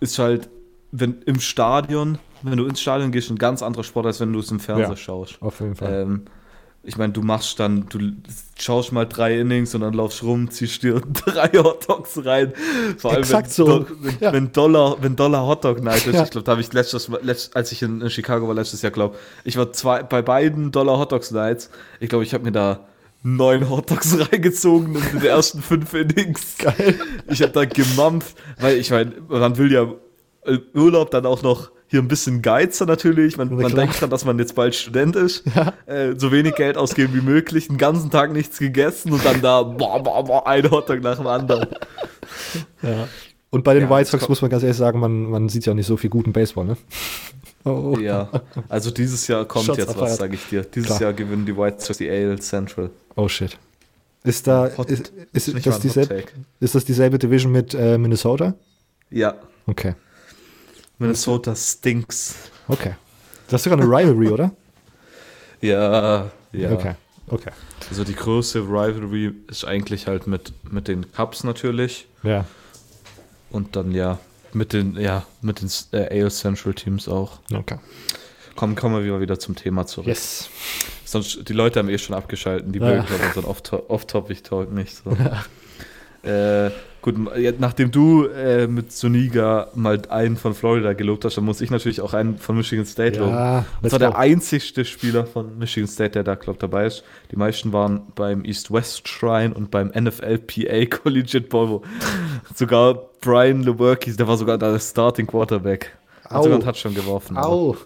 ist 0.00 0.18
halt, 0.18 0.48
wenn 0.92 1.22
im 1.22 1.40
Stadion, 1.40 2.18
wenn 2.42 2.58
du 2.58 2.66
ins 2.66 2.80
Stadion 2.80 3.10
gehst, 3.10 3.30
ein 3.30 3.38
ganz 3.38 3.62
anderer 3.62 3.84
Sport, 3.84 4.06
als 4.06 4.20
wenn 4.20 4.32
du 4.32 4.40
es 4.40 4.50
im 4.50 4.60
Fernseher 4.60 4.90
ja, 4.90 4.96
schaust. 4.96 5.40
Auf 5.40 5.60
jeden 5.60 5.74
Fall. 5.74 6.02
Ähm, 6.02 6.22
ich 6.84 6.96
meine, 6.96 7.12
du 7.12 7.22
machst 7.22 7.60
dann, 7.60 7.86
du 7.88 8.12
schaust 8.58 8.90
mal 8.90 9.06
drei 9.06 9.38
Innings 9.38 9.74
und 9.74 9.82
dann 9.82 9.94
laufst 9.94 10.22
rum, 10.24 10.50
ziehst 10.50 10.82
dir 10.82 11.00
drei 11.24 11.48
Hotdogs 11.50 12.24
rein. 12.24 12.52
Vor 12.98 13.12
allem, 13.12 13.20
Exakt 13.20 13.56
wenn, 13.58 13.66
so. 13.66 13.86
wenn, 14.00 14.16
ja. 14.18 14.32
wenn, 14.32 14.52
Dollar, 14.52 14.96
wenn 15.00 15.14
Dollar 15.14 15.46
Hotdog 15.46 15.82
Night 15.82 16.06
ist. 16.06 16.14
Ja. 16.14 16.24
Ich 16.24 16.30
glaube, 16.30 16.44
da 16.44 16.52
habe 16.52 16.60
ich 16.60 16.72
letztes, 16.72 17.08
letzt, 17.22 17.54
als 17.54 17.70
ich 17.70 17.82
in, 17.82 18.00
in, 18.00 18.10
Chicago 18.10 18.48
war 18.48 18.54
letztes 18.54 18.82
Jahr, 18.82 18.90
glaube 18.90 19.16
ich, 19.44 19.56
war 19.56 19.72
zwei, 19.72 20.02
bei 20.02 20.22
beiden 20.22 20.72
Dollar 20.72 20.98
Hotdogs 20.98 21.30
Nights. 21.30 21.70
Ich 22.00 22.08
glaube, 22.08 22.24
ich 22.24 22.34
habe 22.34 22.44
mir 22.44 22.52
da 22.52 22.80
neun 23.22 23.70
Hotdogs 23.70 24.18
reingezogen 24.32 24.96
in 24.96 25.20
den 25.20 25.28
ersten 25.28 25.62
fünf 25.62 25.94
Innings. 25.94 26.58
Geil. 26.58 26.98
Ich 27.28 27.42
habe 27.42 27.52
da 27.52 27.64
gemampft, 27.64 28.36
weil 28.58 28.78
ich 28.78 28.90
meine, 28.90 29.12
man 29.28 29.56
will 29.56 29.70
ja 29.70 29.86
Urlaub 30.74 31.12
dann 31.12 31.26
auch 31.26 31.42
noch 31.42 31.70
hier 31.92 32.00
ein 32.00 32.08
bisschen 32.08 32.40
geizer 32.40 32.86
natürlich. 32.86 33.36
Man, 33.36 33.54
man 33.54 33.74
denkt 33.74 34.00
dann, 34.00 34.08
dass 34.08 34.24
man 34.24 34.38
jetzt 34.38 34.54
bald 34.54 34.74
Student 34.74 35.14
ist. 35.14 35.44
Ja. 35.54 35.74
Äh, 35.84 36.18
so 36.18 36.32
wenig 36.32 36.54
Geld 36.54 36.78
ausgeben 36.78 37.12
wie 37.14 37.20
möglich, 37.20 37.68
den 37.68 37.76
ganzen 37.76 38.10
Tag 38.10 38.32
nichts 38.32 38.58
gegessen 38.58 39.12
und 39.12 39.22
dann 39.24 39.42
da 39.42 39.62
boah, 39.62 40.02
boah, 40.02 40.24
boah, 40.24 40.46
ein 40.46 40.70
Hotdog 40.70 41.02
nach 41.02 41.18
dem 41.18 41.26
anderen. 41.26 41.66
Ja. 42.80 43.06
Und 43.50 43.64
bei 43.64 43.74
den 43.74 43.84
ja, 43.84 43.90
White 43.90 44.08
Sox 44.08 44.28
muss 44.30 44.40
man 44.40 44.50
ganz 44.50 44.62
ehrlich 44.62 44.78
sagen, 44.78 44.98
man, 44.98 45.24
man 45.24 45.50
sieht 45.50 45.66
ja 45.66 45.72
auch 45.72 45.76
nicht 45.76 45.86
so 45.86 45.98
viel 45.98 46.08
guten 46.08 46.32
Baseball, 46.32 46.64
ne? 46.64 46.76
Oh. 47.64 47.96
Ja, 48.00 48.28
also 48.68 48.90
dieses 48.90 49.28
Jahr 49.28 49.44
kommt 49.44 49.66
Shots 49.66 49.78
jetzt 49.78 49.96
was, 49.96 50.16
sage 50.16 50.34
ich 50.34 50.48
dir. 50.48 50.62
Dieses 50.62 50.88
Klar. 50.88 51.00
Jahr 51.00 51.12
gewinnen 51.12 51.46
die 51.46 51.56
White 51.56 51.76
Sox 51.78 51.98
die 51.98 52.10
AL 52.10 52.40
Central. 52.40 52.90
Oh 53.14 53.28
shit. 53.28 53.56
Ist 54.24 54.48
da 54.48 54.68
Hot, 54.76 54.90
ist, 54.90 55.12
ist, 55.32 55.46
ist, 55.46 55.64
das 55.64 55.78
dieselbe, 55.78 56.24
ist 56.58 56.74
das 56.74 56.84
dieselbe 56.84 57.20
Division 57.20 57.52
mit 57.52 57.72
äh, 57.74 57.98
Minnesota? 57.98 58.54
Ja. 59.10 59.36
Okay. 59.66 59.94
Minnesota 61.02 61.54
stinks. 61.54 62.50
Okay. 62.68 62.94
Das 63.48 63.60
ist 63.60 63.64
sogar 63.64 63.78
eine 63.78 63.88
Rivalry, 63.88 64.28
oder? 64.28 64.50
Ja, 65.60 66.28
ja. 66.50 66.72
Okay. 66.72 66.94
Okay. 67.28 67.52
Also 67.88 68.02
die 68.02 68.16
größte 68.16 68.62
Rivalry 68.62 69.32
ist 69.48 69.64
eigentlich 69.64 70.08
halt 70.08 70.26
mit, 70.26 70.52
mit 70.72 70.88
den 70.88 71.12
Cubs 71.12 71.44
natürlich. 71.44 72.08
Ja. 72.24 72.46
Und 73.50 73.76
dann 73.76 73.92
ja 73.92 74.18
mit 74.54 74.72
den, 74.72 74.96
ja, 74.96 75.24
mit 75.40 75.60
den 75.60 75.70
äh, 75.92 76.22
AL 76.22 76.30
Central 76.30 76.74
Teams 76.74 77.08
auch. 77.08 77.38
Okay. 77.52 77.78
Komm, 78.54 78.74
kommen 78.74 79.04
wir 79.04 79.20
wieder 79.20 79.38
zum 79.38 79.56
Thema 79.56 79.86
zurück. 79.86 80.08
Yes. 80.08 80.50
Sonst, 81.04 81.48
die 81.48 81.52
Leute 81.52 81.78
haben 81.78 81.88
eh 81.88 81.98
schon 81.98 82.14
abgeschalten, 82.14 82.72
die 82.72 82.80
mögen 82.80 83.04
ja. 83.08 83.26
unseren 83.26 83.44
Off-Topic-Talk 83.44 84.72
nicht 84.72 84.96
so. 84.96 85.10
Ja. 85.10 85.44
Äh, 86.22 86.70
gut, 87.00 87.16
nachdem 87.58 87.90
du 87.90 88.26
äh, 88.26 88.68
mit 88.68 88.92
Soniga 88.92 89.68
mal 89.74 90.00
einen 90.08 90.36
von 90.36 90.54
Florida 90.54 90.92
gelobt 90.92 91.24
hast, 91.24 91.36
dann 91.36 91.44
muss 91.44 91.60
ich 91.60 91.70
natürlich 91.70 92.00
auch 92.00 92.14
einen 92.14 92.38
von 92.38 92.56
Michigan 92.56 92.86
State 92.86 93.18
loben. 93.18 93.32
Ja, 93.32 93.64
das 93.82 93.92
war 93.92 93.98
der 93.98 94.16
einzigste 94.16 94.84
Spieler 94.84 95.26
von 95.26 95.58
Michigan 95.58 95.88
State, 95.88 96.10
der 96.10 96.22
da, 96.22 96.36
glaube 96.36 96.60
dabei 96.60 96.86
ist. 96.86 97.02
Die 97.32 97.36
meisten 97.36 97.72
waren 97.72 98.02
beim 98.14 98.44
East-West 98.44 99.08
Shrine 99.08 99.52
und 99.52 99.70
beim 99.72 99.88
NFL-PA 99.88 100.86
Collegiate 101.02 101.48
Bowl, 101.48 101.68
wo 101.68 101.82
sogar 102.54 102.94
Brian 103.20 103.62
Lewerkis, 103.62 104.16
der 104.16 104.28
war 104.28 104.36
sogar 104.36 104.58
der 104.58 104.78
Starting 104.78 105.26
Quarterback. 105.26 105.96
Hat 106.24 106.32
Au. 106.32 106.42
sogar 106.44 106.58
einen 106.58 106.64
Touchdown 106.64 106.94
geworfen. 106.94 107.36
Au. 107.36 107.76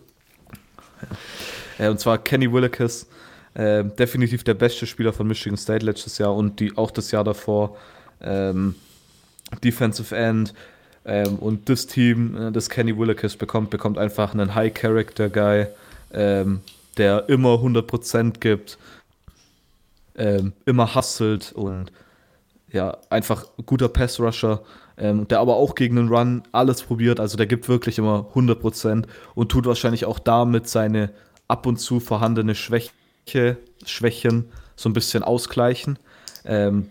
Ja, 1.79 1.91
und 1.91 2.01
zwar 2.01 2.19
Kenny 2.19 2.53
Willekes, 2.53 3.07
äh, 3.55 3.85
definitiv 3.85 4.45
der 4.45 4.55
beste 4.55 4.87
Spieler 4.87 5.13
von 5.13 5.27
Michigan 5.27 5.57
State 5.57 5.85
letztes 5.85 6.19
Jahr 6.19 6.35
und 6.35 6.61
die, 6.61 6.77
auch 6.77 6.91
das 6.91 7.11
Jahr 7.11 7.25
davor. 7.25 7.77
Ähm, 8.21 8.75
Defensive 9.63 10.15
End. 10.15 10.55
Ähm, 11.05 11.37
und 11.37 11.69
das 11.69 11.87
Team, 11.87 12.37
äh, 12.37 12.53
das 12.53 12.69
Kenny 12.69 12.97
Willekes 12.99 13.37
bekommt, 13.37 13.71
bekommt 13.71 13.97
einfach 13.97 14.35
einen 14.35 14.55
High-Character-Guy, 14.55 15.67
ähm, 16.13 16.61
der 16.97 17.29
immer 17.29 17.61
100% 17.61 18.41
gibt, 18.41 18.77
ähm, 20.17 20.53
immer 20.65 20.95
hustelt 20.95 21.53
und 21.53 21.93
ja, 22.73 22.97
einfach 23.11 23.47
guter 23.65 23.89
Pass-Rusher, 23.89 24.63
ähm, 24.99 25.29
der 25.29 25.39
aber 25.41 25.57
auch 25.57 25.77
gegen 25.77 25.97
den 25.97 26.09
Run 26.09 26.43
alles 26.51 26.83
probiert. 26.83 27.21
Also 27.21 27.37
der 27.37 27.47
gibt 27.47 27.69
wirklich 27.69 27.99
immer 27.99 28.27
100% 28.35 29.07
und 29.35 29.49
tut 29.51 29.67
wahrscheinlich 29.67 30.07
auch 30.07 30.19
damit 30.19 30.69
seine 30.69 31.11
ab 31.47 31.67
und 31.67 31.77
zu 31.77 32.01
vorhandene 32.01 32.57
Schwäche, 32.57 33.59
Schwächen 33.85 34.51
so 34.75 34.89
ein 34.89 34.93
bisschen 34.93 35.23
ausgleichen. 35.23 35.99
Ähm, 36.45 36.91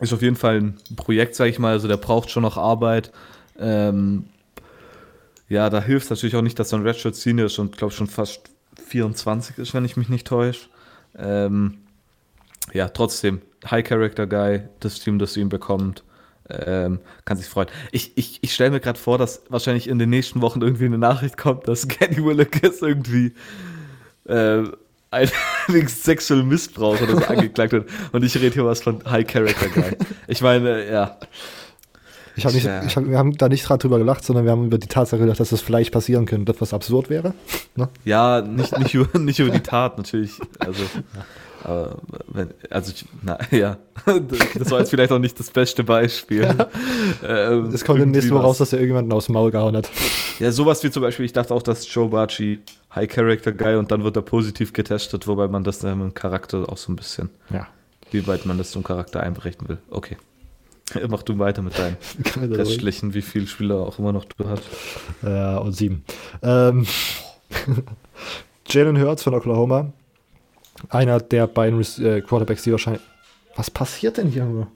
ist 0.00 0.12
auf 0.12 0.22
jeden 0.22 0.36
Fall 0.36 0.56
ein 0.60 0.78
Projekt, 0.96 1.34
sage 1.34 1.50
ich 1.50 1.58
mal, 1.58 1.72
also 1.72 1.88
der 1.88 1.96
braucht 1.96 2.30
schon 2.30 2.42
noch 2.42 2.56
Arbeit. 2.56 3.12
Ähm, 3.58 4.24
ja, 5.48 5.70
da 5.70 5.80
hilft 5.80 6.04
es 6.04 6.10
natürlich 6.10 6.36
auch 6.36 6.42
nicht, 6.42 6.58
dass 6.58 6.72
er 6.72 6.78
ein 6.78 6.86
Redshirt 6.86 7.16
Senior 7.16 7.46
ist 7.46 7.58
und 7.58 7.76
glaube 7.76 7.92
schon 7.92 8.06
fast 8.06 8.50
24 8.88 9.58
ist, 9.58 9.74
wenn 9.74 9.84
ich 9.84 9.96
mich 9.96 10.08
nicht 10.08 10.26
täusche. 10.26 10.68
Ähm, 11.16 11.78
ja, 12.72 12.88
trotzdem, 12.88 13.40
High 13.68 13.84
Character 13.84 14.26
Guy, 14.26 14.62
das 14.80 15.00
Team, 15.00 15.18
das 15.18 15.36
ihn 15.36 15.48
bekommt, 15.48 16.04
ähm, 16.50 17.00
kann 17.24 17.36
sich 17.36 17.46
freuen. 17.46 17.68
Ich, 17.92 18.12
ich, 18.16 18.38
ich 18.42 18.54
stelle 18.54 18.70
mir 18.70 18.80
gerade 18.80 18.98
vor, 18.98 19.18
dass 19.18 19.42
wahrscheinlich 19.48 19.88
in 19.88 19.98
den 19.98 20.10
nächsten 20.10 20.40
Wochen 20.40 20.62
irgendwie 20.62 20.86
eine 20.86 20.98
Nachricht 20.98 21.36
kommt, 21.36 21.68
dass 21.68 21.88
Kenny 21.88 22.24
Willekes 22.24 22.82
irgendwie 22.82 23.34
äh, 24.24 24.64
ein 25.10 25.30
sexuellen 25.88 26.48
Missbrauch 26.48 27.00
oder 27.00 27.16
so 27.16 27.24
angeklagt 27.26 27.72
wird. 27.72 27.88
Und 28.12 28.24
ich 28.24 28.34
rede 28.36 28.54
hier 28.54 28.64
was 28.64 28.82
von 28.82 29.02
High 29.08 29.26
Character 29.26 29.68
Guy. 29.68 29.96
Ich 30.26 30.40
meine, 30.40 30.90
ja. 30.90 31.16
Ich 32.36 32.46
hab 32.46 32.52
nicht, 32.52 32.66
ja. 32.66 32.84
ich 32.84 32.96
hab, 32.96 33.04
wir 33.04 33.18
haben 33.18 33.36
da 33.36 33.48
nicht 33.48 33.66
gerade 33.66 33.80
drüber 33.80 33.98
gelacht, 33.98 34.24
sondern 34.24 34.44
wir 34.44 34.52
haben 34.52 34.66
über 34.66 34.78
die 34.78 34.86
Tatsache 34.86 35.20
gedacht, 35.20 35.40
dass 35.40 35.48
das 35.48 35.60
vielleicht 35.60 35.92
passieren 35.92 36.24
könnte, 36.24 36.52
dass 36.52 36.60
was 36.60 36.72
absurd 36.72 37.10
wäre. 37.10 37.34
Ne? 37.74 37.88
Ja, 38.04 38.42
nicht, 38.42 38.78
nicht, 38.78 38.94
über, 38.94 39.18
nicht 39.18 39.40
über 39.40 39.50
die 39.50 39.60
Tat 39.60 39.98
natürlich. 39.98 40.32
Also, 40.60 40.84
aber 41.68 41.98
wenn, 42.28 42.54
also 42.70 42.92
ich, 42.92 43.04
na 43.22 43.38
ja, 43.50 43.76
das 44.58 44.70
war 44.70 44.80
jetzt 44.80 44.88
vielleicht 44.90 45.12
auch 45.12 45.18
nicht 45.18 45.38
das 45.38 45.50
beste 45.50 45.84
Beispiel. 45.84 46.42
Ja. 46.42 46.68
Ähm, 47.22 47.66
es 47.66 47.84
kommt 47.84 48.00
in 48.00 48.10
nächsten 48.10 48.34
Woche 48.34 48.42
raus, 48.42 48.58
dass 48.58 48.72
er 48.72 48.78
irgendjemanden 48.78 49.12
aus 49.12 49.26
dem 49.26 49.34
Maul 49.34 49.50
gehauen 49.50 49.76
hat. 49.76 49.90
Ja, 50.38 50.50
sowas 50.50 50.82
wie 50.82 50.90
zum 50.90 51.02
Beispiel, 51.02 51.26
ich 51.26 51.34
dachte 51.34 51.54
auch, 51.54 51.62
dass 51.62 51.92
Joe 51.92 52.08
Barchi 52.08 52.60
High 52.94 53.08
Character 53.08 53.52
Guy 53.52 53.76
und 53.76 53.90
dann 53.90 54.02
wird 54.02 54.16
er 54.16 54.22
positiv 54.22 54.72
getestet, 54.72 55.26
wobei 55.26 55.46
man 55.48 55.62
das 55.62 55.80
dann 55.80 56.00
im 56.00 56.14
Charakter 56.14 56.70
auch 56.70 56.78
so 56.78 56.90
ein 56.90 56.96
bisschen, 56.96 57.28
ja. 57.50 57.66
wie 58.10 58.26
weit 58.26 58.46
man 58.46 58.56
das 58.56 58.70
zum 58.70 58.82
Charakter 58.82 59.20
einberechnen 59.20 59.68
will. 59.68 59.78
Okay. 59.90 60.16
Mach 61.08 61.22
du 61.22 61.38
weiter 61.38 61.60
mit 61.60 61.78
deinen 61.78 61.98
restlichen, 62.54 63.12
wie 63.12 63.20
viele 63.20 63.46
Spieler 63.46 63.76
auch 63.76 63.98
immer 63.98 64.12
noch 64.12 64.24
du 64.24 64.48
hast. 64.48 64.62
Ja, 65.22 65.58
und 65.58 65.72
sieben. 65.72 66.02
Ähm, 66.42 66.86
Jalen 68.66 68.98
Hurts 68.98 69.22
von 69.22 69.34
Oklahoma. 69.34 69.92
Einer 70.88 71.20
der 71.20 71.46
beiden 71.46 71.80
äh, 71.80 72.20
Quarterbacks, 72.20 72.62
die 72.62 72.72
wahrscheinlich. 72.72 73.02
Was 73.56 73.70
passiert 73.70 74.18
denn 74.18 74.28
hier? 74.28 74.68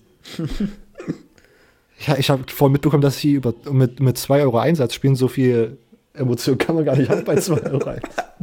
ja, 2.07 2.17
ich 2.19 2.31
habe 2.31 2.45
voll 2.49 2.71
mitbekommen, 2.71 3.03
dass 3.03 3.19
sie 3.19 3.35
über, 3.35 3.55
mit, 3.71 4.01
mit 4.01 4.19
2 4.19 4.43
Euro 4.43 4.59
Einsatz 4.59 4.95
spielen. 4.95 5.15
So 5.15 5.29
viel 5.29 5.79
Emotion 6.15 6.59
kann 6.59 6.75
man 6.75 6.85
gar 6.85 6.97
nicht 6.97 7.11
haben 7.11 7.25
bei 7.25 7.37
2 7.37 7.63
Euro. 7.71 7.95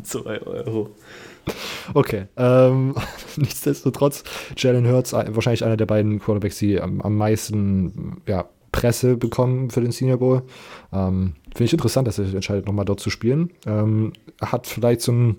2 0.01 0.41
Euro. 0.41 0.91
Okay, 1.93 2.26
ähm, 2.38 2.95
nichtsdestotrotz, 3.38 4.24
Jalen 4.55 4.88
Hurts, 4.88 5.14
äh, 5.14 5.26
wahrscheinlich 5.30 5.64
einer 5.64 5.78
der 5.78 5.86
beiden 5.86 6.20
Quarterbacks, 6.20 6.57
die 6.60 6.80
am, 6.80 7.01
am 7.01 7.18
meisten 7.18 8.22
ja, 8.28 8.45
Presse 8.72 9.18
bekommen 9.18 9.70
für 9.70 9.82
den 9.82 9.91
Senior 9.91 10.18
Bowl. 10.18 10.43
Ähm, 10.93 11.36
Finde 11.51 11.64
ich 11.66 11.74
interessant, 11.74 12.07
dass 12.07 12.20
er 12.20 12.26
sich 12.26 12.36
entscheidet, 12.36 12.66
nochmal 12.68 12.86
dort 12.86 12.99
zu 12.99 13.10
spielen. 13.10 13.51
Ähm, 13.66 14.14
hat 14.41 14.68
vielleicht 14.68 15.01
so 15.01 15.12
ein, 15.12 15.38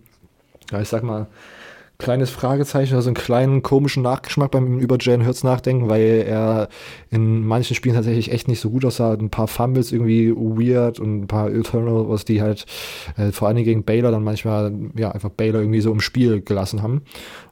ja, 0.70 0.80
ich 0.80 0.88
sag 0.88 1.02
mal, 1.02 1.28
kleines 2.00 2.30
Fragezeichen, 2.30 2.96
also 2.96 3.08
einen 3.08 3.14
kleinen 3.14 3.62
komischen 3.62 4.02
Nachgeschmack 4.02 4.50
beim 4.50 4.80
über 4.80 4.96
Jalen 5.00 5.24
Hurts 5.24 5.44
nachdenken, 5.44 5.88
weil 5.88 6.24
er 6.26 6.68
in 7.10 7.46
manchen 7.46 7.76
Spielen 7.76 7.94
tatsächlich 7.94 8.32
echt 8.32 8.48
nicht 8.48 8.60
so 8.60 8.70
gut 8.70 8.84
aussah. 8.84 9.12
Ein 9.12 9.30
paar 9.30 9.46
Fumbles 9.46 9.92
irgendwie 9.92 10.32
weird 10.34 10.98
und 10.98 11.22
ein 11.22 11.26
paar 11.28 11.50
Turnovers, 11.62 12.24
die 12.24 12.42
halt 12.42 12.66
äh, 13.16 13.30
vor 13.30 13.46
allen 13.46 13.56
Dingen 13.56 13.66
gegen 13.66 13.84
Baylor 13.84 14.10
dann 14.10 14.24
manchmal 14.24 14.72
ja 14.96 15.12
einfach 15.12 15.30
Baylor 15.30 15.60
irgendwie 15.60 15.80
so 15.80 15.92
im 15.92 16.00
Spiel 16.00 16.40
gelassen 16.40 16.82
haben. 16.82 17.02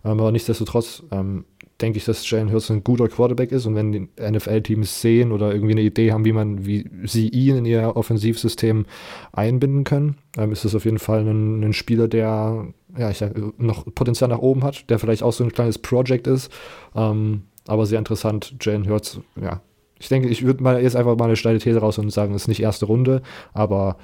Ähm, 0.05 0.18
aber 0.18 0.32
nichtsdestotrotz 0.32 1.03
ähm, 1.12 1.44
denke 1.81 1.99
ich, 1.99 2.05
dass 2.05 2.29
Jalen 2.29 2.51
Hurts 2.51 2.70
ein 2.70 2.83
guter 2.83 3.09
Quarterback 3.09 3.53
ist 3.53 3.66
und 3.66 3.74
wenn 3.74 3.93
die 3.93 4.09
NFL-Teams 4.20 5.01
sehen 5.01 5.33
oder 5.33 5.53
irgendwie 5.53 5.72
eine 5.72 5.83
Idee 5.83 6.12
haben, 6.12 6.24
wie 6.24 6.33
man, 6.33 6.66
wie 6.66 6.89
sie 7.05 7.29
ihn 7.29 7.59
in 7.59 7.64
ihr 7.64 7.97
Offensivsystem 7.97 8.87
einbinden 9.33 9.85
können, 9.85 10.16
ähm, 10.37 10.53
ist 10.53 10.64
das 10.64 10.74
auf 10.74 10.85
jeden 10.85 10.99
Fall 10.99 11.20
ein, 11.20 11.62
ein 11.62 11.72
Spieler, 11.72 12.09
der 12.09 12.66
ja, 12.97 13.11
ich 13.11 13.24
noch 13.59 13.85
Potenzial 13.95 14.29
nach 14.29 14.41
oben 14.41 14.64
hat, 14.64 14.91
der 14.91 14.99
vielleicht 14.99 15.22
auch 15.22 15.33
so 15.33 15.45
ein 15.45 15.53
kleines 15.53 15.79
Project 15.79 16.26
ist. 16.26 16.53
Ähm, 16.95 17.43
aber 17.66 17.87
sehr 17.87 17.99
interessant, 17.99 18.55
Jalen 18.61 18.89
Hurts, 18.89 19.20
ja. 19.41 19.61
Ich 20.01 20.09
denke, 20.09 20.29
ich 20.29 20.45
würde 20.45 20.62
mal 20.62 20.81
jetzt 20.81 20.95
einfach 20.95 21.16
mal 21.16 21.24
eine 21.24 21.37
steile 21.37 21.59
These 21.59 21.81
raus 21.81 21.99
und 21.99 22.11
sagen, 22.11 22.33
es 22.35 22.43
ist 22.43 22.49
nicht 22.49 22.62
erste 22.62 22.87
Runde, 22.87 23.20
aber 23.53 23.97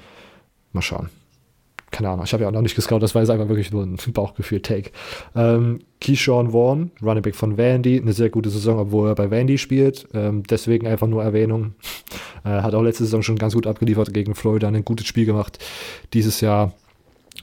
mal 0.73 0.81
schauen 0.81 1.09
keine 1.95 2.09
Ahnung, 2.09 2.25
ich 2.25 2.33
habe 2.33 2.43
ja 2.43 2.49
auch 2.49 2.53
noch 2.53 2.61
nicht 2.61 2.75
gescoutet, 2.75 3.03
das 3.03 3.15
war 3.15 3.21
jetzt 3.21 3.31
einfach 3.31 3.47
wirklich 3.47 3.71
nur 3.71 3.83
ein 3.83 3.95
Bauchgefühl-Take. 4.13 4.91
Ähm, 5.33 5.79
Keyshawn 6.01 6.51
Vaughn, 6.51 6.91
Running 7.01 7.23
Back 7.23 7.35
von 7.35 7.57
Vandy, 7.57 8.01
eine 8.01 8.11
sehr 8.11 8.29
gute 8.29 8.49
Saison, 8.49 8.79
obwohl 8.79 9.07
er 9.07 9.15
bei 9.15 9.31
Vandy 9.31 9.57
spielt. 9.57 10.05
Ähm, 10.13 10.43
deswegen 10.43 10.87
einfach 10.87 11.07
nur 11.07 11.23
Erwähnung. 11.23 11.73
Äh, 12.43 12.61
hat 12.61 12.75
auch 12.75 12.83
letzte 12.83 13.05
Saison 13.05 13.23
schon 13.23 13.39
ganz 13.39 13.55
gut 13.55 13.65
abgeliefert 13.65 14.13
gegen 14.13 14.35
Florida, 14.35 14.67
ein 14.67 14.85
gutes 14.85 15.07
Spiel 15.07 15.25
gemacht. 15.25 15.57
Dieses 16.13 16.41
Jahr 16.41 16.73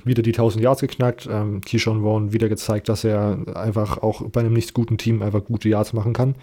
wieder 0.05 0.23
die 0.23 0.31
1000 0.31 0.63
Yards 0.63 0.81
geknackt. 0.81 1.29
Ähm, 1.29 1.61
Keyshawn 1.61 2.03
Vaughn 2.03 2.33
wieder 2.33 2.49
gezeigt, 2.49 2.89
dass 2.89 3.03
er 3.03 3.37
einfach 3.57 3.99
auch 3.99 4.23
bei 4.29 4.39
einem 4.39 4.53
nicht 4.53 4.75
guten 4.75 4.99
Team 4.99 5.21
einfach 5.23 5.45
gute 5.45 5.69
Yards 5.69 5.93
machen 5.93 6.13
kann. 6.13 6.37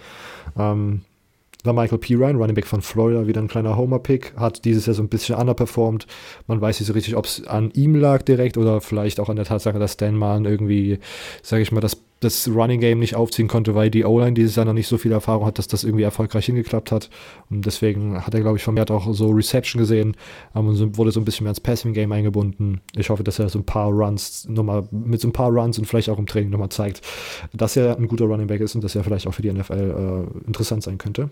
Ähm, 0.58 1.04
war 1.66 1.74
Michael 1.74 1.98
P. 1.98 2.16
Ryan, 2.16 2.38
Running 2.38 2.56
Back 2.56 2.68
von 2.68 2.82
Florida, 2.82 3.28
wieder 3.28 3.42
ein 3.42 3.50
kleiner 3.50 3.76
Homer-Pick, 3.76 4.34
hat 4.38 4.64
dieses 4.64 4.86
Jahr 4.86 4.94
so 4.94 5.04
ein 5.04 5.10
bisschen 5.10 5.36
underperformed. 5.36 6.08
Man 6.48 6.62
weiß 6.62 6.80
nicht 6.80 6.88
so 6.88 6.94
richtig, 6.94 7.18
ob 7.18 7.26
es 7.26 7.46
an 7.48 7.72
ihm 7.72 7.96
lag 7.96 8.22
direkt 8.22 8.58
oder 8.58 8.80
vielleicht 8.80 9.20
auch 9.20 9.28
an 9.28 9.36
der 9.36 9.44
Tatsache, 9.44 9.78
dass 9.78 9.98
Dan 9.98 10.16
Mahn 10.16 10.46
irgendwie, 10.46 11.00
sage 11.44 11.62
ich 11.62 11.74
mal, 11.74 11.82
das, 11.82 11.98
das 12.22 12.48
Running 12.48 12.80
Game 12.80 13.00
nicht 13.00 13.16
aufziehen 13.16 13.50
konnte, 13.50 13.76
weil 13.76 13.90
die 13.90 14.06
O-Line 14.06 14.36
dieses 14.36 14.56
Jahr 14.56 14.66
noch 14.66 14.74
nicht 14.74 14.88
so 14.88 14.98
viel 14.98 15.12
Erfahrung 15.12 15.46
hat, 15.46 15.58
dass 15.58 15.68
das 15.68 15.84
irgendwie 15.84 16.04
erfolgreich 16.04 16.46
hingeklappt 16.46 16.94
hat. 16.94 17.10
Und 17.50 17.66
deswegen 17.66 18.26
hat 18.26 18.34
er, 18.34 18.40
glaube 18.40 18.56
ich, 18.56 18.64
vermehrt 18.64 18.90
auch 18.90 19.14
so 19.14 19.30
Reception 19.30 19.82
gesehen 19.82 20.16
und 20.54 20.98
wurde 20.98 21.12
so 21.12 21.20
ein 21.20 21.26
bisschen 21.26 21.44
mehr 21.44 21.52
ins 21.52 21.60
Passing 21.60 21.92
Game 21.92 22.14
eingebunden. 22.14 22.80
Ich 22.96 23.10
hoffe, 23.10 23.26
dass 23.26 23.38
er 23.38 23.50
so 23.50 23.60
ein 23.60 23.66
paar 23.66 23.90
Runs 23.90 24.48
nochmal, 24.48 24.88
mit 24.92 25.20
so 25.20 25.28
ein 25.28 25.34
paar 25.34 25.50
Runs 25.50 25.78
und 25.78 25.84
vielleicht 25.84 26.10
auch 26.10 26.20
im 26.20 26.26
Training 26.26 26.52
nochmal 26.52 26.70
zeigt, 26.70 27.02
dass 27.52 27.76
er 27.76 27.98
ein 27.98 28.08
guter 28.08 28.26
Running 28.26 28.48
Back 28.48 28.62
ist 28.62 28.76
und 28.76 28.84
dass 28.84 28.96
er 28.96 29.04
vielleicht 29.04 29.28
auch 29.28 29.34
für 29.34 29.42
die 29.42 29.52
NFL 29.52 30.30
äh, 30.44 30.48
interessant 30.48 30.84
sein 30.84 30.98
könnte 30.98 31.30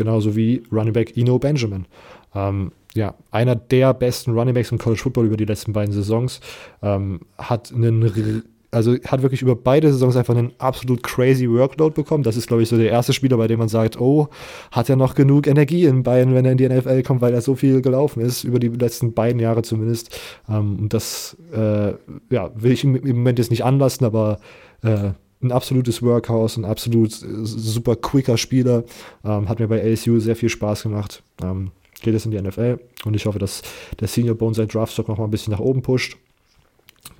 genauso 0.00 0.34
wie 0.34 0.62
Running 0.72 0.94
Back 0.94 1.16
Eno 1.16 1.38
Benjamin. 1.38 1.86
Ähm, 2.34 2.72
ja, 2.94 3.14
einer 3.30 3.54
der 3.54 3.94
besten 3.94 4.32
Running 4.32 4.54
Backs 4.54 4.72
im 4.72 4.78
College 4.78 5.00
Football 5.00 5.26
über 5.26 5.36
die 5.36 5.44
letzten 5.44 5.72
beiden 5.72 5.92
Saisons. 5.92 6.40
Ähm, 6.82 7.20
hat 7.38 7.72
einen, 7.72 8.42
also 8.72 8.96
hat 9.06 9.22
wirklich 9.22 9.42
über 9.42 9.54
beide 9.54 9.92
Saisons 9.92 10.16
einfach 10.16 10.34
einen 10.34 10.52
absolut 10.58 11.02
crazy 11.02 11.48
Workload 11.48 11.94
bekommen. 11.94 12.24
Das 12.24 12.36
ist, 12.36 12.48
glaube 12.48 12.62
ich, 12.62 12.68
so 12.68 12.76
der 12.76 12.90
erste 12.90 13.12
Spieler, 13.12 13.36
bei 13.36 13.46
dem 13.46 13.58
man 13.58 13.68
sagt, 13.68 14.00
oh, 14.00 14.28
hat 14.72 14.88
er 14.88 14.96
noch 14.96 15.14
genug 15.14 15.46
Energie 15.46 15.84
in 15.84 16.02
Bayern, 16.02 16.34
wenn 16.34 16.46
er 16.46 16.52
in 16.52 16.58
die 16.58 16.68
NFL 16.68 17.02
kommt, 17.02 17.20
weil 17.20 17.34
er 17.34 17.42
so 17.42 17.54
viel 17.54 17.82
gelaufen 17.82 18.20
ist, 18.20 18.42
über 18.42 18.58
die 18.58 18.68
letzten 18.68 19.12
beiden 19.12 19.38
Jahre 19.38 19.62
zumindest. 19.62 20.18
Ähm, 20.48 20.78
und 20.80 20.94
das, 20.94 21.36
äh, 21.52 21.92
ja, 22.30 22.50
will 22.54 22.72
ich 22.72 22.82
im, 22.82 22.96
im 22.96 23.18
Moment 23.18 23.38
jetzt 23.38 23.50
nicht 23.50 23.64
anlassen, 23.64 24.04
aber 24.06 24.40
äh, 24.82 25.10
ein 25.42 25.52
absolutes 25.52 26.02
Workhouse, 26.02 26.56
ein 26.56 26.64
absolut 26.64 27.12
äh, 27.22 27.44
super 27.44 27.96
quicker 27.96 28.36
Spieler. 28.36 28.84
Ähm, 29.24 29.48
hat 29.48 29.58
mir 29.58 29.68
bei 29.68 29.80
LSU 29.80 30.18
sehr 30.20 30.36
viel 30.36 30.48
Spaß 30.48 30.82
gemacht. 30.82 31.22
Ähm, 31.42 31.70
geht 32.02 32.14
es 32.14 32.24
in 32.24 32.30
die 32.30 32.40
NFL 32.40 32.80
und 33.04 33.14
ich 33.14 33.26
hoffe, 33.26 33.38
dass 33.38 33.62
der 33.98 34.08
Senior 34.08 34.34
Bone 34.34 34.54
sein 34.54 34.68
Draftstock 34.68 35.08
noch 35.08 35.18
mal 35.18 35.24
ein 35.24 35.30
bisschen 35.30 35.52
nach 35.52 35.60
oben 35.60 35.82
pusht. 35.82 36.16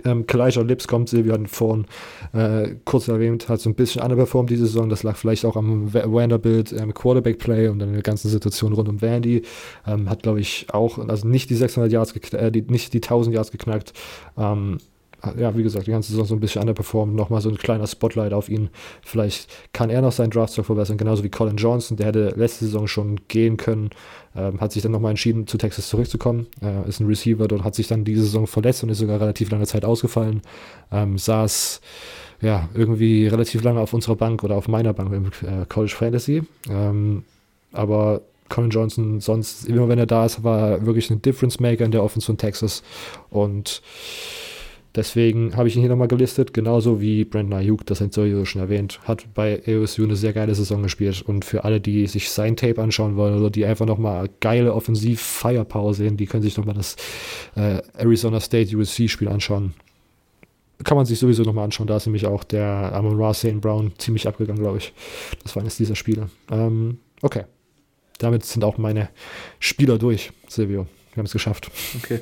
Ähm, 0.05 0.27
Kalijah 0.27 0.63
Lips 0.63 0.89
kommt, 0.89 1.09
Silvio 1.09 1.35
hat 1.35 1.49
vorhin 1.49 1.87
äh, 2.33 2.77
kurz 2.85 3.09
erwähnt, 3.09 3.49
hat 3.49 3.61
so 3.61 3.69
ein 3.69 3.75
bisschen 3.75 4.03
underperformed 4.03 4.51
diese 4.51 4.67
Saison. 4.67 4.89
Das 4.89 5.03
lag 5.03 5.17
vielleicht 5.17 5.45
auch 5.45 5.57
am 5.57 5.93
Vanderbilt 5.93 6.73
ähm, 6.73 6.95
Quarterback-Play 6.95 7.69
und 7.69 7.81
dann 7.81 7.93
der 7.93 8.03
ganzen 8.03 8.29
Situation 8.29 8.73
rund 8.73 8.89
um 8.89 9.03
Vandy. 9.03 9.43
Ähm, 9.87 10.09
hat, 10.09 10.23
glaube 10.23 10.41
ich, 10.41 10.67
auch, 10.73 10.99
also 10.99 11.27
nicht 11.27 11.51
die 11.51 11.55
600 11.55 11.93
Yards, 11.93 12.15
äh, 12.33 12.51
die, 12.51 12.63
nicht 12.63 12.93
die 12.93 12.99
1000 12.99 13.35
Yards 13.35 13.51
geknackt. 13.51 13.93
Ähm, 14.39 14.79
ja, 15.39 15.57
wie 15.57 15.63
gesagt, 15.63 15.87
die 15.87 15.91
ganze 15.91 16.13
Saison 16.13 16.27
so 16.27 16.35
ein 16.35 16.41
bisschen 16.41 16.61
underperformed. 16.63 17.15
Nochmal 17.15 17.41
so 17.41 17.51
ein 17.51 17.59
kleiner 17.59 17.87
Spotlight 17.87 18.33
auf 18.33 18.49
ihn. 18.49 18.71
Vielleicht 19.03 19.51
kann 19.73 19.91
er 19.91 20.03
noch 20.03 20.13
seinen 20.13 20.31
Draftstock 20.31 20.67
verbessern, 20.67 20.97
genauso 20.97 21.23
wie 21.25 21.29
Colin 21.29 21.57
Johnson. 21.57 21.97
Der 21.97 22.07
hätte 22.07 22.35
letzte 22.37 22.65
Saison 22.65 22.87
schon 22.87 23.21
gehen 23.29 23.57
können. 23.57 23.91
Ähm, 24.35 24.61
hat 24.61 24.73
sich 24.73 24.83
dann 24.83 24.93
nochmal 24.93 25.11
entschieden, 25.11 25.47
zu 25.47 25.59
Texas 25.59 25.89
zurückzukommen. 25.89 26.47
Äh, 26.63 26.89
ist 26.89 27.01
ein 27.01 27.07
Receiver 27.07 27.49
dort, 27.49 27.65
hat 27.65 27.75
sich 27.75 27.89
dann 27.89 28.05
diese 28.05 28.23
Saison 28.23 28.47
verletzt 28.47 28.83
und 28.83 28.89
ist 28.89 28.99
sogar 28.99 29.21
relativ 29.21 29.51
lange 29.51 29.67
Zeit 29.67 29.85
ausgefallen. 29.85 30.43
Ähm, 30.93 31.19
saß 31.19 31.81
ja 32.41 32.69
irgendwie 32.75 33.27
relativ 33.27 33.63
lange 33.63 33.81
auf 33.81 33.93
unserer 33.93 34.17
Bank 34.17 34.45
oder 34.45 34.57
auf 34.57 34.69
meiner 34.69 34.93
Bank 34.93 35.13
im 35.13 35.27
äh, 35.27 35.67
College 35.69 35.95
Fantasy. 35.95 36.43
Ähm, 36.71 37.25
aber 37.73 38.23
Colin 38.49 38.71
Johnson 38.71 39.21
sonst, 39.21 39.67
immer 39.67 39.89
wenn 39.89 39.99
er 39.99 40.07
da 40.07 40.27
ist, 40.27 40.45
war 40.45 40.71
er 40.71 40.87
wirklich 40.87 41.11
ein 41.11 41.23
Difference 41.23 41.61
Maker 41.61 41.85
in 41.85 41.93
der 41.93 42.03
Offense 42.03 42.27
von 42.27 42.39
Texas. 42.39 42.83
Und 43.31 43.83
Deswegen 44.97 45.57
habe 45.57 45.69
ich 45.69 45.77
ihn 45.77 45.81
hier 45.81 45.89
nochmal 45.89 46.09
gelistet, 46.09 46.53
genauso 46.53 47.01
wie 47.01 47.25
Brandon 47.25 47.61
Ayuk, 47.61 47.87
das 47.87 47.99
sowieso 47.99 48.45
schon 48.45 48.61
erwähnt, 48.61 48.99
hat 49.05 49.33
bei 49.35 49.63
ASU 49.65 50.03
eine 50.03 50.17
sehr 50.17 50.33
geile 50.33 50.53
Saison 50.55 50.83
gespielt 50.83 51.23
und 51.23 51.45
für 51.45 51.63
alle, 51.63 51.81
die 51.81 52.09
sich 52.09 52.31
sein 52.31 52.57
Tape 52.57 52.83
anschauen 52.83 53.17
wollen 53.17 53.39
oder 53.39 53.51
die 53.51 53.65
einfach 53.65 53.87
nochmal 53.87 54.29
geile 54.41 54.75
Offensiv-Firepower 54.75 55.95
sehen, 55.95 56.17
die 56.17 56.27
können 56.27 56.43
sich 56.43 56.57
nochmal 56.57 56.75
das 56.75 56.97
äh, 57.55 57.81
Arizona 57.97 58.41
State 58.41 58.77
USC-Spiel 58.77 59.29
anschauen. 59.29 59.75
Kann 60.83 60.97
man 60.97 61.07
sich 61.07 61.21
sowieso 61.21 61.45
nochmal 61.45 61.67
anschauen, 61.67 61.87
da 61.87 61.97
ist 61.97 62.07
nämlich 62.07 62.27
auch 62.27 62.43
der 62.43 62.93
Amon 62.93 63.21
Ra 63.21 63.33
St. 63.33 63.61
Brown 63.61 63.93
ziemlich 63.99 64.27
abgegangen, 64.27 64.61
glaube 64.61 64.79
ich. 64.79 64.93
Das 65.45 65.55
war 65.55 65.63
eines 65.63 65.77
dieser 65.77 65.95
Spiele. 65.95 66.31
Ähm, 66.51 66.99
okay. 67.23 67.45
Damit 68.19 68.45
sind 68.45 68.65
auch 68.65 68.77
meine 68.77 69.09
Spieler 69.61 69.99
durch, 69.99 70.33
Silvio. 70.49 70.87
Wir 71.13 71.19
haben 71.19 71.27
es 71.27 71.33
geschafft. 71.33 71.71
Okay. 72.03 72.21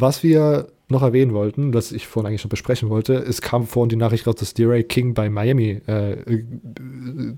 Was 0.00 0.22
wir 0.22 0.68
noch 0.90 1.02
erwähnen 1.02 1.34
wollten, 1.34 1.72
das 1.72 1.92
ich 1.92 2.06
vorhin 2.06 2.28
eigentlich 2.28 2.40
schon 2.40 2.48
besprechen 2.48 2.88
wollte, 2.88 3.14
es 3.14 3.42
kam 3.42 3.66
vorhin 3.66 3.90
die 3.90 3.96
Nachricht 3.96 4.26
raus, 4.26 4.36
dass 4.36 4.54
DeRay 4.54 4.82
King 4.84 5.12
bei 5.12 5.28
Miami 5.28 5.82
äh, 5.86 6.16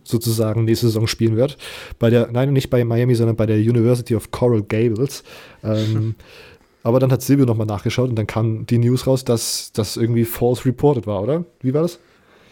sozusagen 0.05 0.65
nächste 0.65 0.87
Saison 0.87 1.07
spielen 1.07 1.37
wird. 1.37 1.57
Bei 1.99 2.11
der, 2.11 2.29
nein, 2.31 2.53
nicht 2.53 2.71
bei 2.71 2.85
Miami, 2.85 3.15
sondern 3.15 3.37
bei 3.37 3.47
der 3.47 3.57
University 3.57 4.15
of 4.15 4.31
Coral 4.31 4.63
Gables. 4.63 5.25
Ähm, 5.65 6.15
aber 6.83 7.01
dann 7.01 7.11
hat 7.11 7.23
Silvio 7.23 7.47
nochmal 7.47 7.67
nachgeschaut 7.67 8.11
und 8.11 8.17
dann 8.17 8.27
kam 8.27 8.67
die 8.67 8.79
News 8.79 9.07
raus, 9.07 9.25
dass 9.25 9.73
das 9.73 9.97
irgendwie 9.97 10.25
false 10.25 10.65
reported 10.65 11.07
war, 11.07 11.23
oder? 11.23 11.45
Wie 11.61 11.75
war 11.75 11.83
das? 11.83 11.99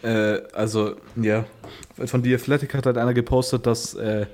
Äh, 0.01 0.41
also, 0.53 0.95
ja, 1.15 1.45
von 2.05 2.23
The 2.23 2.33
Athletic 2.33 2.73
hat 2.73 2.85
halt 2.85 2.97
einer 2.97 3.13
gepostet, 3.13 3.65
dass 3.65 3.93
äh, 3.93 4.25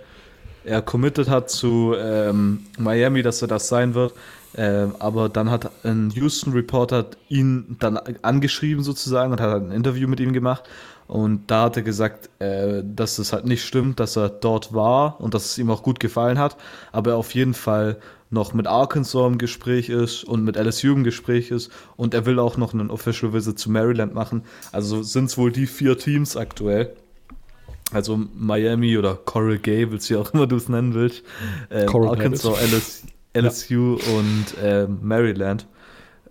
er 0.63 0.81
committed 0.81 1.29
hat 1.29 1.49
zu 1.49 1.93
ähm, 1.97 2.65
Miami, 2.79 3.21
dass 3.21 3.41
er 3.41 3.47
das 3.47 3.67
sein 3.67 3.93
wird. 3.93 4.13
Äh, 4.55 4.87
aber 4.99 5.29
dann 5.29 5.51
hat 5.51 5.71
ein 5.83 6.11
Houston-Reporter 6.11 7.07
ihn 7.29 7.75
dann 7.79 7.97
angeschrieben 8.21 8.83
sozusagen 8.83 9.31
und 9.31 9.41
hat 9.41 9.61
ein 9.61 9.71
Interview 9.71 10.07
mit 10.07 10.19
ihm 10.19 10.33
gemacht. 10.33 10.63
Und 11.07 11.51
da 11.51 11.63
hat 11.63 11.77
er 11.77 11.83
gesagt, 11.83 12.29
äh, 12.39 12.81
dass 12.83 13.19
es 13.19 13.31
halt 13.31 13.45
nicht 13.45 13.63
stimmt, 13.63 13.99
dass 13.99 14.17
er 14.17 14.29
dort 14.29 14.73
war 14.73 15.19
und 15.21 15.33
dass 15.33 15.45
es 15.45 15.57
ihm 15.57 15.69
auch 15.69 15.83
gut 15.83 15.99
gefallen 15.99 16.39
hat, 16.39 16.57
aber 16.91 17.11
er 17.11 17.17
auf 17.17 17.35
jeden 17.35 17.53
Fall 17.53 17.97
noch 18.31 18.53
mit 18.53 18.65
Arkansas 18.65 19.27
im 19.27 19.37
Gespräch 19.37 19.89
ist 19.89 20.23
und 20.23 20.43
mit 20.43 20.57
LSU 20.57 20.93
im 20.93 21.03
Gespräch 21.03 21.51
ist 21.51 21.71
und 21.95 22.15
er 22.15 22.25
will 22.25 22.39
auch 22.39 22.57
noch 22.57 22.73
einen 22.73 22.89
Official 22.89 23.33
Visit 23.33 23.59
zu 23.59 23.69
Maryland 23.69 24.15
machen. 24.15 24.43
Also 24.71 25.03
sind 25.03 25.25
es 25.25 25.37
wohl 25.37 25.51
die 25.51 25.67
vier 25.67 25.97
Teams 25.97 26.35
aktuell. 26.35 26.95
Also 27.91 28.19
Miami 28.35 28.97
oder 28.97 29.15
Coral 29.15 29.59
Gables, 29.59 30.09
wie 30.09 30.15
auch 30.15 30.33
immer 30.33 30.47
du 30.47 30.55
es 30.55 30.69
nennen 30.69 30.95
willst. 30.95 31.21
Äh, 31.69 31.85
Arkansas, 31.85 32.57
LSU, 32.59 33.07
LSU 33.35 33.97
ja. 33.97 34.17
und 34.17 34.57
äh, 34.61 34.87
Maryland. 34.87 35.67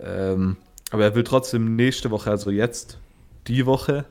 Ähm, 0.01 0.57
aber 0.91 1.05
er 1.05 1.15
will 1.15 1.25
trotzdem 1.25 1.77
nächste 1.77 2.11
Woche, 2.11 2.31
also 2.31 2.51
jetzt, 2.51 2.99
die 3.47 3.67
Woche, 3.67 4.05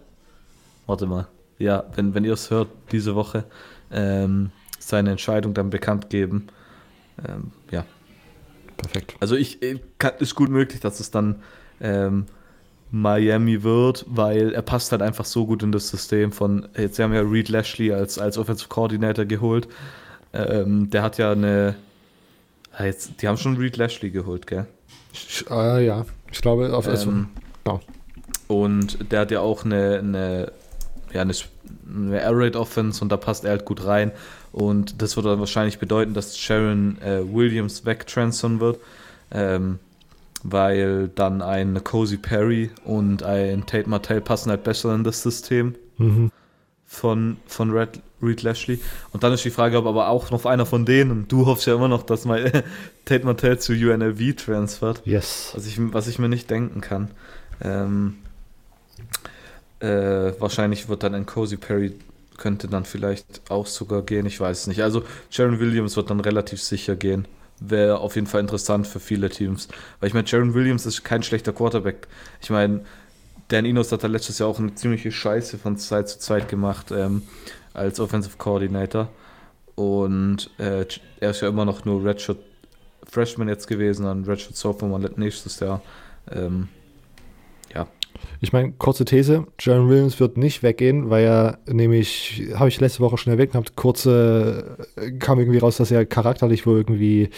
warte 0.86 1.06
mal, 1.06 1.28
ja, 1.60 1.84
wenn, 1.96 2.14
wenn 2.14 2.26
ihr 2.26 2.34
es 2.34 2.52
hört, 2.52 2.68
diese 2.92 3.16
Woche, 3.16 3.46
ähm, 3.92 4.52
seine 4.80 5.12
Entscheidung 5.12 5.54
dann 5.54 5.70
bekannt 5.70 6.10
geben. 6.10 6.48
Ähm, 7.28 7.52
ja. 7.72 7.86
Perfekt. 8.78 9.16
Also 9.20 9.36
ich, 9.36 9.62
ich 9.62 9.80
kann, 9.98 10.14
ist 10.20 10.36
gut 10.36 10.50
möglich, 10.50 10.82
dass 10.82 11.00
es 11.00 11.12
dann 11.12 11.38
ähm, 11.80 12.26
Miami 12.92 13.64
wird, 13.64 14.06
weil 14.08 14.54
er 14.54 14.62
passt 14.62 14.92
halt 14.92 15.02
einfach 15.02 15.26
so 15.26 15.46
gut 15.46 15.64
in 15.64 15.72
das 15.72 15.90
System 15.90 16.32
von, 16.32 16.68
jetzt 16.78 17.00
haben 17.00 17.12
wir 17.12 17.22
ja 17.22 17.28
Reed 17.28 17.50
Lashley 17.50 17.92
als, 17.94 18.20
als 18.20 18.38
Offensive 18.38 18.70
Coordinator 18.70 19.26
geholt. 19.26 19.68
Ähm, 20.34 20.90
der 20.90 21.04
hat 21.04 21.18
ja 21.18 21.32
eine 21.32 21.76
Ah, 22.76 22.86
jetzt, 22.86 23.22
die 23.22 23.28
haben 23.28 23.38
schon 23.38 23.58
Reed 23.58 23.78
Lashley 23.78 24.10
geholt, 24.10 24.48
gell? 24.48 24.66
Äh, 25.50 25.86
ja, 25.86 26.06
ich 26.32 26.42
glaube 26.42 26.76
auf 26.76 26.88
ähm, 26.88 27.28
ja. 27.68 27.80
Und 28.48 29.12
der 29.12 29.22
hat 29.22 29.32
ja 29.32 29.42
auch 29.42 29.64
eine, 29.64 30.00
eine, 30.00 30.52
ja, 31.14 31.22
eine, 31.22 31.34
eine 31.88 32.22
Air 32.22 32.32
Raid 32.34 32.56
Offense 32.56 33.02
und 33.02 33.12
da 33.12 33.18
passt 33.18 33.46
er 33.46 33.52
halt 33.52 33.66
gut 33.66 33.86
rein. 33.86 34.12
Und 34.52 35.02
das 35.02 35.16
wird 35.16 35.26
dann 35.26 35.40
wahrscheinlich 35.40 35.80
bedeuten, 35.80 36.14
dass 36.14 36.38
Sharon 36.38 37.00
äh, 37.02 37.22
Williams 37.24 37.86
wegtransfern 37.86 38.60
wird, 38.60 38.80
ähm, 39.32 39.80
weil 40.44 41.10
dann 41.10 41.42
ein 41.42 41.84
Cozy 41.84 42.18
Perry 42.18 42.72
und 42.86 43.24
ein 43.24 43.66
Tate 43.66 43.90
Martell 43.90 44.22
passen 44.22 44.50
halt 44.50 44.64
besser 44.64 44.94
in 44.94 45.04
das 45.04 45.22
System 45.22 45.76
mhm. 45.98 46.32
von, 46.86 47.38
von 47.46 47.72
Red, 47.72 48.02
Reed 48.24 48.42
Lashley. 48.44 48.80
Und 49.12 49.24
dann 49.24 49.34
ist 49.34 49.46
die 49.46 49.50
Frage, 49.50 49.78
ob 49.78 49.86
aber 49.86 50.10
auch 50.10 50.32
noch 50.32 50.46
einer 50.46 50.66
von 50.66 50.86
denen, 50.86 51.28
du 51.28 51.46
hoffst 51.46 51.68
ja 51.68 51.76
immer 51.76 51.88
noch, 51.88 52.04
dass 52.04 52.26
mal 52.26 52.64
Tate 53.06 53.26
Martell 53.26 53.60
zu 53.60 53.74
UNLV 53.74 54.36
transfert. 54.36 55.02
Yes. 55.06 55.52
Was 55.56 55.66
ich, 55.66 55.78
was 55.80 56.08
ich 56.08 56.20
mir 56.20 56.30
nicht 56.30 56.50
denken 56.50 56.82
kann. 56.82 57.12
Ähm, 57.62 58.16
äh, 59.80 60.34
wahrscheinlich 60.40 60.90
wird 60.90 61.04
dann 61.04 61.14
ein 61.14 61.26
Cozy 61.26 61.58
Perry 61.58 61.94
könnte 62.38 62.68
dann 62.68 62.86
vielleicht 62.86 63.50
auch 63.50 63.68
sogar 63.68 64.02
gehen, 64.02 64.26
ich 64.26 64.40
weiß 64.40 64.62
es 64.62 64.68
nicht. 64.68 64.84
Also 64.84 65.04
Jaron 65.32 65.60
Williams 65.60 65.96
wird 65.96 66.10
dann 66.10 66.20
relativ 66.20 66.62
sicher 66.62 66.96
gehen. 66.96 67.28
Wäre 67.60 68.00
auf 68.00 68.16
jeden 68.16 68.28
Fall 68.28 68.42
interessant 68.42 68.88
für 68.88 69.00
viele 69.00 69.30
Teams. 69.30 69.68
Weil 70.00 70.08
ich 70.08 70.14
meine, 70.14 70.28
Jaron 70.28 70.54
Williams 70.54 70.86
ist 70.86 71.04
kein 71.04 71.24
schlechter 71.24 71.54
Quarterback. 71.54 72.08
Ich 72.42 72.50
meine, 72.50 72.82
Dan 73.48 73.66
Inos 73.66 73.92
hat 73.92 74.04
da 74.04 74.08
letztes 74.08 74.40
Jahr 74.40 74.50
auch 74.50 74.60
eine 74.60 74.74
ziemliche 74.76 75.12
Scheiße 75.12 75.58
von 75.58 75.78
Zeit 75.78 76.10
zu 76.10 76.20
Zeit 76.20 76.50
gemacht. 76.50 76.92
Ähm, 76.92 77.22
als 77.74 78.00
Offensive 78.00 78.38
Coordinator. 78.38 79.10
Und 79.76 80.50
äh, 80.60 80.86
er 81.20 81.30
ist 81.32 81.42
ja 81.42 81.48
immer 81.48 81.66
noch 81.66 81.86
nur 81.86 82.04
Redshirt 82.04 82.40
Freshman 83.06 83.48
jetzt 83.48 83.68
gewesen, 83.68 84.06
dann 84.06 84.24
Redshirt 84.24 84.56
Sophomore 84.56 85.10
nächstes 85.18 85.60
Jahr. 85.60 85.82
Ähm, 86.32 86.70
ja. 87.74 87.88
Ich 88.40 88.54
meine, 88.54 88.72
kurze 88.74 89.06
These: 89.06 89.48
Jaron 89.60 89.90
Williams 89.90 90.20
wird 90.20 90.38
nicht 90.38 90.64
weggehen, 90.64 91.10
weil 91.10 91.26
er 91.26 91.60
nämlich, 91.66 92.50
habe 92.56 92.70
ich 92.70 92.80
letzte 92.80 93.00
Woche 93.02 93.18
schon 93.18 93.34
erwähnt 93.34 93.52
gehabt, 93.52 93.76
kurze, 93.76 94.78
kam 95.20 95.40
irgendwie 95.40 95.58
raus, 95.58 95.78
dass 95.78 95.92
er 95.92 96.06
charakterlich 96.06 96.66
wohl 96.66 96.78
irgendwie, 96.78 97.30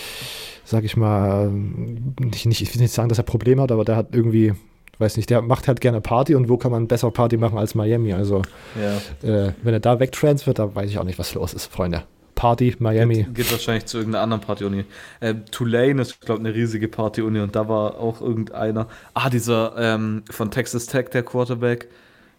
sag 0.64 0.84
ich 0.84 0.98
mal, 0.98 1.50
nicht, 1.50 2.46
nicht, 2.46 2.62
ich 2.62 2.74
will 2.74 2.82
nicht 2.82 2.94
sagen, 2.94 3.10
dass 3.10 3.18
er 3.18 3.24
Probleme 3.24 3.62
hat, 3.62 3.72
aber 3.72 3.86
der 3.86 3.96
hat 3.96 4.14
irgendwie 4.14 4.54
weiß 5.00 5.18
nicht, 5.18 5.30
der 5.30 5.42
macht 5.42 5.68
halt 5.68 5.82
gerne 5.82 6.02
Party 6.02 6.36
und 6.36 6.50
wo 6.50 6.58
kann 6.58 6.72
man 6.72 6.88
besser 6.88 7.12
Party 7.12 7.38
machen 7.38 7.58
als 7.58 7.76
Miami? 7.76 8.14
Also, 8.14 8.42
ja. 8.76 9.28
äh, 9.28 9.54
wenn 9.64 9.74
er 9.74 9.80
da 9.80 10.00
wegtransfert, 10.00 10.60
da 10.60 10.74
weiß 10.74 10.90
ich 10.90 10.98
auch 10.98 11.04
nicht, 11.04 11.20
was 11.20 11.34
los 11.34 11.54
ist, 11.54 11.66
Freunde. 11.68 12.04
Party, 12.36 12.76
Miami. 12.80 13.24
Geht, 13.24 13.36
geht 13.36 13.52
wahrscheinlich 13.52 13.86
zu 13.86 13.98
irgendeiner 13.98 14.24
anderen 14.24 14.42
Party-Uni. 14.42 14.86
Äh, 15.22 15.36
Tulane 15.52 16.02
ist, 16.02 16.22
glaube 16.22 16.42
ich, 16.42 16.48
eine 16.48 16.56
riesige 16.56 16.88
Party-Uni 16.88 17.40
und 17.40 17.56
da 17.56 17.68
war 17.68 17.98
auch 17.98 18.22
irgendeiner. 18.22 18.88
Ah, 19.14 19.30
dieser 19.30 19.74
ähm, 19.78 20.24
von 20.30 20.52
Texas 20.52 20.86
Tech, 20.86 21.10
der 21.10 21.24
Quarterback. 21.24 21.88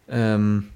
Ähm, 0.09 0.69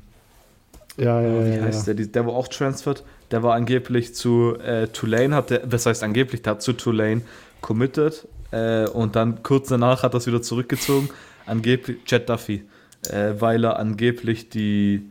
ja, 0.97 1.20
ja, 1.20 1.28
oh, 1.28 1.45
Wie 1.45 1.61
heißt 1.61 1.87
ja. 1.87 1.95
der? 1.95 2.07
Der 2.07 2.26
war 2.26 2.35
auch 2.35 2.49
transfert. 2.49 3.05
Der 3.31 3.43
war 3.43 3.55
angeblich 3.55 4.14
zu 4.14 4.57
äh, 4.59 4.89
Tulane, 4.89 5.37
hat 5.37 5.51
der, 5.51 5.62
was 5.70 5.87
heißt 5.87 6.03
angeblich, 6.03 6.43
der 6.43 6.53
hat 6.53 6.62
zu 6.62 6.72
Tulane 6.72 7.20
committed 7.61 8.26
äh, 8.51 8.89
und 8.89 9.14
dann 9.14 9.43
kurz 9.43 9.68
danach 9.68 10.03
hat 10.03 10.14
er 10.14 10.18
es 10.18 10.26
wieder 10.26 10.43
zurückgezogen 10.43 11.11
angeblich 11.51 11.99
Jet 12.07 12.29
Duffy, 12.29 12.65
äh, 13.09 13.35
weil 13.39 13.65
er 13.65 13.79
angeblich 13.79 14.49
die, 14.49 15.03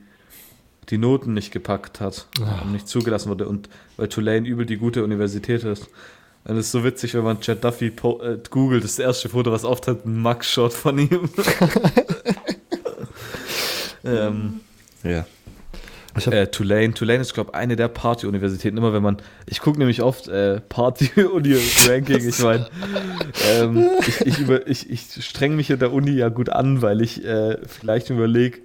die 0.90 0.98
Noten 0.98 1.34
nicht 1.34 1.52
gepackt 1.52 2.00
hat 2.00 2.28
oh. 2.40 2.64
und 2.64 2.72
nicht 2.72 2.88
zugelassen 2.88 3.30
wurde 3.30 3.48
und 3.48 3.70
weil 3.98 4.08
Tulane 4.08 4.48
übel 4.48 4.66
die 4.66 4.78
gute 4.78 5.04
Universität 5.04 5.64
ist. 5.64 5.88
Und 6.46 6.56
es 6.56 6.68
ist 6.68 6.72
so 6.72 6.84
witzig, 6.84 7.14
wenn 7.14 7.24
man 7.24 7.38
Jet 7.42 7.64
Duffy 7.64 7.88
äh, 7.88 8.38
googelt, 8.50 8.84
das 8.84 8.98
erste 8.98 9.30
Foto, 9.30 9.52
was 9.52 9.66
auftaucht, 9.66 10.06
ein 10.06 10.22
Mugshot 10.22 10.74
von 10.74 10.98
ihm. 10.98 11.30
ähm, 14.04 14.62
ja. 15.04 15.26
Äh, 16.16 16.48
Tulane. 16.48 16.94
Tulane 16.94 17.22
ist, 17.22 17.34
glaube 17.34 17.52
ich, 17.54 17.56
eine 17.58 17.76
der 17.76 17.88
Party-Universitäten. 17.88 18.78
Immer 18.78 18.94
wenn 18.94 19.04
man. 19.04 19.18
Ich 19.46 19.62
gucke 19.62 19.80
nämlich 19.80 20.02
oft 20.02 20.28
äh, 20.28 20.60
Party-Uni-Ranking. 20.62 22.28
ich 22.28 22.40
meine, 22.40 22.68
ähm, 23.52 23.90
ich, 24.00 24.22
ich, 24.22 24.50
ich, 24.50 24.90
ich 24.90 25.26
streng 25.26 25.56
mich 25.56 25.70
in 25.70 25.80
der 25.80 25.94
Uni 25.94 26.12
ja 26.12 26.30
gut 26.30 26.50
an, 26.50 26.82
weil 26.82 27.02
ich 27.02 27.24
äh, 27.24 27.58
vielleicht 27.66 28.10
überlege, 28.10 28.60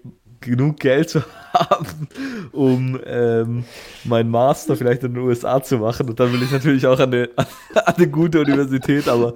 genug 0.45 0.79
Geld 0.79 1.11
zu 1.11 1.23
haben, 1.53 2.09
um 2.53 3.01
ähm, 3.05 3.65
meinen 4.05 4.31
Master 4.31 4.77
vielleicht 4.77 5.03
in 5.03 5.15
den 5.15 5.23
USA 5.23 5.63
zu 5.63 5.79
machen. 5.79 6.09
Und 6.09 6.21
dann 6.21 6.33
will 6.33 6.43
ich 6.43 6.51
natürlich 6.51 6.87
auch 6.87 6.99
an 6.99 7.13
eine, 7.13 7.29
an 7.37 7.95
eine 7.97 8.09
gute 8.09 8.41
Universität, 8.41 9.09
aber 9.09 9.35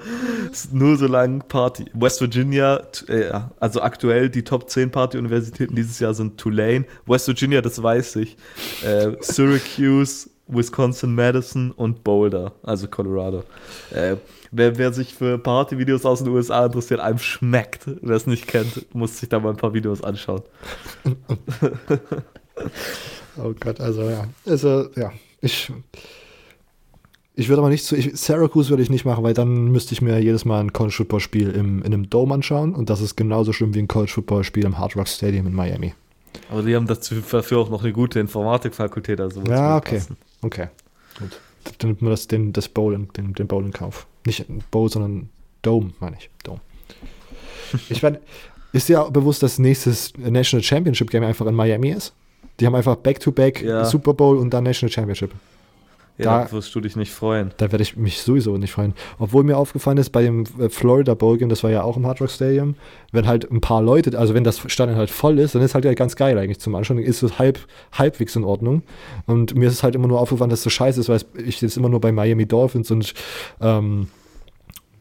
nur 0.72 0.96
so 0.96 1.06
lange 1.06 1.40
Party. 1.40 1.86
West 1.94 2.20
Virginia, 2.20 2.82
äh, 3.09 3.30
also 3.61 3.80
aktuell 3.80 4.28
die 4.28 4.42
Top 4.42 4.68
10 4.68 4.90
Party-Universitäten 4.90 5.74
dieses 5.74 5.98
Jahr 5.98 6.14
sind 6.14 6.38
Tulane. 6.38 6.84
West 7.06 7.26
Virginia, 7.26 7.61
das 7.61 7.82
weiß 7.82 8.16
ich. 8.16 8.36
Äh, 8.84 9.12
Syracuse, 9.20 10.30
Wisconsin, 10.49 11.14
Madison 11.14 11.70
und 11.72 12.03
Boulder, 12.05 12.53
also 12.62 12.88
Colorado. 12.88 13.44
Äh, 13.90 14.16
wer, 14.51 14.78
wer 14.78 14.92
sich 14.92 15.14
für 15.14 15.38
Partyvideos 15.38 16.05
aus 16.05 16.24
den 16.24 16.28
USA 16.28 16.66
interessiert, 16.66 17.01
einem 17.01 17.18
schmeckt. 17.18 17.82
Wer 18.01 18.16
es 18.16 18.26
nicht 18.26 18.46
kennt, 18.46 18.94
muss 18.94 19.18
sich 19.18 19.28
da 19.28 19.38
mal 19.38 19.51
ein 19.51 19.57
paar 19.57 19.74
Videos 19.74 20.03
anschauen. 20.03 20.42
oh 23.36 23.53
Gott, 23.61 23.80
also 23.80 24.03
ja. 24.09 24.26
Also, 24.46 24.88
ja, 24.96 25.12
ich. 25.40 25.70
Ich 27.34 27.49
würde 27.49 27.61
aber 27.61 27.68
nicht 27.68 27.84
zu. 27.84 27.94
Ich, 27.94 28.18
Syracuse 28.18 28.70
würde 28.70 28.82
ich 28.82 28.90
nicht 28.90 29.05
machen, 29.05 29.22
weil 29.22 29.34
dann 29.34 29.68
müsste 29.68 29.94
ich 29.94 30.03
mir 30.03 30.18
jedes 30.18 30.44
Mal 30.44 30.59
ein 30.59 30.72
College 30.72 30.96
Football 30.96 31.20
Spiel 31.20 31.51
im, 31.51 31.78
in 31.82 31.94
einem 31.94 32.11
Dome 32.11 32.34
anschauen 32.34 32.74
und 32.74 32.90
das 32.90 33.01
ist 33.01 33.14
genauso 33.14 33.53
schlimm 33.53 33.74
wie 33.74 33.78
ein 33.78 33.86
College 33.86 34.11
Football 34.11 34.42
Spiel 34.42 34.64
im 34.64 34.76
Hard 34.76 34.96
Rock 34.96 35.07
Stadium 35.07 35.46
in 35.46 35.55
Miami. 35.55 35.94
Aber 36.51 36.62
die 36.62 36.74
haben 36.74 36.86
dafür 36.86 37.59
auch 37.59 37.70
noch 37.70 37.84
eine 37.84 37.92
gute 37.92 38.18
Informatikfakultät. 38.18 39.20
Also 39.20 39.42
ja, 39.42 39.76
okay. 39.76 39.99
Passen. 39.99 40.16
Okay. 40.43 40.68
Gut. 41.18 41.41
Dann 41.78 41.91
nimmt 41.91 42.03
man 42.03 42.11
das, 42.11 42.28
den, 42.28 42.53
das 42.53 42.68
Bowl 42.68 42.95
in, 42.95 43.09
den, 43.12 43.34
den 43.34 43.47
Bowl 43.47 43.64
in 43.64 43.72
Kauf. 43.72 44.07
Nicht 44.24 44.45
Bowl, 44.70 44.89
sondern 44.89 45.28
Dome, 45.62 45.93
meine 46.01 46.16
ich. 46.16 46.30
Dome. 46.45 46.61
ich 47.89 48.03
meine, 48.03 48.20
ist 48.72 48.89
dir 48.89 49.03
bewusst, 49.11 49.43
dass 49.43 49.59
nächstes 49.59 50.12
National 50.16 50.62
Championship 50.62 51.11
Game 51.11 51.24
einfach 51.24 51.47
in 51.47 51.55
Miami 51.55 51.91
ist? 51.91 52.12
Die 52.61 52.66
haben 52.66 52.74
einfach 52.74 52.97
Back-to-Back 52.97 53.59
-back 53.59 53.64
ja. 53.64 53.84
Super 53.84 54.14
Bowl 54.14 54.36
und 54.39 54.51
dann 54.51 54.64
National 54.64 54.93
Championship. 54.93 55.32
Ja, 56.18 56.44
da 56.44 56.52
wirst 56.52 56.74
du 56.74 56.80
dich 56.80 56.96
nicht 56.96 57.12
freuen. 57.12 57.52
Da 57.58 57.70
werde 57.70 57.82
ich 57.82 57.96
mich 57.96 58.20
sowieso 58.20 58.56
nicht 58.58 58.72
freuen. 58.72 58.94
Obwohl 59.20 59.44
mir 59.44 59.56
aufgefallen 59.56 59.98
ist, 59.98 60.10
bei 60.10 60.22
dem 60.22 60.44
äh, 60.58 60.68
Florida 60.68 61.14
Bowl 61.14 61.38
Game, 61.38 61.48
das 61.48 61.62
war 61.62 61.70
ja 61.70 61.82
auch 61.82 61.96
im 61.96 62.06
Hard 62.06 62.20
Rock 62.20 62.30
Stadium, 62.30 62.74
wenn 63.12 63.28
halt 63.28 63.48
ein 63.50 63.60
paar 63.60 63.82
Leute, 63.82 64.18
also 64.18 64.34
wenn 64.34 64.42
das 64.42 64.60
Stadion 64.66 64.96
halt 64.96 65.10
voll 65.10 65.38
ist, 65.38 65.54
dann 65.54 65.62
ist 65.62 65.74
halt 65.74 65.84
ja 65.84 65.94
ganz 65.94 66.16
geil 66.16 66.36
eigentlich 66.36 66.58
zum 66.58 66.74
Anschauen. 66.74 66.98
Ist 66.98 67.22
es 67.22 67.38
halb, 67.38 67.60
halbwegs 67.92 68.34
in 68.34 68.42
Ordnung. 68.42 68.82
Und 69.26 69.54
mir 69.54 69.68
ist 69.68 69.74
es 69.74 69.82
halt 69.84 69.94
immer 69.94 70.08
nur 70.08 70.20
aufgefallen, 70.20 70.50
dass 70.50 70.58
es 70.58 70.64
so 70.64 70.70
scheiße 70.70 71.00
ist, 71.00 71.08
weil 71.08 71.20
ich 71.46 71.60
jetzt 71.60 71.76
immer 71.76 71.88
nur 71.88 72.00
bei 72.00 72.10
Miami 72.10 72.46
Dolphins 72.46 72.90
und 72.90 73.14
ähm, 73.60 74.08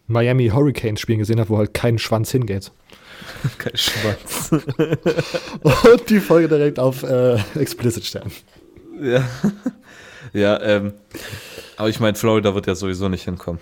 Miami 0.05 0.49
Hurricanes 0.49 0.99
spielen 0.99 1.19
gesehen 1.19 1.39
habe, 1.39 1.49
wo 1.49 1.57
halt 1.57 1.73
kein 1.73 1.97
Schwanz 1.97 2.31
hingeht. 2.31 2.71
Kein 3.57 3.75
Schwanz. 3.75 4.51
und 5.61 6.09
die 6.09 6.19
Folge 6.19 6.47
direkt 6.47 6.79
auf 6.79 7.03
äh, 7.03 7.37
Explicit 7.55 8.05
stellen. 8.05 8.31
Ja. 9.01 9.23
Ja, 10.33 10.61
ähm, 10.61 10.93
aber 11.77 11.89
ich 11.89 11.99
meine, 11.99 12.15
Florida 12.15 12.55
wird 12.55 12.67
ja 12.67 12.75
sowieso 12.75 13.09
nicht 13.09 13.23
hinkommen. 13.23 13.61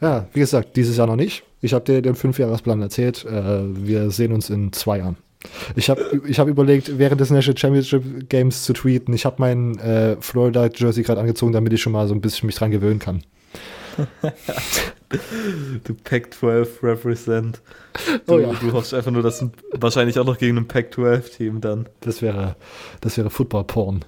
Ja, 0.00 0.26
wie 0.32 0.40
gesagt, 0.40 0.76
dieses 0.76 0.96
Jahr 0.96 1.06
noch 1.06 1.16
nicht. 1.16 1.44
Ich 1.60 1.74
habe 1.74 1.84
dir 1.84 2.00
den 2.00 2.14
Fünfjahresplan 2.14 2.80
erzählt. 2.80 3.24
Äh, 3.24 3.60
wir 3.86 4.10
sehen 4.10 4.32
uns 4.32 4.50
in 4.50 4.72
zwei 4.72 4.98
Jahren. 4.98 5.16
Ich 5.76 5.88
habe 5.88 6.22
ich 6.26 6.38
hab 6.38 6.48
überlegt, 6.48 6.98
während 6.98 7.20
des 7.20 7.30
National 7.30 7.58
Championship 7.58 8.28
Games 8.28 8.64
zu 8.64 8.72
tweeten. 8.72 9.12
Ich 9.12 9.24
habe 9.24 9.36
mein 9.38 9.78
äh, 9.78 10.16
Florida-Jersey 10.20 11.04
gerade 11.04 11.20
angezogen, 11.20 11.52
damit 11.52 11.72
ich 11.72 11.80
schon 11.80 11.92
mal 11.92 12.08
so 12.08 12.14
ein 12.14 12.20
bisschen 12.20 12.46
mich 12.46 12.56
dran 12.56 12.70
gewöhnen 12.70 12.98
kann. 12.98 13.22
du 15.84 15.94
Pac-12 15.94 16.82
represent. 16.82 17.60
Du, 18.26 18.34
oh 18.34 18.38
ja. 18.38 18.52
du 18.52 18.72
hoffst 18.72 18.94
einfach 18.94 19.10
nur, 19.10 19.22
dass 19.22 19.40
ein, 19.40 19.52
wahrscheinlich 19.72 20.18
auch 20.18 20.24
noch 20.24 20.38
gegen 20.38 20.56
ein 20.56 20.68
Pac-12-Team 20.68 21.60
dann. 21.60 21.88
Das 22.00 22.22
wäre, 22.22 22.56
das 23.00 23.16
wäre 23.16 23.30
Football-Porn. 23.30 24.04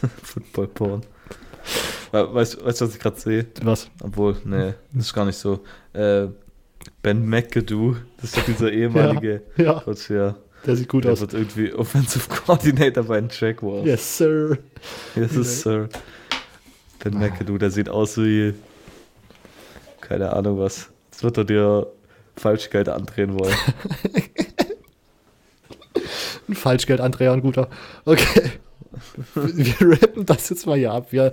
Football-Porn. 0.22 1.02
Weißt 2.12 2.54
du, 2.54 2.64
was 2.64 2.80
ich 2.80 2.98
gerade 2.98 3.20
sehe? 3.20 3.46
Was? 3.62 3.88
Obwohl, 4.02 4.36
nee, 4.44 4.74
das 4.92 5.06
ist 5.06 5.14
gar 5.14 5.24
nicht 5.24 5.36
so. 5.36 5.60
Äh, 5.92 6.28
ben 7.02 7.28
McAdoo, 7.28 7.96
das 8.16 8.30
ist 8.30 8.38
doch 8.38 8.44
dieser 8.44 8.72
ehemalige 8.72 9.42
ja, 9.56 9.64
ja. 9.64 9.80
Coach, 9.80 10.10
ja. 10.10 10.36
Der 10.66 10.76
sieht 10.76 10.88
gut 10.88 11.04
der 11.04 11.12
aus. 11.12 11.20
Der 11.20 11.32
wird 11.32 11.42
irgendwie 11.42 11.72
Offensive 11.72 12.28
Coordinator 12.28 13.04
bei 13.04 13.20
den 13.20 13.30
Jaguars. 13.30 13.86
Yes, 13.86 14.18
sir. 14.18 14.58
Yes, 15.14 15.32
okay. 15.32 15.42
sir. 15.42 15.88
Ben. 16.98 17.14
McAdoo, 17.14 17.58
der 17.58 17.70
sieht 17.70 17.88
aus 17.88 18.16
wie. 18.18 18.54
Keine 20.00 20.32
Ahnung 20.32 20.58
was. 20.58 20.90
Jetzt 21.10 21.22
wird 21.22 21.38
er 21.38 21.44
dir 21.44 21.86
Falschgeld 22.36 22.88
andrehen 22.88 23.38
wollen. 23.38 23.54
Falschgeld 26.52 27.00
andrehen, 27.00 27.40
guter. 27.40 27.68
Okay. 28.04 28.50
wir 29.34 29.92
rappen 29.92 30.26
das 30.26 30.48
jetzt 30.50 30.66
mal 30.66 30.78
hier 30.78 30.92
ab. 30.92 31.12
Wir, 31.12 31.32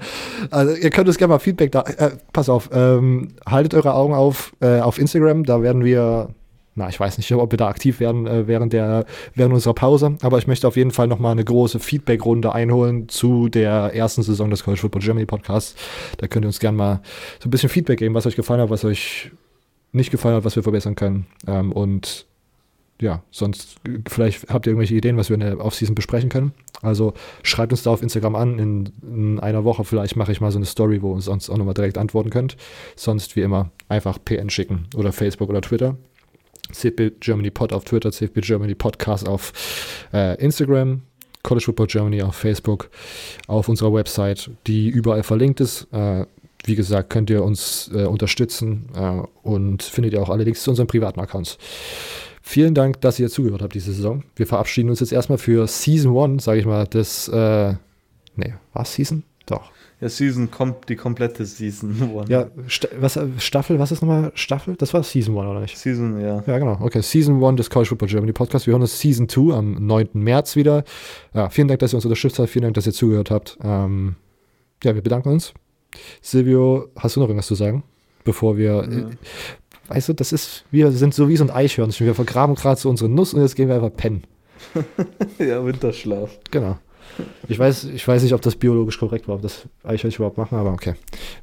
also 0.51 0.73
ihr 0.73 0.89
könnt 0.89 1.07
uns 1.07 1.17
gerne 1.17 1.33
mal 1.33 1.39
Feedback 1.39 1.71
da. 1.71 1.81
Äh, 1.81 2.11
pass 2.33 2.49
auf, 2.49 2.69
ähm, 2.73 3.29
haltet 3.45 3.73
eure 3.73 3.93
Augen 3.93 4.13
auf 4.13 4.53
äh, 4.61 4.79
auf 4.79 4.99
Instagram. 4.99 5.43
Da 5.43 5.61
werden 5.61 5.83
wir, 5.83 6.29
na, 6.75 6.89
ich 6.89 6.99
weiß 6.99 7.17
nicht, 7.17 7.31
ob 7.33 7.51
wir 7.51 7.57
da 7.57 7.67
aktiv 7.67 7.99
werden 7.99 8.27
äh, 8.27 8.47
während 8.47 8.73
der 8.73 9.05
während 9.35 9.53
unserer 9.53 9.73
Pause. 9.73 10.17
Aber 10.21 10.37
ich 10.37 10.47
möchte 10.47 10.67
auf 10.67 10.75
jeden 10.75 10.91
Fall 10.91 11.07
noch 11.07 11.19
mal 11.19 11.31
eine 11.31 11.43
große 11.43 11.79
Feedback-Runde 11.79 12.53
einholen 12.53 13.09
zu 13.09 13.49
der 13.49 13.93
ersten 13.93 14.23
Saison 14.23 14.49
des 14.49 14.63
College 14.63 14.81
Football 14.81 15.01
Germany 15.01 15.25
Podcasts. 15.25 15.75
Da 16.17 16.27
könnt 16.27 16.45
ihr 16.45 16.49
uns 16.49 16.59
gerne 16.59 16.77
mal 16.77 17.01
so 17.39 17.47
ein 17.47 17.51
bisschen 17.51 17.69
Feedback 17.69 17.99
geben, 17.99 18.15
was 18.15 18.25
euch 18.25 18.35
gefallen 18.35 18.61
hat, 18.61 18.69
was 18.69 18.85
euch 18.85 19.31
nicht 19.91 20.11
gefallen 20.11 20.35
hat, 20.35 20.45
was 20.45 20.55
wir 20.55 20.63
verbessern 20.63 20.95
können. 20.95 21.27
Ähm, 21.47 21.71
und 21.71 22.27
ja, 23.01 23.23
sonst 23.29 23.77
vielleicht 24.07 24.49
habt 24.49 24.65
ihr 24.65 24.71
irgendwelche 24.71 24.95
Ideen, 24.95 25.17
was 25.17 25.29
wir 25.29 25.35
in 25.35 25.41
der 25.41 25.63
Offseason 25.63 25.95
besprechen 25.95 26.29
können. 26.29 26.51
Also 26.81 27.13
schreibt 27.43 27.71
uns 27.71 27.83
da 27.83 27.91
auf 27.91 28.01
Instagram 28.01 28.35
an. 28.35 28.59
In, 28.59 28.89
in 29.01 29.39
einer 29.39 29.63
Woche 29.63 29.83
vielleicht 29.83 30.15
mache 30.15 30.31
ich 30.31 30.41
mal 30.41 30.51
so 30.51 30.57
eine 30.57 30.65
Story, 30.65 31.01
wo 31.01 31.15
ihr 31.15 31.21
sonst 31.21 31.49
auch 31.49 31.57
nochmal 31.57 31.73
direkt 31.73 31.97
antworten 31.97 32.29
könnt. 32.29 32.57
Sonst 32.95 33.35
wie 33.35 33.41
immer 33.41 33.71
einfach 33.87 34.17
PN 34.23 34.49
schicken 34.49 34.87
oder 34.95 35.11
Facebook 35.11 35.49
oder 35.49 35.61
Twitter. 35.61 35.95
CFB 36.71 37.19
Germany 37.19 37.51
Pod 37.51 37.71
auf 37.71 37.85
Twitter, 37.85 38.11
CFB 38.11 38.41
Germany 38.41 38.75
Podcast 38.75 39.27
auf 39.27 39.53
äh, 40.13 40.39
Instagram, 40.43 41.03
College 41.43 41.65
Football 41.65 41.87
Germany 41.87 42.21
auf 42.21 42.35
Facebook, 42.35 42.89
auf 43.47 43.69
unserer 43.69 43.93
Website, 43.93 44.49
die 44.65 44.89
überall 44.89 45.23
verlinkt 45.23 45.61
ist. 45.61 45.87
Äh, 45.93 46.25
wie 46.65 46.75
gesagt, 46.75 47.09
könnt 47.09 47.29
ihr 47.29 47.43
uns 47.43 47.89
äh, 47.93 48.03
unterstützen 48.03 48.89
äh, 48.95 49.21
und 49.47 49.83
findet 49.83 50.13
ihr 50.13 50.21
auch 50.21 50.29
alle 50.29 50.43
Links 50.43 50.63
zu 50.63 50.71
unseren 50.71 50.87
privaten 50.87 51.19
Accounts. 51.19 51.57
Vielen 52.47 52.73
Dank, 52.73 53.01
dass 53.01 53.19
ihr 53.19 53.27
zugehört 53.29 53.61
habt 53.61 53.75
diese 53.75 53.91
Saison. 53.91 54.23
Wir 54.37 54.47
verabschieden 54.47 54.89
uns 54.89 55.01
jetzt 55.01 55.11
erstmal 55.11 55.37
für 55.37 55.67
Season 55.67 56.17
1, 56.17 56.45
sage 56.45 56.61
ich 56.61 56.65
mal, 56.65 56.87
des, 56.87 57.27
äh, 57.27 57.73
nee, 58.37 58.53
war 58.71 58.85
Season? 58.85 59.23
Doch. 59.47 59.69
Ja, 59.99 60.07
Season 60.07 60.49
kommt 60.49 60.87
die 60.87 60.95
komplette 60.95 61.45
Season 61.45 61.91
1. 62.19 62.29
Ja, 62.29 62.47
St 62.69 62.87
was, 63.01 63.19
Staffel, 63.39 63.79
was 63.79 63.91
ist 63.91 64.01
nochmal 64.01 64.31
Staffel? 64.33 64.75
Das 64.77 64.93
war 64.93 65.03
Season 65.03 65.37
1, 65.37 65.45
oder 65.45 65.59
nicht? 65.59 65.77
Season, 65.77 66.21
ja. 66.21 66.41
Ja, 66.47 66.57
genau. 66.57 66.77
Okay, 66.79 67.01
Season 67.01 67.43
1 67.43 67.57
des 67.57 67.69
College 67.69 67.89
Football 67.89 68.07
Germany 68.07 68.31
Podcast. 68.31 68.65
Wir 68.65 68.71
hören 68.71 68.81
uns 68.81 68.97
Season 68.97 69.27
2 69.27 69.53
am 69.53 69.85
9. 69.85 70.07
März 70.13 70.55
wieder. 70.55 70.85
Ja, 71.33 71.49
vielen 71.49 71.67
Dank, 71.67 71.81
dass 71.81 71.93
ihr 71.93 71.97
uns 71.97 72.05
unterstützt 72.05 72.39
habt. 72.39 72.49
Vielen 72.49 72.63
Dank, 72.63 72.75
dass 72.75 72.87
ihr 72.87 72.93
zugehört 72.93 73.29
habt. 73.29 73.57
Ähm, 73.61 74.15
ja, 74.85 74.95
wir 74.95 75.01
bedanken 75.01 75.33
uns. 75.33 75.53
Silvio, 76.21 76.87
hast 76.95 77.17
du 77.17 77.19
noch 77.19 77.27
irgendwas 77.27 77.47
zu 77.47 77.55
sagen? 77.55 77.83
Bevor 78.23 78.55
wir. 78.57 78.87
Ja 78.89 79.09
weißt 79.87 80.09
du, 80.09 80.13
das 80.13 80.31
ist, 80.31 80.65
wir 80.71 80.91
sind 80.91 81.13
so 81.13 81.29
wie 81.29 81.37
so 81.37 81.43
ein 81.43 81.49
Eichhörnchen. 81.49 82.05
Wir 82.05 82.15
vergraben 82.15 82.55
gerade 82.55 82.79
so 82.79 82.89
unsere 82.89 83.09
Nuss 83.09 83.33
und 83.33 83.41
jetzt 83.41 83.55
gehen 83.55 83.67
wir 83.67 83.75
einfach 83.75 83.95
pennen. 83.95 84.23
ja, 85.39 85.65
Winterschlaf. 85.65 86.37
Genau. 86.51 86.77
Ich 87.47 87.57
weiß, 87.57 87.85
ich 87.85 88.07
weiß 88.07 88.21
nicht, 88.23 88.33
ob 88.33 88.41
das 88.41 88.55
biologisch 88.55 88.99
korrekt 88.99 89.27
war, 89.27 89.35
ob 89.35 89.41
das 89.41 89.65
Eichhörnchen 89.83 90.17
überhaupt 90.17 90.37
machen, 90.37 90.57
aber 90.57 90.71
okay. 90.71 90.95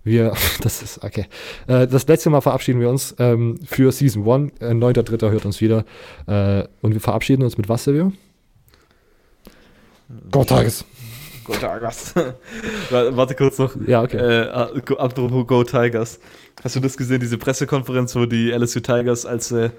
Wir, 0.04 0.32
das 0.60 0.82
ist, 0.82 1.02
okay. 1.02 1.26
Äh, 1.66 1.86
das 1.86 2.06
letzte 2.06 2.30
Mal 2.30 2.40
verabschieden 2.40 2.80
wir 2.80 2.88
uns 2.88 3.14
ähm, 3.18 3.58
für 3.64 3.90
Season 3.90 4.28
1. 4.28 4.52
Äh, 4.60 4.66
9.3. 4.70 5.30
hört 5.30 5.44
uns 5.44 5.60
wieder. 5.60 5.84
Äh, 6.26 6.64
und 6.82 6.92
wir 6.92 7.00
verabschieden 7.00 7.42
uns 7.42 7.58
mit 7.58 7.68
was, 7.68 7.84
Silvio? 7.84 8.12
Go 10.30 10.44
Tigers! 10.44 10.84
Go 11.44 11.52
Tigers! 11.52 12.14
Warte 12.90 13.34
kurz 13.34 13.58
noch. 13.58 13.74
Ja, 13.86 14.02
okay. 14.02 14.16
Äh, 14.16 14.48
apropos 14.48 15.46
Go 15.46 15.64
Tigers. 15.64 16.18
Hast 16.62 16.76
du 16.76 16.80
das 16.80 16.96
gesehen, 16.96 17.20
diese 17.20 17.38
Pressekonferenz, 17.38 18.16
wo 18.16 18.26
die 18.26 18.50
LSU 18.50 18.80
Tigers, 18.80 19.26
als 19.26 19.48
sie 19.48 19.70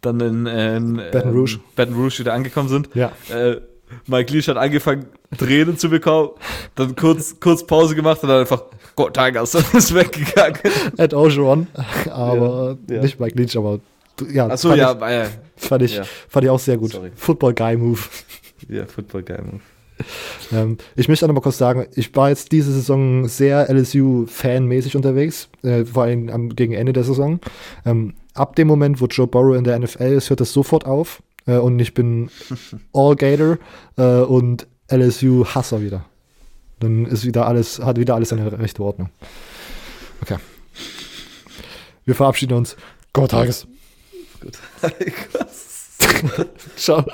dann 0.00 0.20
in, 0.20 0.46
in 0.46 0.96
Baton 0.96 1.30
ähm, 1.30 1.36
Rouge. 1.36 1.60
Baton 1.76 1.94
Rouge 1.94 2.18
wieder 2.18 2.32
angekommen 2.32 2.68
sind? 2.68 2.88
Ja. 2.94 3.12
Äh, 3.30 3.60
Mike 4.06 4.32
Leach 4.32 4.48
hat 4.48 4.56
angefangen, 4.56 5.06
Tränen 5.36 5.76
zu 5.76 5.88
bekommen, 5.88 6.30
dann 6.74 6.96
kurz, 6.96 7.38
kurz 7.38 7.66
Pause 7.66 7.94
gemacht 7.94 8.22
und 8.22 8.28
dann 8.28 8.40
einfach, 8.40 8.64
Go 8.96 9.10
Tigers, 9.10 9.54
und 9.54 9.74
ist 9.74 9.94
weggegangen. 9.94 10.58
Ed 10.96 11.14
Ogeron, 11.14 11.66
aber 12.10 12.78
ja, 12.88 12.96
ja. 12.96 13.02
nicht 13.02 13.20
Mike 13.20 13.38
Leach, 13.38 13.56
aber 13.56 13.80
ja. 14.30 14.46
Achso, 14.46 14.74
ja, 14.74 14.92
ich, 15.56 15.68
fand, 15.68 15.82
ich, 15.82 15.96
ja. 15.96 16.04
fand 16.28 16.44
ich 16.44 16.50
auch 16.50 16.58
sehr 16.58 16.76
gut. 16.76 16.92
Sorry. 16.92 17.10
Football 17.14 17.54
Guy 17.54 17.76
Move. 17.76 18.00
Ja, 18.68 18.86
Football 18.86 19.22
Guy 19.22 19.38
Move. 19.42 19.60
Ähm, 20.52 20.76
ich 20.96 21.08
möchte 21.08 21.24
auch 21.24 21.28
noch 21.28 21.34
mal 21.34 21.40
kurz 21.40 21.56
sagen, 21.56 21.86
ich 21.94 22.14
war 22.14 22.28
jetzt 22.28 22.52
diese 22.52 22.72
Saison 22.72 23.26
sehr 23.26 23.70
LSU-fanmäßig 23.70 24.96
unterwegs, 24.96 25.48
äh, 25.62 25.84
vor 25.86 26.02
allem 26.02 26.28
am, 26.28 26.54
gegen 26.54 26.74
Ende 26.74 26.92
der 26.92 27.04
Saison. 27.04 27.40
Ähm, 27.86 28.14
ab 28.34 28.54
dem 28.56 28.68
Moment, 28.68 29.00
wo 29.00 29.06
Joe 29.06 29.26
Burrow 29.26 29.56
in 29.56 29.64
der 29.64 29.78
NFL 29.78 30.12
ist, 30.12 30.28
hört 30.28 30.40
das 30.40 30.52
sofort 30.52 30.84
auf 30.84 31.22
äh, 31.46 31.56
und 31.56 31.78
ich 31.78 31.94
bin 31.94 32.28
All 32.92 33.16
Gator 33.16 33.58
äh, 33.96 34.20
und 34.20 34.66
LSU-Hasser 34.90 35.80
wieder. 35.80 36.04
Dann 36.80 37.06
ist 37.06 37.24
wieder 37.24 37.46
alles, 37.46 37.78
hat 37.78 37.98
wieder 37.98 38.14
alles 38.14 38.32
eine 38.32 38.58
rechte 38.58 38.82
Ordnung. 38.82 39.08
Okay. 40.20 40.36
Wir 42.04 42.14
verabschieden 42.14 42.54
uns. 42.54 42.76
Gott 43.12 43.30
Tages. 43.30 43.66
Gut. 44.40 44.58
Ciao. 46.76 47.04